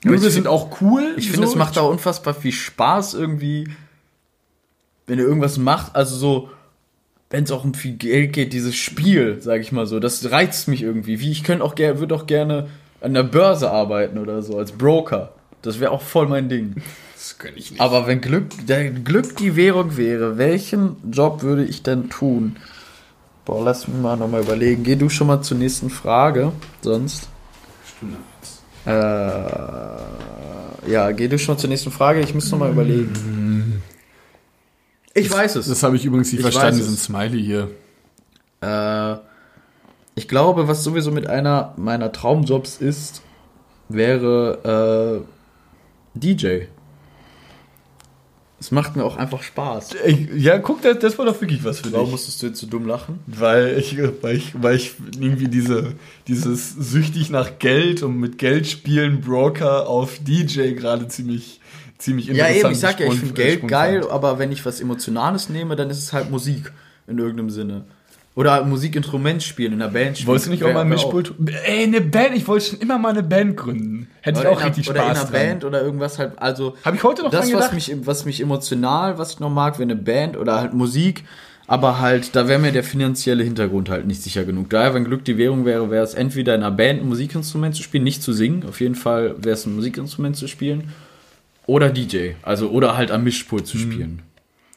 [0.05, 1.14] Ich sind auch cool.
[1.16, 1.53] Ich finde, so.
[1.53, 3.68] es macht auch unfassbar viel Spaß irgendwie,
[5.07, 5.96] wenn ihr irgendwas macht.
[5.96, 6.51] Also so,
[7.30, 10.68] wenn es auch um viel Geld geht, dieses Spiel, sage ich mal so, das reizt
[10.68, 11.20] mich irgendwie.
[11.20, 12.68] Wie ich könnte auch gerne, würde auch gerne
[13.01, 15.32] an der Börse arbeiten oder so als Broker.
[15.62, 16.76] Das wäre auch voll mein Ding.
[17.14, 17.80] Das kann ich nicht.
[17.80, 22.57] Aber wenn Glück, der Glück die Währung wäre, welchen Job würde ich denn tun?
[23.44, 24.84] Boah, lass mich mal nochmal überlegen.
[24.84, 27.28] Geh du schon mal zur nächsten Frage, sonst.
[28.89, 32.20] Äh, ja, geh du schon mal zur nächsten Frage.
[32.20, 33.82] Ich muss nochmal überlegen.
[35.14, 35.68] Ich weiß es.
[35.68, 37.05] Das habe ich übrigens nicht Ich verstanden, diesen es.
[37.05, 37.70] Smiley hier.
[38.61, 39.18] Äh,
[40.14, 43.22] ich glaube, was sowieso mit einer meiner Traumjobs ist,
[43.89, 45.24] wäre
[46.14, 46.66] äh, DJ.
[48.61, 49.91] Es macht mir auch einfach Spaß.
[50.35, 52.13] Ja, guck, das, das war doch wirklich was für Warum dich.
[52.13, 53.21] musstest du jetzt so dumm lachen?
[53.29, 55.93] Weil ich, weil ich, weil ich irgendwie diese,
[56.27, 61.61] dieses süchtig nach Geld und mit Geld spielen Broker auf DJ gerade ziemlich,
[61.99, 62.65] ziemlich Ja, interessant.
[62.65, 65.89] eben, ich sag ja, ich finde Geld geil, aber wenn ich was Emotionales nehme, dann
[65.91, 66.73] ist es halt Musik
[67.07, 67.85] in irgendeinem Sinne.
[68.39, 70.28] Oder Musikinstrument spielen, in einer Band spielen.
[70.28, 71.34] Wolltest du nicht auch mal ein Mischpult?
[71.64, 74.07] Ey, eine Band, ich wollte schon immer mal eine Band gründen.
[74.20, 75.49] Hätte ich Oder auch in einer, richtig oder Spaß in einer dran.
[75.49, 76.76] Band oder irgendwas halt, also.
[76.84, 79.91] Hab ich heute noch Das, was mich, was mich emotional, was ich noch mag, wäre
[79.91, 81.24] eine Band oder halt Musik.
[81.66, 84.70] Aber halt, da wäre mir der finanzielle Hintergrund halt nicht sicher genug.
[84.70, 87.82] Daher, wenn Glück die Währung wäre, wäre es entweder in einer Band ein Musikinstrument zu
[87.82, 88.64] spielen, nicht zu singen.
[88.68, 90.93] Auf jeden Fall wäre es ein Musikinstrument zu spielen.
[91.66, 92.34] Oder DJ.
[92.43, 94.22] Also, oder halt am Mischpult zu spielen.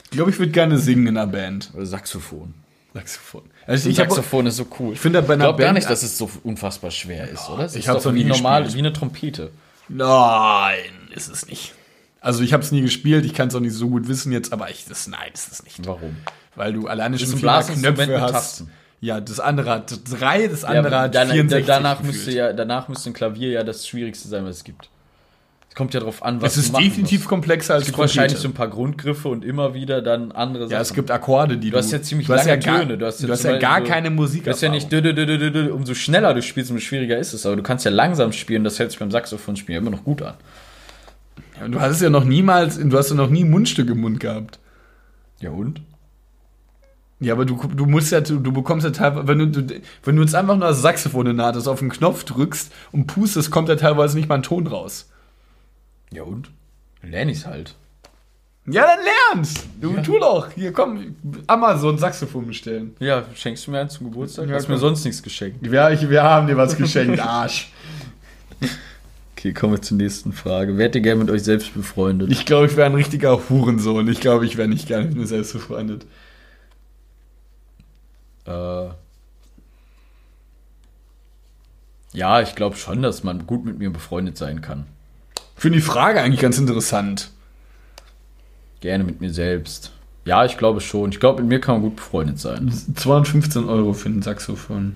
[0.05, 1.70] Ich glaube, ich würde gerne singen in einer Band.
[1.76, 2.55] Oder Saxophon.
[2.94, 3.44] Saxophon.
[3.68, 4.94] Also Ich habe Saxophon ist so cool.
[4.94, 7.66] Ich finde bei einer glaube gar nicht, dass es so unfassbar schwer ist, oder?
[7.66, 8.84] Es ich doch noch wie nie normal, gespielt.
[8.84, 9.52] wie eine Trompete.
[9.88, 11.74] Nein, ist es nicht.
[12.20, 14.54] Also ich habe es nie gespielt, ich kann es auch nicht so gut wissen jetzt,
[14.54, 15.86] aber ich das nein, ist es nicht.
[15.88, 16.18] Warum?
[16.56, 18.32] Weil du alleine schon viele Knöpfe hast.
[18.32, 18.72] Tasten.
[19.00, 22.16] Ja, das andere hat drei, das Ja, andere aber hat dann, 64 danach gefühlt.
[22.16, 24.89] müsste ja, danach müsste ein Klavier ja das Schwierigste sein, was es gibt.
[25.72, 28.49] Es kommt ja drauf an, was Es ist definitiv komplexer als Es gibt wahrscheinlich so
[28.49, 30.74] ein paar Grundgriffe und immer wieder dann andere Sachen.
[30.74, 31.72] Ja, es gibt Akkorde, die du.
[31.72, 32.97] Du hast ja ziemlich du lange ja gar, Töne.
[32.97, 34.43] Du hast ja, du hast ja gar so- keine Musik.
[34.43, 37.17] Du hast ja nicht, dü- dü- dü- dü- dü- umso schneller du spielst, umso schwieriger
[37.17, 37.45] ist es.
[37.45, 40.34] Aber du kannst ja langsam spielen, das hält sich beim Saxophonspielen immer noch gut an.
[41.69, 44.59] Du hast es ja noch niemals, du hast ja noch nie Mundstück im Mund gehabt.
[45.39, 45.80] Ja und?
[47.22, 50.15] Ja, aber du, du musst ja, du, du bekommst ja teilweise, wenn du, du, wenn
[50.17, 53.07] du jetzt einfach nur das Saxophon in der Hand hast, auf den Knopf drückst und
[53.07, 55.07] pustest, kommt ja teilweise nicht mal ein Ton raus.
[56.14, 56.52] Ja und?
[57.02, 57.76] Dann lerne ich's halt.
[58.68, 59.00] Ja, dann
[59.34, 59.66] lernst!
[59.82, 60.52] Du tu doch!
[60.52, 61.16] Hier, komm,
[61.48, 62.96] Amazon Saxophon bestellen.
[63.00, 64.48] Ja, schenkst du mir eins zum Geburtstag?
[64.50, 65.66] Ja, hast mir sonst nichts geschenkt.
[65.66, 67.72] Ja, ich, wir haben dir was geschenkt, Arsch.
[69.36, 70.78] Okay, kommen wir zur nächsten Frage.
[70.78, 72.32] Werdet ihr gerne mit euch selbst befreundet?
[72.32, 74.08] Ich glaube, ich wäre ein richtiger Hurensohn.
[74.08, 76.06] Ich glaube, ich wäre nicht gerne mit mir selbst befreundet.
[78.46, 78.90] Äh,
[82.14, 84.86] ja, ich glaube schon, dass man gut mit mir befreundet sein kann.
[85.62, 87.30] Ich finde die Frage eigentlich ganz interessant.
[88.80, 89.92] Gerne mit mir selbst.
[90.26, 91.12] Ja, ich glaube schon.
[91.12, 92.74] Ich glaube, mit mir kann man gut befreundet sein.
[92.96, 94.96] 215 Euro für ein Saxophon.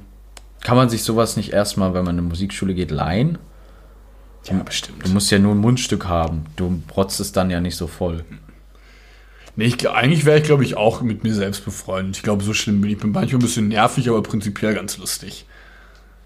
[0.63, 3.37] Kann man sich sowas nicht erstmal, wenn man in eine Musikschule geht, leihen?
[4.45, 5.05] Ja, bestimmt.
[5.05, 6.45] Du musst ja nur ein Mundstück haben.
[6.55, 8.25] Du protzt es dann ja nicht so voll.
[9.55, 12.17] Nee, ich, eigentlich wäre ich, glaube ich, auch mit mir selbst befreundet.
[12.17, 12.97] Ich glaube, so schlimm bin ich.
[12.97, 15.45] bin manchmal ein bisschen nervig, aber prinzipiell ganz lustig.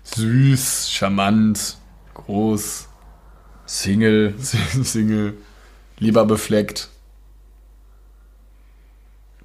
[0.03, 1.75] Süß, charmant,
[2.13, 2.88] groß,
[3.69, 4.33] Single.
[4.39, 5.33] Single,
[5.99, 6.89] lieber befleckt.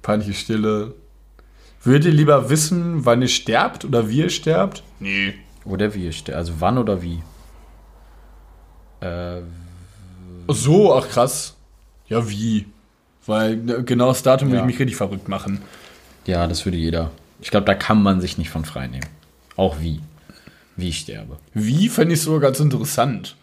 [0.01, 0.95] Peinliche Stille.
[1.83, 4.81] Würdet ihr lieber wissen, wann ihr sterbt oder wie ihr sterbt?
[4.99, 5.35] Nee.
[5.63, 6.09] Oder wie?
[6.33, 7.21] Also wann oder wie?
[9.01, 9.41] Äh,
[10.47, 11.55] Ach so, ach krass.
[12.07, 12.65] Ja, wie?
[13.27, 14.61] Weil ne, genau das Datum würde Ja.
[14.63, 15.61] ich mich richtig verrückt machen.
[16.25, 17.11] ja, das würde jeder.
[17.41, 19.05] Ich glaube, da kann man sich nicht von frei nehmen.
[19.55, 20.01] Auch wie.
[20.75, 21.37] Wie ich sterbe.
[21.53, 23.35] Wie fände ich sogar ganz interessant.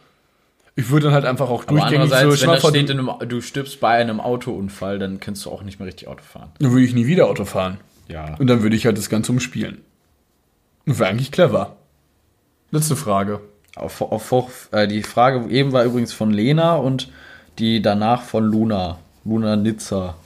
[0.74, 3.40] Ich würde dann halt einfach auch Aber durchgängig so wenn da steht, in einem, du
[3.42, 6.50] stirbst bei einem Autounfall, dann kannst du auch nicht mehr richtig Auto fahren.
[6.58, 7.78] dann würde ich nie wieder Auto fahren.
[8.08, 8.36] Ja.
[8.38, 9.82] Und dann würde ich halt das Ganze umspielen.
[10.86, 11.76] Wäre eigentlich clever.
[12.70, 13.40] Letzte Frage.
[13.76, 17.10] Auf, auf, auf, äh, die Frage eben war übrigens von Lena und
[17.58, 18.98] die danach von Luna.
[19.24, 20.16] Luna Nizza.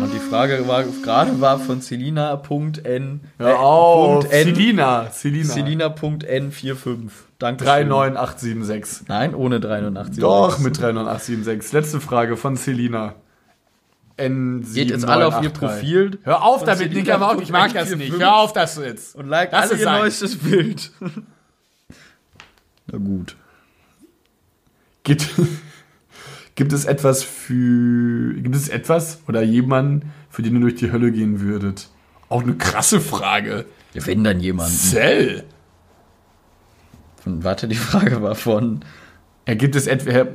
[0.00, 3.20] Und die Frage war gerade war von Celina.n.
[3.38, 5.10] Hör auf, Punkt N- Selina.
[5.10, 5.44] Selina.
[5.52, 7.10] Celina.n45.
[7.38, 7.64] Danke.
[7.64, 9.08] 39876.
[9.08, 10.20] Nein, ohne 389.
[10.20, 11.72] Doch, mit 39876.
[11.72, 13.14] Letzte Frage von Selina.
[14.18, 16.18] N7 Geht jetzt alle auf ihr Profil.
[16.24, 18.10] Hör auf damit, Nick, aber auch, ich mag das nicht.
[18.12, 18.20] 45.
[18.20, 19.16] Hör auf das jetzt.
[19.16, 19.98] Und like Lass alle es ihr sein.
[20.00, 20.90] neuestes Bild.
[22.92, 23.36] Na gut.
[25.04, 25.30] Gibt,
[26.54, 28.34] gibt es etwas für.
[28.34, 31.88] Gibt es etwas oder jemanden, für den ihr durch die Hölle gehen würdet?
[32.28, 33.64] Auch eine krasse Frage.
[33.94, 34.70] Wenn dann jemand.
[34.70, 35.44] Cell.
[37.22, 38.80] Von, warte, die Frage war von.
[39.48, 40.26] Ja, gibt, es etwa,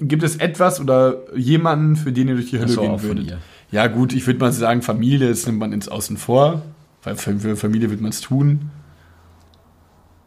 [0.00, 3.36] gibt es etwas oder jemanden, für den ihr durch die Hölle so, gehen würdet?
[3.70, 6.62] Ja, gut, ich würde mal sagen, Familie, das nimmt man ins Außen vor.
[7.02, 8.70] Weil für Familie wird man es tun.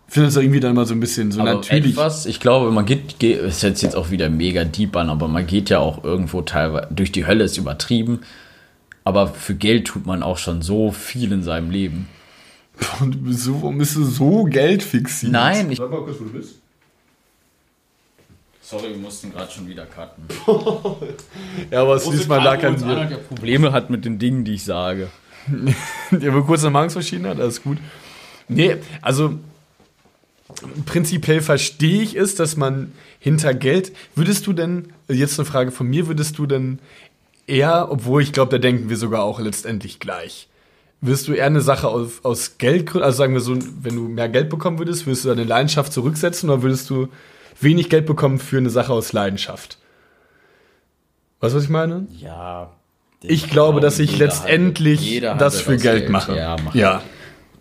[0.10, 1.91] Ich finde das irgendwie dann immer so ein bisschen so Aber natürlich.
[1.91, 5.27] etwas, ich glaube, man geht, geht ist jetzt, jetzt auch wieder mega deep an, aber
[5.27, 8.22] man geht ja auch irgendwo teilweise, durch die Hölle ist übertrieben,
[9.03, 12.07] aber für Geld tut man auch schon so viel in seinem Leben.
[12.99, 15.31] Und du bist so, warum bist du so Geld fixiert?
[15.31, 15.77] Nein, ich.
[15.77, 16.56] Sag mal kurz, wo du bist.
[18.64, 20.23] Sorry, wir mussten gerade schon wieder cutten.
[21.69, 23.06] Ja, aber es diesmal lag an dir.
[23.06, 25.10] der Probleme hat mit den Dingen, die ich sage.
[26.11, 27.77] Der wohl kurz eine hat, alles gut.
[28.48, 29.38] Nee, also
[30.85, 33.91] prinzipiell verstehe ich es, dass man hinter Geld.
[34.15, 36.80] Würdest du denn, jetzt eine Frage von mir, würdest du denn
[37.47, 40.47] eher, obwohl ich glaube, da denken wir sogar auch letztendlich gleich.
[41.01, 44.27] Würdest du eher eine Sache aus, aus Geldgründen, also sagen wir so, wenn du mehr
[44.30, 47.07] Geld bekommen würdest, würdest du deine Leidenschaft zurücksetzen oder würdest du
[47.61, 49.77] wenig Geld bekommen für eine Sache aus Leidenschaft?
[51.39, 52.05] Weißt du, was ich meine?
[52.19, 52.71] Ja.
[53.21, 56.35] Ich glaube, dass ich letztendlich hat- das für etwas Geld mache.
[56.35, 57.01] Ja, macht ja.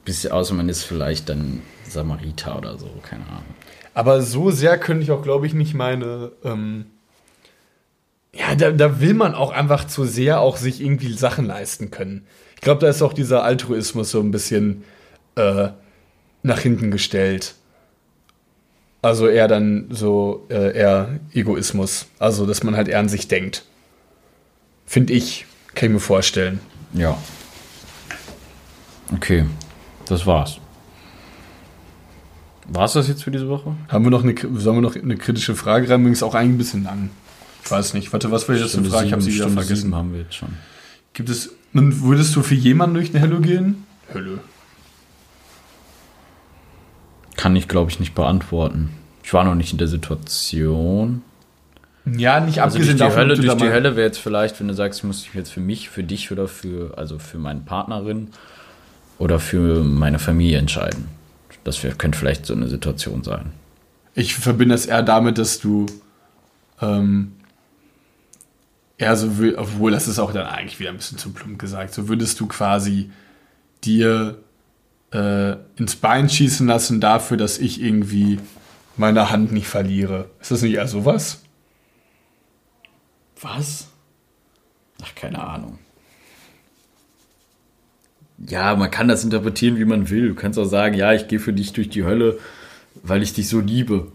[0.05, 3.55] Bis, außer man ist vielleicht dann Samariter oder so, keine Ahnung.
[3.95, 6.33] Aber so sehr könnte ich auch, glaube ich, nicht meine.
[6.45, 6.87] Ähm
[8.33, 12.27] ja, da, da will man auch einfach zu sehr auch sich irgendwie Sachen leisten können.
[12.55, 14.85] Ich glaube, da ist auch dieser Altruismus so ein bisschen
[15.37, 15.69] äh,
[16.43, 17.55] nach hinten gestellt.
[19.03, 22.07] Also eher dann so äh, eher Egoismus.
[22.19, 23.65] Also, dass man halt eher an sich denkt.
[24.87, 26.61] Finde ich, kann ich mir vorstellen.
[26.93, 27.17] Ja.
[29.15, 29.47] Okay,
[30.07, 30.59] das war's.
[32.69, 33.75] War's das jetzt für diese Woche?
[33.89, 36.13] Haben wir noch eine, sollen wir noch eine kritische Frage reinbringen?
[36.13, 37.11] Ist auch eigentlich ein bisschen lang.
[37.65, 38.13] Ich weiß nicht.
[38.13, 39.07] Warte, was war die letzte Frage?
[39.07, 39.95] Ich habe sie wieder Stunde vergessen.
[39.95, 40.51] haben wir jetzt schon.
[41.15, 41.55] Gibt es.
[41.73, 43.85] Und würdest du für jemanden durch eine Hölle gehen?
[44.13, 44.39] Hölle.
[47.37, 48.91] Kann ich, glaube ich, nicht beantworten.
[49.23, 51.23] Ich war noch nicht in der Situation.
[52.07, 54.69] Ja, nicht Also durch abgesehen die davon, Hölle, durch die Hölle wäre jetzt vielleicht, wenn
[54.69, 57.61] du sagst, ich muss mich jetzt für mich, für dich oder für, also für meine
[57.61, 58.29] Partnerin
[59.19, 61.18] oder für meine Familie entscheiden.
[61.65, 63.53] Das wär, könnte vielleicht so eine Situation sein.
[64.15, 65.87] Ich verbinde das eher damit, dass du.
[66.81, 67.33] Ähm,
[68.97, 71.95] eher so, will- obwohl das ist auch dann eigentlich wieder ein bisschen zu plump gesagt.
[71.95, 73.11] So würdest du quasi
[73.85, 74.39] dir
[75.13, 78.39] äh, ins Bein schießen lassen dafür, dass ich irgendwie
[78.97, 80.31] meine Hand nicht verliere.
[80.41, 81.43] Ist das nicht eher sowas?
[83.41, 83.89] Was?
[85.03, 85.79] Ach, keine Ahnung.
[88.47, 90.29] Ja, man kann das interpretieren, wie man will.
[90.29, 92.39] Du kannst auch sagen, ja, ich gehe für dich durch die Hölle,
[93.03, 94.09] weil ich dich so liebe.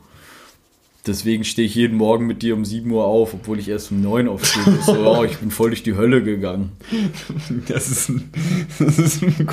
[1.05, 4.01] Deswegen stehe ich jeden Morgen mit dir um 7 Uhr auf, obwohl ich erst um
[4.01, 4.63] 9 aufstehe.
[4.85, 6.71] so, oh, ich bin voll durch die Hölle gegangen.
[7.67, 8.31] Das ist ein,
[8.79, 9.45] das ist ein.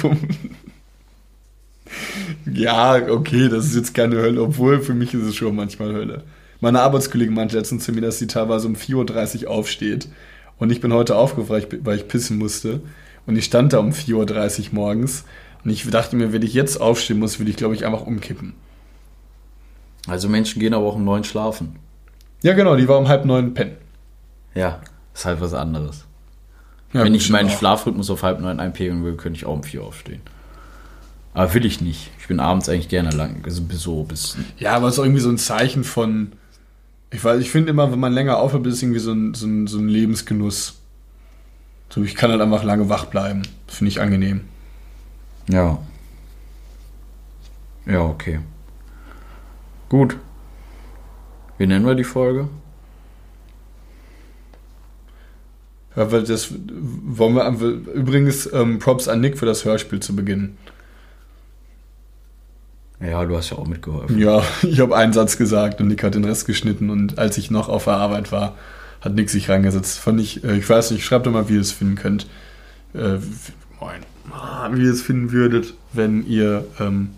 [2.52, 6.22] Ja, okay, das ist jetzt keine Hölle, obwohl für mich ist es schon manchmal Hölle.
[6.60, 10.08] Meine Arbeitskollegin meinte letztens zu mir, dass sie teilweise um 4.30 Uhr aufsteht.
[10.58, 12.80] Und ich bin heute aufgewacht, weil ich pissen musste.
[13.26, 15.24] Und ich stand da um 4.30 Uhr morgens.
[15.64, 18.54] Und ich dachte mir, wenn ich jetzt aufstehen muss, würde ich, glaube ich, einfach umkippen.
[20.06, 21.76] Also Menschen gehen aber auch um 9 schlafen.
[22.42, 23.76] Ja, genau, die war um halb neun pennen.
[24.54, 24.80] Ja,
[25.14, 26.06] ist halt was anderes.
[26.92, 27.58] Ja, Wenn ich meinen auch.
[27.58, 30.22] Schlafrhythmus auf halb neun einpegeln will, könnte ich auch um 4 aufstehen.
[31.34, 32.10] Aber will ich nicht.
[32.18, 35.04] Ich bin abends eigentlich gerne lang, also bis so bis Ja, aber es ist auch
[35.04, 36.32] irgendwie so ein Zeichen von.
[37.12, 39.46] Ich weiß, ich finde immer, wenn man länger aufhört, ist es irgendwie so ein, so
[39.46, 40.79] ein, so ein Lebensgenuss.
[41.90, 43.42] So, ich kann halt einfach lange wach bleiben.
[43.66, 44.42] Das finde ich angenehm.
[45.48, 45.78] Ja.
[47.86, 48.40] Ja, okay.
[49.88, 50.16] Gut.
[51.58, 52.48] Wie nennen wir die Folge?
[55.96, 60.56] Ja, weil das wollen wir übrigens ähm, Props an Nick für das Hörspiel zu beginnen.
[63.00, 64.18] Ja, du hast ja auch mitgeholfen.
[64.18, 67.50] Ja, ich habe einen Satz gesagt und Nick hat den Rest geschnitten und als ich
[67.50, 68.56] noch auf der Arbeit war,
[69.00, 69.98] hat Nick sich reingesetzt.
[69.98, 72.26] Fand ich, äh, ich weiß nicht, schreibt doch mal, wie ihr es finden könnt.
[72.94, 73.18] Äh,
[73.80, 74.00] moin.
[74.32, 77.10] Ah, wie ihr es finden würdet, wenn ihr, ähm,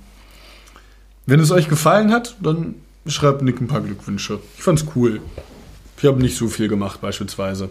[1.26, 2.76] wenn es euch gefallen hat, dann
[3.06, 4.40] schreibt Nick ein paar Glückwünsche.
[4.56, 5.20] Ich fand's cool.
[5.98, 7.70] Ich habe nicht so viel gemacht, beispielsweise.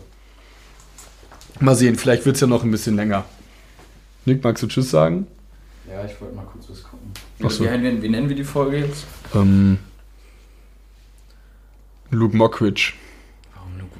[1.59, 3.25] Mal sehen, vielleicht wird es ja noch ein bisschen länger.
[4.25, 5.27] Nick, magst du Tschüss sagen?
[5.89, 7.11] Ja, ich wollte mal kurz was gucken.
[7.43, 7.63] Ach so.
[7.63, 9.05] Wie, nennen, wie nennen wir die Folge jetzt?
[9.33, 9.79] Ähm,
[12.11, 12.93] Luke Mockridge.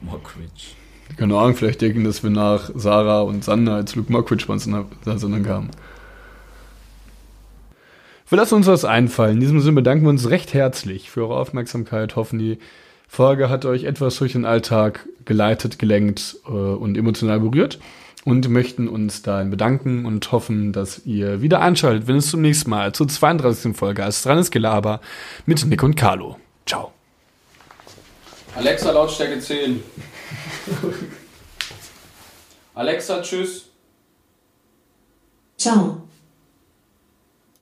[0.01, 0.75] Mockridge?
[1.17, 4.65] Keine Ahnung, vielleicht denken, dass wir nach Sarah und Sander als Luke Mockridge bei uns
[4.65, 5.71] in der kamen.
[8.29, 9.33] Wir lassen uns was einfallen.
[9.35, 12.15] In diesem Sinne bedanken wir uns recht herzlich für eure Aufmerksamkeit.
[12.15, 12.59] Hoffen, die
[13.09, 17.79] Folge hat euch etwas durch den Alltag geleitet, gelenkt äh, und emotional berührt
[18.23, 22.69] und möchten uns dahin bedanken und hoffen, dass ihr wieder einschaltet, wenn es zum nächsten
[22.69, 23.75] Mal zur 32.
[23.75, 25.01] Folge als ist Gelaber
[25.45, 26.37] mit Nick und Carlo.
[26.65, 26.93] Ciao.
[28.55, 29.83] Alexa, Lautstärke 10.
[32.73, 33.69] Alexa, tschüss.
[35.57, 36.01] Ciao.